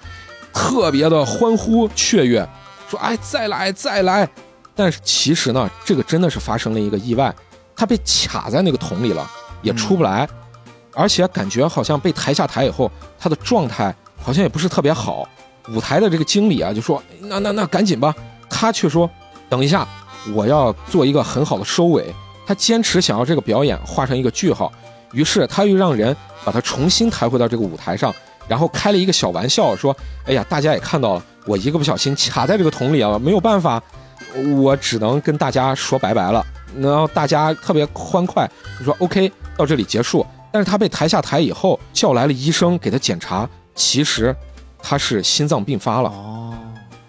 [0.52, 2.48] 特别的欢呼雀跃。
[2.92, 4.28] 说哎，再来再来，
[4.76, 7.34] 但是其实呢，这个真的是发生了一个意外，
[7.74, 9.26] 他被卡在那个桶里了，
[9.62, 10.28] 也出不来，
[10.94, 15.26] 而且感觉好像被抬下台以后，他的状态好像也不是特别好。
[15.70, 18.14] 舞台的这个经理啊，就说那那那赶紧吧，
[18.50, 19.10] 他却说
[19.48, 19.88] 等一下，
[20.34, 22.14] 我要做一个很好的收尾，
[22.46, 24.70] 他坚持想要这个表演画上一个句号，
[25.14, 26.14] 于是他又让人
[26.44, 28.14] 把他重新抬回到这个舞台上。
[28.48, 29.96] 然后开了一个小玩笑，说
[30.26, 33.82] ：“哎呀，大家也看到了，我一个不小心卡在这个桶里了，没有办法，
[34.58, 36.46] 我只能跟大家说拜拜了。”
[36.80, 38.50] 然后大家特别欢快，
[38.80, 44.36] 就说：“OK，到这里结束。”但是他被抬下台以后，叫来了医生给他检查，其实
[44.82, 46.10] 他是心脏病发了。
[46.10, 46.54] 哦，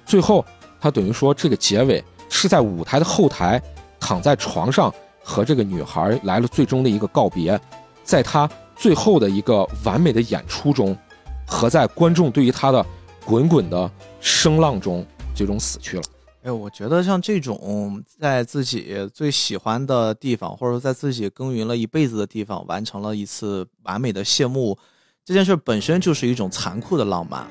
[0.05, 0.45] 最后
[0.81, 3.61] 他等于说这个结尾是在舞台的后台，
[4.01, 4.93] 躺在床上
[5.23, 7.61] 和这个女孩来了最终的一个告别，
[8.03, 10.97] 在他最后的一个完美的演出中。
[11.45, 12.85] 和在观众对于他的
[13.25, 13.91] 滚滚的
[14.21, 16.03] 声浪中，最终死去了。
[16.43, 24.77] 哎，我觉得像这种在自己最喜欢的地方，或者说在自己耕耘了一辈子的地方，完成了一次完美的谢幕，
[25.25, 27.47] 这件事本身就是一种残酷的浪漫。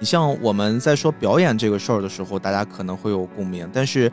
[0.00, 4.10] 你像我们在说表演这个事儿的时候，大家可能会有共鸣，但是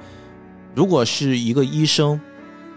[0.76, 2.22] 如果是一个医生，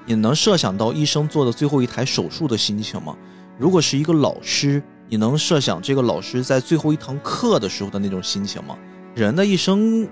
[0.06, 3.14] 你能设想到医生做的最后一台手术的心情吗？
[3.59, 4.82] 如果是一个老师，
[5.15, 8.77] 你能设想这个老师在最后一堂课的时候的那种心情吗？
[9.15, 10.09] 人的一生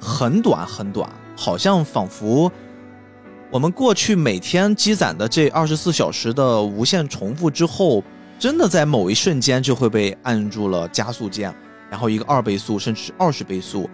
[0.00, 2.48] 很短很短，好像仿佛
[3.50, 8.04] 我们过去每天积攒的这二十四小时的无限重复之后，
[8.38, 11.52] 真的在某一瞬间就会被按住了加速键，
[11.90, 13.90] 然后一个二倍速甚至是二十倍速，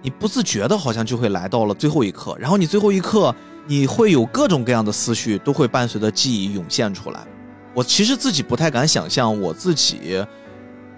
[0.00, 3.34] 你不自觉的好像就会来到了最后一刻，然后你最后一刻
[3.66, 7.26] 你会有各种各样的思绪都会伴随着记忆涌现出来。
[7.78, 10.20] 我其实自己不太敢想象我自己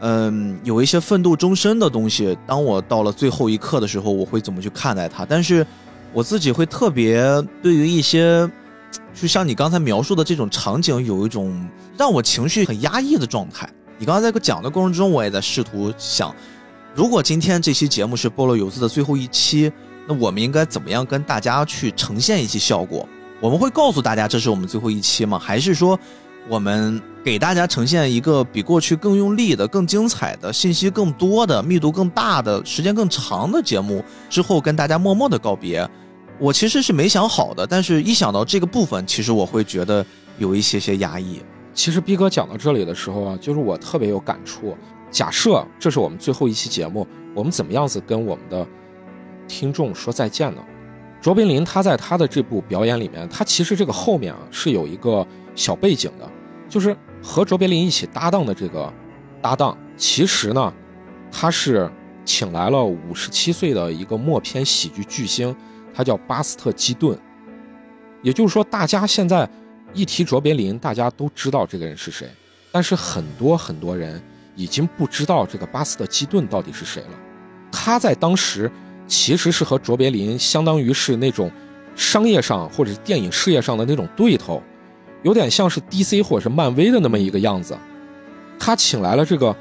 [0.00, 5.26] 嗯，有一些奋斗终身的东西，当我到了最后一刻的时候，我会怎么去看待它？
[5.26, 5.66] 但是
[6.14, 7.22] 我自己会特别
[7.62, 8.50] 对于一些，
[9.12, 13.68] 就像你刚才描述的这种场景，有一种让我情绪很压抑的状态。
[13.98, 16.34] 你刚才在讲的过程中，我也在试图想，
[16.94, 19.70] 如果今天这期节目是菠萝有字的最后一期，
[20.08, 23.06] 那我们应该怎么样跟大家去呈现一些效果？
[23.38, 25.38] 我们会告诉大家这是我们最后一期吗？
[25.38, 26.00] 还是说？
[26.50, 35.88] 我们给大家呈现一个比过去更用力的、更精彩的、信息更多的、密度更大的、时间更长的节目之后，跟大家默默的告别。
[36.40, 40.04] 我其实是没想好的，但是一想到这个部分，其实我会觉得
[40.38, 41.40] 有一些些压抑。
[41.72, 44.76] 其实逼哥讲到这里的时候啊，就是我特别有感触。
[45.08, 48.66] 假设这是我们最后一期节目，我们怎么样子跟我们的
[49.46, 50.60] 听众说再见呢？
[51.20, 55.24] 卓别林他在他的这部表演里面，他其实这个后面啊是有一个。
[55.56, 56.26] 小背景的，
[56.70, 58.90] 就是和卓别林一起搭档的这个
[59.42, 60.72] 搭档，其实呢，
[61.30, 61.90] 他是
[62.24, 65.54] 请来了五十七岁的一个默片喜剧巨星，
[65.92, 67.18] 他叫巴斯特基顿。
[68.22, 69.48] 也就是说，大家现在
[69.92, 72.28] 一提卓别林，大家都知道这个人是谁，
[72.70, 74.22] 但是很多很多人
[74.54, 77.18] 已经不知道这个巴斯特基顿到底是谁了。
[77.72, 78.70] 他在当时
[79.08, 81.50] 其实是和卓别林相当于是那种
[81.96, 84.62] 商业上或者是电影事业上的那种对头。
[85.22, 87.76] 有点像是 DC 或者是漫威的那么一个样子，
[88.58, 89.54] 他请来了这个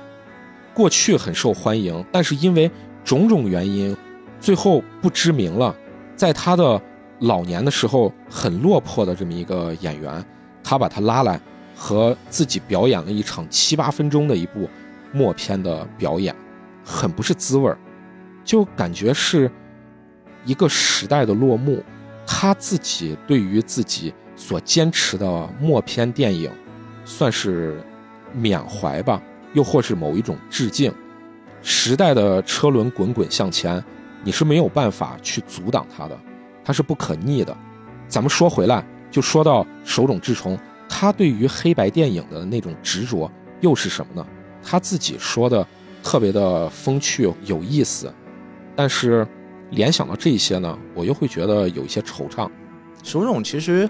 [0.74, 2.72] 过去很受欢迎，但是因为
[3.04, 3.96] 种种原因
[4.40, 5.76] 最后不知名了，
[6.16, 6.82] 在他的
[7.20, 10.24] 老年的时候很落魄的这么一个演员，
[10.64, 11.40] 他把他拉来
[11.76, 14.70] 和自己表演了一场七八分钟的一部
[15.12, 16.34] 默片的表演，
[16.86, 17.78] 很不是滋味儿，
[18.46, 19.52] 就感觉是
[20.46, 21.84] 一个时代的落幕，
[22.26, 24.14] 他自己对于自己。
[24.40, 26.50] 所坚持的默片电影，
[27.04, 27.84] 算是
[28.34, 29.22] 缅怀吧，
[29.54, 30.92] 又或是某一种致敬。
[31.62, 33.84] 时代的车轮滚滚向前，
[34.24, 36.18] 你是没有办法去阻挡它的，
[36.64, 37.56] 它是不可逆的。
[38.08, 40.58] 咱们说回来，就说到手冢治虫，
[40.88, 43.30] 他对于黑白电影的那种执着
[43.60, 44.26] 又是什么呢？
[44.64, 45.68] 他自己说的
[46.02, 48.12] 特别的风趣有意思，
[48.74, 49.28] 但是
[49.72, 52.50] 联想到这些呢，我又会觉得有一些惆怅。
[53.04, 53.88] 手冢其实。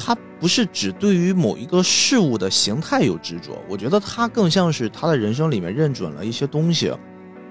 [0.00, 6.92] 他不是只对于某一个事物的形态有执着，我觉得他更像是他的人生里面认准了一些东西，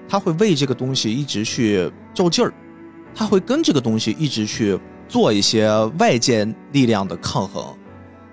[0.08, 2.50] 他会为这个东西一直去较劲儿，
[3.14, 7.76] 他会跟这个东西一直去做一些外界力量的抗衡。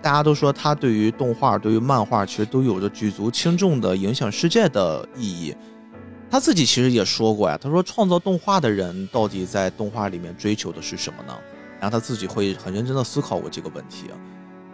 [0.01, 5.53] 大家都说他对于动画、对于漫画其实都有着举足轻重的影响世界的意义。
[6.31, 11.33] 他自己其实也说过呀，他说创造动画的人到底在动画里面追求的是什么呢？
[11.80, 14.06] 然后他自己会很认真的思考过这个问题，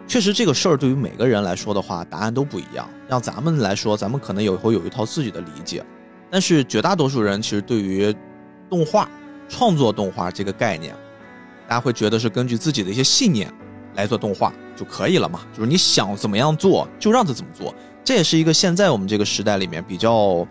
[0.06, 2.88] 确实这个事儿对于每个人来说的话，答案都不一样。
[3.08, 5.84] 让咱们来说，咱们可能有会有一套自己的理解，
[6.30, 8.14] 但是绝大多数人其实对于
[8.68, 9.08] 动画
[9.48, 10.94] 创作动画这个概念，
[11.68, 13.52] 大家会觉得是根据自己的一些信念
[13.94, 15.40] 来做动画就可以了嘛？
[15.52, 20.46] 就是你想怎么样做就让他怎么做，这也是一个现在我们这个时代里面比较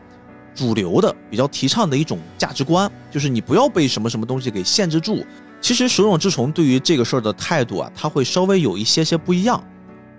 [0.54, 5.26] 主流的、比较提倡的一种价值观，就是你不要被什么什么东西给限制住。
[5.62, 9.64] 其实手冢治虫对于这个事儿的态度啊，他会稍微有一些些不一样。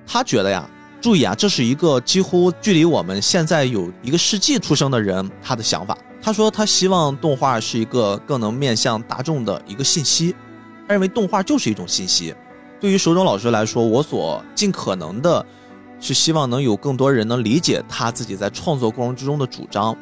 [0.07, 0.69] 他觉得呀，
[1.01, 5.99] 注意啊，这是一个几乎距离我们现在有一个世纪出生的人他的想法。
[6.23, 10.33] 他说他希望动画是一个更能面向大众的一个信息。
[10.87, 12.33] 他认为动画就是一种信息。
[12.81, 15.45] 对于手冢老师来说，我所尽可能的，
[15.99, 19.97] 是希望能有更多人能理解他自己在创作过程之中的主张。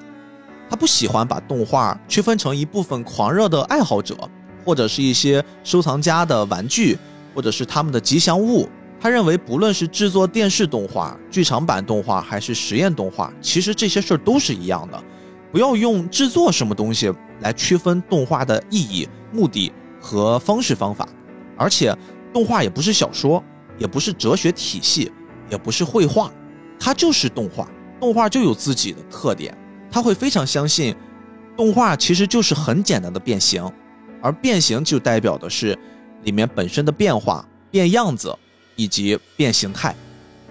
[0.68, 4.16] 他不喜欢把动画区分成一部分狂热的爱好者。
[4.64, 6.98] 或者是一些收藏家的玩具，
[7.34, 8.68] 或者是他们的吉祥物。
[9.00, 15.02] 他认为，不论是制作电视动画、剧场版动画，还是实验动画，其实这些事儿都是一样的。
[15.50, 21.08] 不要用制作什么东西来区分动画的意义、目的和方式方法。
[21.56, 21.96] 而且，
[22.32, 23.42] 动画也不是小说，
[23.78, 25.10] 也不是哲学体系，
[25.50, 26.30] 也不是绘画，
[26.78, 27.66] 它就是动画。
[27.98, 29.56] 动画就有自己的特点。
[29.90, 30.94] 他会非常相信，
[31.56, 33.62] 动画其实就是很简单的变形。
[34.20, 35.76] 而变形就代表的是
[36.24, 38.36] 里面本身的变化、变样子
[38.76, 39.94] 以及变形态，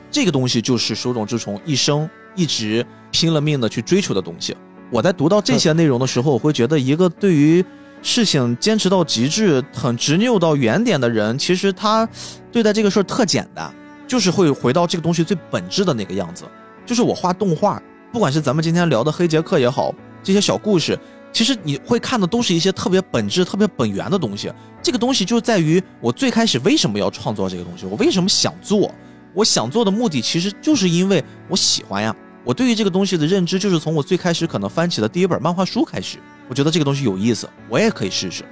[0.09, 4.55] 这个东西就是手冢治虫一生一直拼了命的去追求的东西。
[4.91, 7.63] 我在读到这些内容的时候，我会觉得一个对于
[8.01, 12.07] 事情坚持到极致、很执拗到原点的人，其实他
[12.51, 13.71] 对待这个事儿特简单，
[14.07, 16.43] 就是会回到这个东西最本质的那个样子。
[16.85, 17.79] 就是我画动画，
[18.11, 19.93] 不管是咱们今天聊的黑杰克也好，
[20.23, 20.97] 这些小故事。
[21.31, 24.51] 其实你会看的都是一些特别本质、特别本源的东西。
[24.81, 28.93] 这个东西就在于我最开始为什么要创作这个东西，我为什么想做？
[29.34, 32.15] 我想做的目的其实就是因为我喜欢呀。
[32.43, 38.43] 我对于这个东西的认知就是从我最开始可能翻起的第一本漫画书开始，我觉得这个东西有意思，我也可以试试。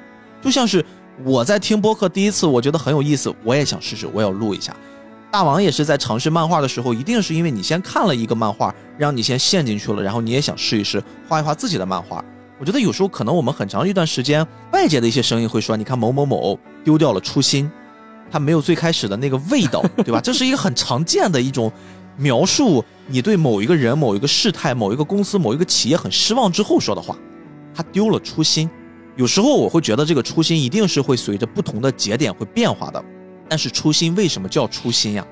[0.41, 0.85] 就像是
[1.23, 4.75] 我在听播客第一次，我觉得很有意思，我也想试试，我要录一下。
[5.31, 12.23] 大王也是在尝试漫画的时候，一定是因为你先看了一个漫画，让你先陷进去了，然后你也想试一试画一画自己的漫画。
[12.59, 17.69] 我觉得有时候可能我们很长一段时间，外界的一些声音会说，你看某某某丢掉了初心，
[18.31, 20.19] 他没有最开始的那个味道，对吧？
[20.19, 21.71] 这是一个很常见的一种
[22.17, 27.15] 描述你对某一个人、某一个事态、某一个公司、某一个企业很失望之后说的话。
[27.75, 28.67] 他丢了初心，
[29.15, 33.03] 有时候我会觉得这个初心一定是会随着不同的节点会变化的。
[33.47, 35.23] 但是初心为什么叫初心呀？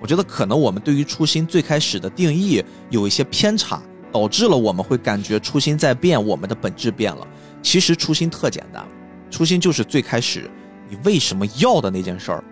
[0.00, 3.80] 我觉得可能我们对于初心最开始的定义有一些偏差。
[4.14, 7.26] 导致了我们会感觉初心在变，我们的本质变了。
[7.60, 8.86] 其实初心特简单，
[9.28, 10.48] 初心就是最开始
[10.88, 12.44] 你为什么要的那件事儿，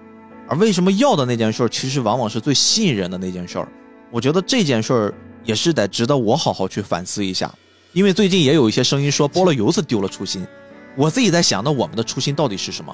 [0.48, 3.68] 而为什么要的那件事儿，其实往往是最吸引人的那件事儿。
[4.10, 5.14] 我觉得这件事儿
[5.44, 7.54] 也是得值得我好好去反思一下，
[7.92, 10.44] 因为最近也有一些声音说剥了油子丢了初心，
[10.96, 12.92] 我自己在想，那我们的初心到底是什么？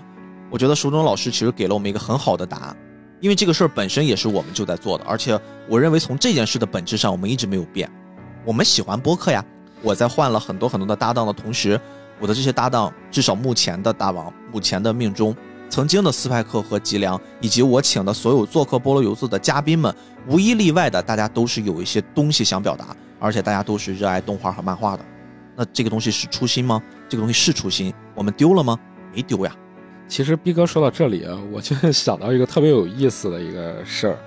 [0.51, 2.77] 我觉得书中老师其实给了我们一个很好的答案，
[3.21, 5.41] 因为这个事儿本身也是我们就在做的，而且
[5.71, 7.91] 我认为从这件事的本质上，我们一直没有变。
[8.45, 9.45] 我们喜欢播客呀！
[9.83, 11.81] 我在换了很多很多的搭档的同时，
[12.19, 15.37] 我的这些搭档，至少目前的大王、目前的命中、
[15.69, 19.95] 曾经的斯派克和吉良，以及我请的所有做客菠萝油子的嘉宾们，
[20.27, 25.05] 无一例外的，大家都是有一些东西想表达，而且大家都是热爱动画和漫画的。
[25.55, 26.83] 那这个东西是初心吗？
[27.09, 28.79] 这个东西是初心，我们丢了吗？
[29.15, 29.55] 没丢呀。
[30.09, 34.19] 其实逼哥说到这里啊，我就想到一个特别有意思的一个事儿。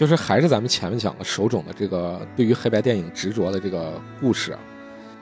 [0.00, 4.56] 就是还是咱们前面讲的手冢的这个对于黑白电影执着的这个故事，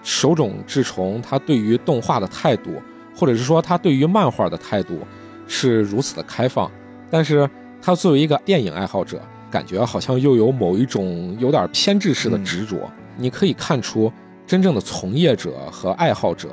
[0.04, 2.80] 手冢治虫他对于动画的态度，
[3.12, 5.00] 或者是说他对于漫画的态度
[5.48, 6.70] 是如此的开放，
[7.10, 7.50] 但是
[7.82, 12.88] 他作为一个电影爱好者，感觉好像又有某一种有点偏执式的执着。
[13.16, 14.12] 你可以看出
[14.46, 16.50] 真正的从业者和爱好者，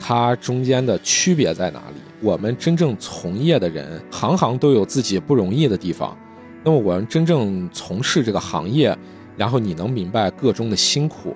[0.00, 2.00] 他中间的区别在哪里？
[2.20, 6.18] 我们真正从业的人，行行都有自己不容易的地方。
[6.64, 8.96] 那么我们真正从事这个行业，
[9.36, 11.34] 然后你能明白个中的辛苦，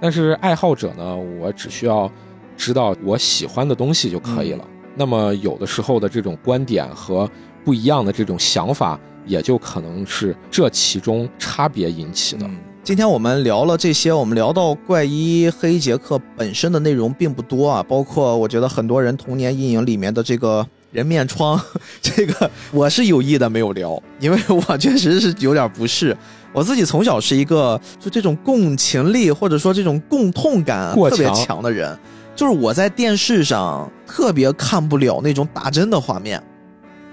[0.00, 2.10] 但是爱好者呢，我只需要
[2.56, 4.64] 知道我喜欢的东西就可以了。
[4.96, 7.30] 那么有的时候的这种观点和
[7.64, 12.48] 不一样的这种想法，也就可能是这其中差别引起的。
[12.82, 20.66] 今天我们聊了这些，我们聊到怪医黑杰克本身的内容并不多啊，包括我觉得很多人童年阴影里面的这个。
[20.94, 21.60] 人面疮，
[22.00, 26.16] 这个我是有意的没有聊，因为我确实是有点不适。
[26.52, 31.98] 我自己从小是一个就这种共情力或者说这种共痛感特别强的人，
[32.36, 36.40] 就是我在电视上特别看不了那种打针的画面，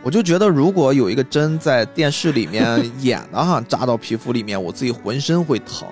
[0.04, 5.88] 我就觉得如果有一个针在电视里面 演的哈，扎到皮肤里面，我自己浑身会疼。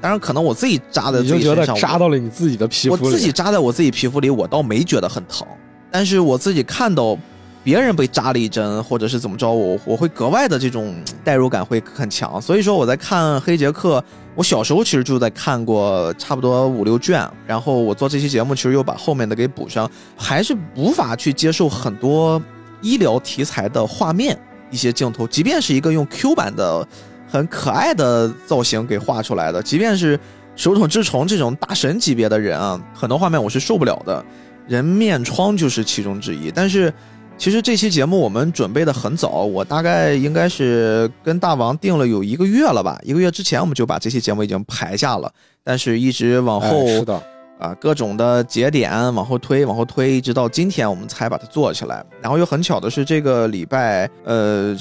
[0.00, 5.44] 当然，可能我自己扎在自己身上，扎到了你自己的皮肤，我自己扎在我自己皮肤里，我倒没觉得很疼，
[5.90, 7.18] 但是我自己看到。
[7.64, 12.42] 别人被扎了一针，或者是怎么着，我我会格外的这种代入感会很强。
[12.42, 14.00] 所以说我在看《黑杰克》，
[14.34, 22.42] 我小时候其实就在看过差不多五六卷，然后我做这期节目，其实又把后面的给补上，还是无法去接受很多
[22.80, 24.36] 医疗题材的画面
[24.70, 26.84] 一些镜头，即便是一个用 Q 版的
[27.28, 30.18] 很可爱的造型给画出来的，即便是
[30.56, 34.24] 手冢治虫这种大神级别的人啊，很多画面我是受不了的，
[34.66, 36.92] 人面疮就是其中之一，但是。
[37.38, 45.32] 其实这期节目我们准备的很早，我大概应该是跟大王定了有一个月了吧，一个月之前我们就把这期节目已经排下了，
[45.64, 47.20] 但是一直往后，是的，
[47.58, 52.04] 啊，各种的节点往后推，往后推，一直到今天我们才把它做起来。
[52.20, 54.76] 然后又很巧的是，这个礼拜，呃，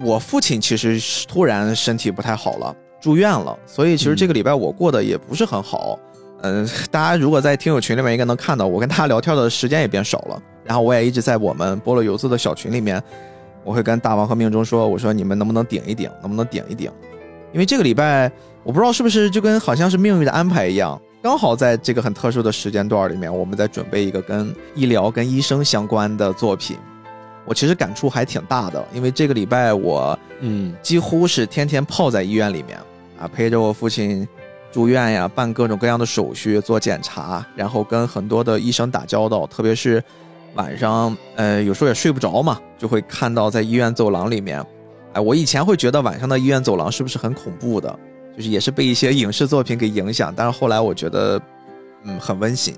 [0.00, 5.98] 我父亲其实突然身体不太好了，住院了，所以其实这个礼拜我过得也不是很好。
[6.42, 10.42] 嗯，大家如果在听友群里面应该能看到，我跟大家聊天的时间也变少了。
[10.64, 13.02] 然后我也一直在我们菠萝油子的小群里面，
[13.62, 16.90] 我会跟大王和命中说，我说你们能不能顶一顶，能不能顶一顶？
[17.52, 18.30] 因为这个礼拜
[18.62, 26.76] 我不知道是不是就跟好像是命运的安排一样，刚好在这个很特殊的时间段里面，我们在准备一个跟医疗、跟医生相关的作品。
[27.44, 32.78] 我其实感触还挺大的，因为这个礼拜我嗯几乎是天天泡在医院里面
[33.20, 34.26] 啊，陪着我父亲
[34.72, 40.02] 住院呀，办各种各样的手续、做检查，然后跟很多的医生打交道，特别是。
[40.54, 44.64] 晚上，呃，有时候也睡不着嘛，就会看到在医院走廊里面，
[45.12, 47.98] 哎，我以前会觉得晚上的医院走廊是不是很恐怖的，
[48.36, 51.40] 就是也是被一些影视作品给影响，但是后来我觉得，
[52.04, 52.74] 嗯，很温馨。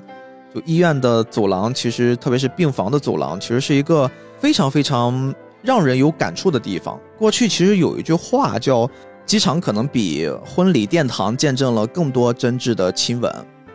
[0.55, 6.99] 就医院的走廊，其实特别是病房的走廊，其实是一个非常非常让人有感触的地方。
[7.19, 8.89] 过去其实有一句话叫
[9.27, 13.31] 机场可能比婚礼殿堂见证了更多真挚的亲吻，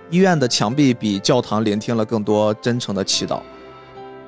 [0.09, 3.41] 医院的墙壁比教堂聆听了更多真诚的祈祷。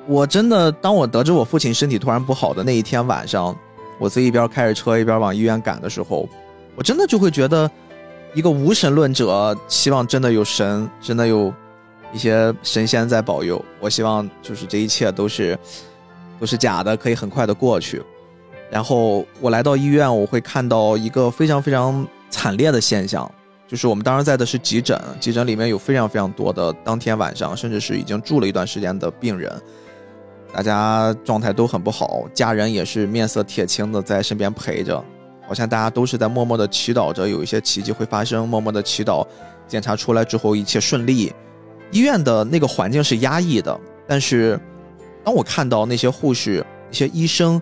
[0.06, 3.56] 我真的，当我得知我父亲身体突然不好的那一天晚上，
[3.98, 6.28] 我自己一边开着车一边往医院赶的时候，
[6.76, 7.70] 我真的就会觉得，
[8.34, 11.52] 一个无神论者希望真的有神，真的有
[12.12, 13.64] 一些神仙在保佑。
[13.80, 15.58] 我希望就是这一切都是
[16.38, 18.02] 都是假的，可以很快的过去。
[18.70, 23.30] 然后我来到医院，我会看到一个非常非常惨烈的现象，
[23.66, 29.50] 就是我们当时在的是急诊，急诊里面有非常非常多的当天晚上甚至是已经住了一段时间的病人。
[30.54, 35.04] 大家状态都很不好，家人也是面色铁青的在身边陪着，
[35.48, 39.26] 好像大家都是在默默的祈祷着有一些奇迹会发生，默默的祈祷
[39.66, 41.32] 检查出来之后一切顺利。
[41.90, 43.76] 医院的那个环境是压抑的，
[44.06, 44.56] 但是
[45.24, 47.60] 当我看到那些护士、一些医生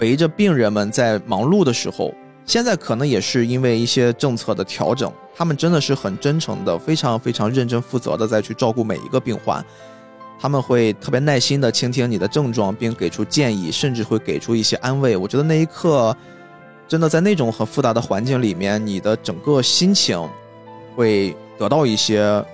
[0.00, 2.12] 围着病人们在忙碌的时候，
[2.44, 9.64] 现在可能也是因为一些政策的调整，他们真的是很真诚的、非常非常认真负责的在去照顾每一个病患。
[10.42, 15.16] 他们会特别耐心地倾听你的症状，并给出建议，甚至会给出一些安慰。
[15.16, 16.14] 我觉得那一刻，
[16.88, 20.20] 真的在那种很复杂的环境里面，你的整个心情
[20.96, 22.44] 会得到一些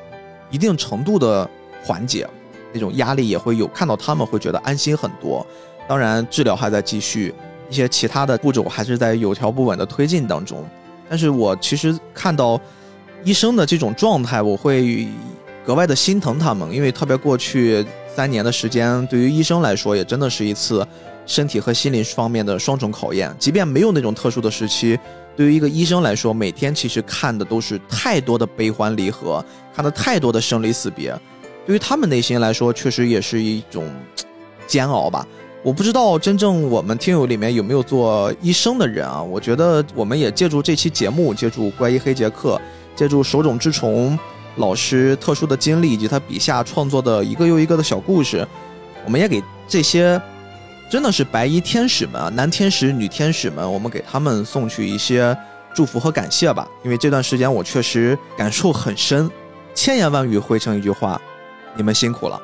[0.50, 1.48] 一定程度的
[1.82, 2.28] 缓解，
[2.74, 3.66] 那种压力也会有。
[3.68, 5.46] 看到他们会觉得安心很多。
[5.88, 7.34] 当然，治疗还在继续，
[7.70, 10.62] 一些其他的步骤还是在有条不紊的推进当中。
[11.08, 12.60] 但是我其实看到
[13.24, 15.08] 医生的这种状态，我会。
[15.68, 17.84] 格外的心疼他们，因为特别过去
[18.16, 20.86] 三年的时间，对于医生来说也真的是一次
[21.26, 23.30] 身体和心灵方面的双重考验。
[23.38, 24.98] 即便没有那种特殊的时期，
[25.36, 31.14] 对于一个医生来说，每天其实看的都是太多的悲欢离合，看的太多的生离死别，
[31.66, 33.84] 对于他们内心来说，确实也是一种
[34.66, 35.28] 煎熬吧。
[35.62, 39.22] 我不知道真正我们听友里面有没有做医生的人啊？
[39.22, 42.58] 我觉得我们也借助这期节目，借助怪医黑杰克，
[42.96, 44.18] 借助手冢治虫。
[44.58, 48.46] 老师特殊的经历以及他笔下创作的一个又一个的小故事，
[49.04, 50.20] 我们也给这些
[50.90, 55.36] 真的是白衣天使们啊、男天使、女天使们，我们给他们送去一些
[55.74, 56.68] 祝福和感谢吧。
[56.84, 59.30] 因为这段时间我确实感受很深，
[59.74, 61.20] 千言万语汇成一句话：
[61.74, 62.40] 你们辛苦了。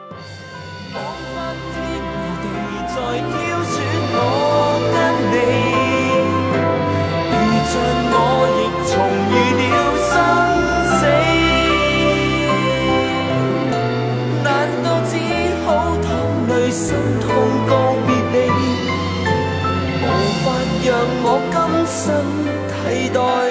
[22.15, 22.23] 身
[22.69, 23.44] 替代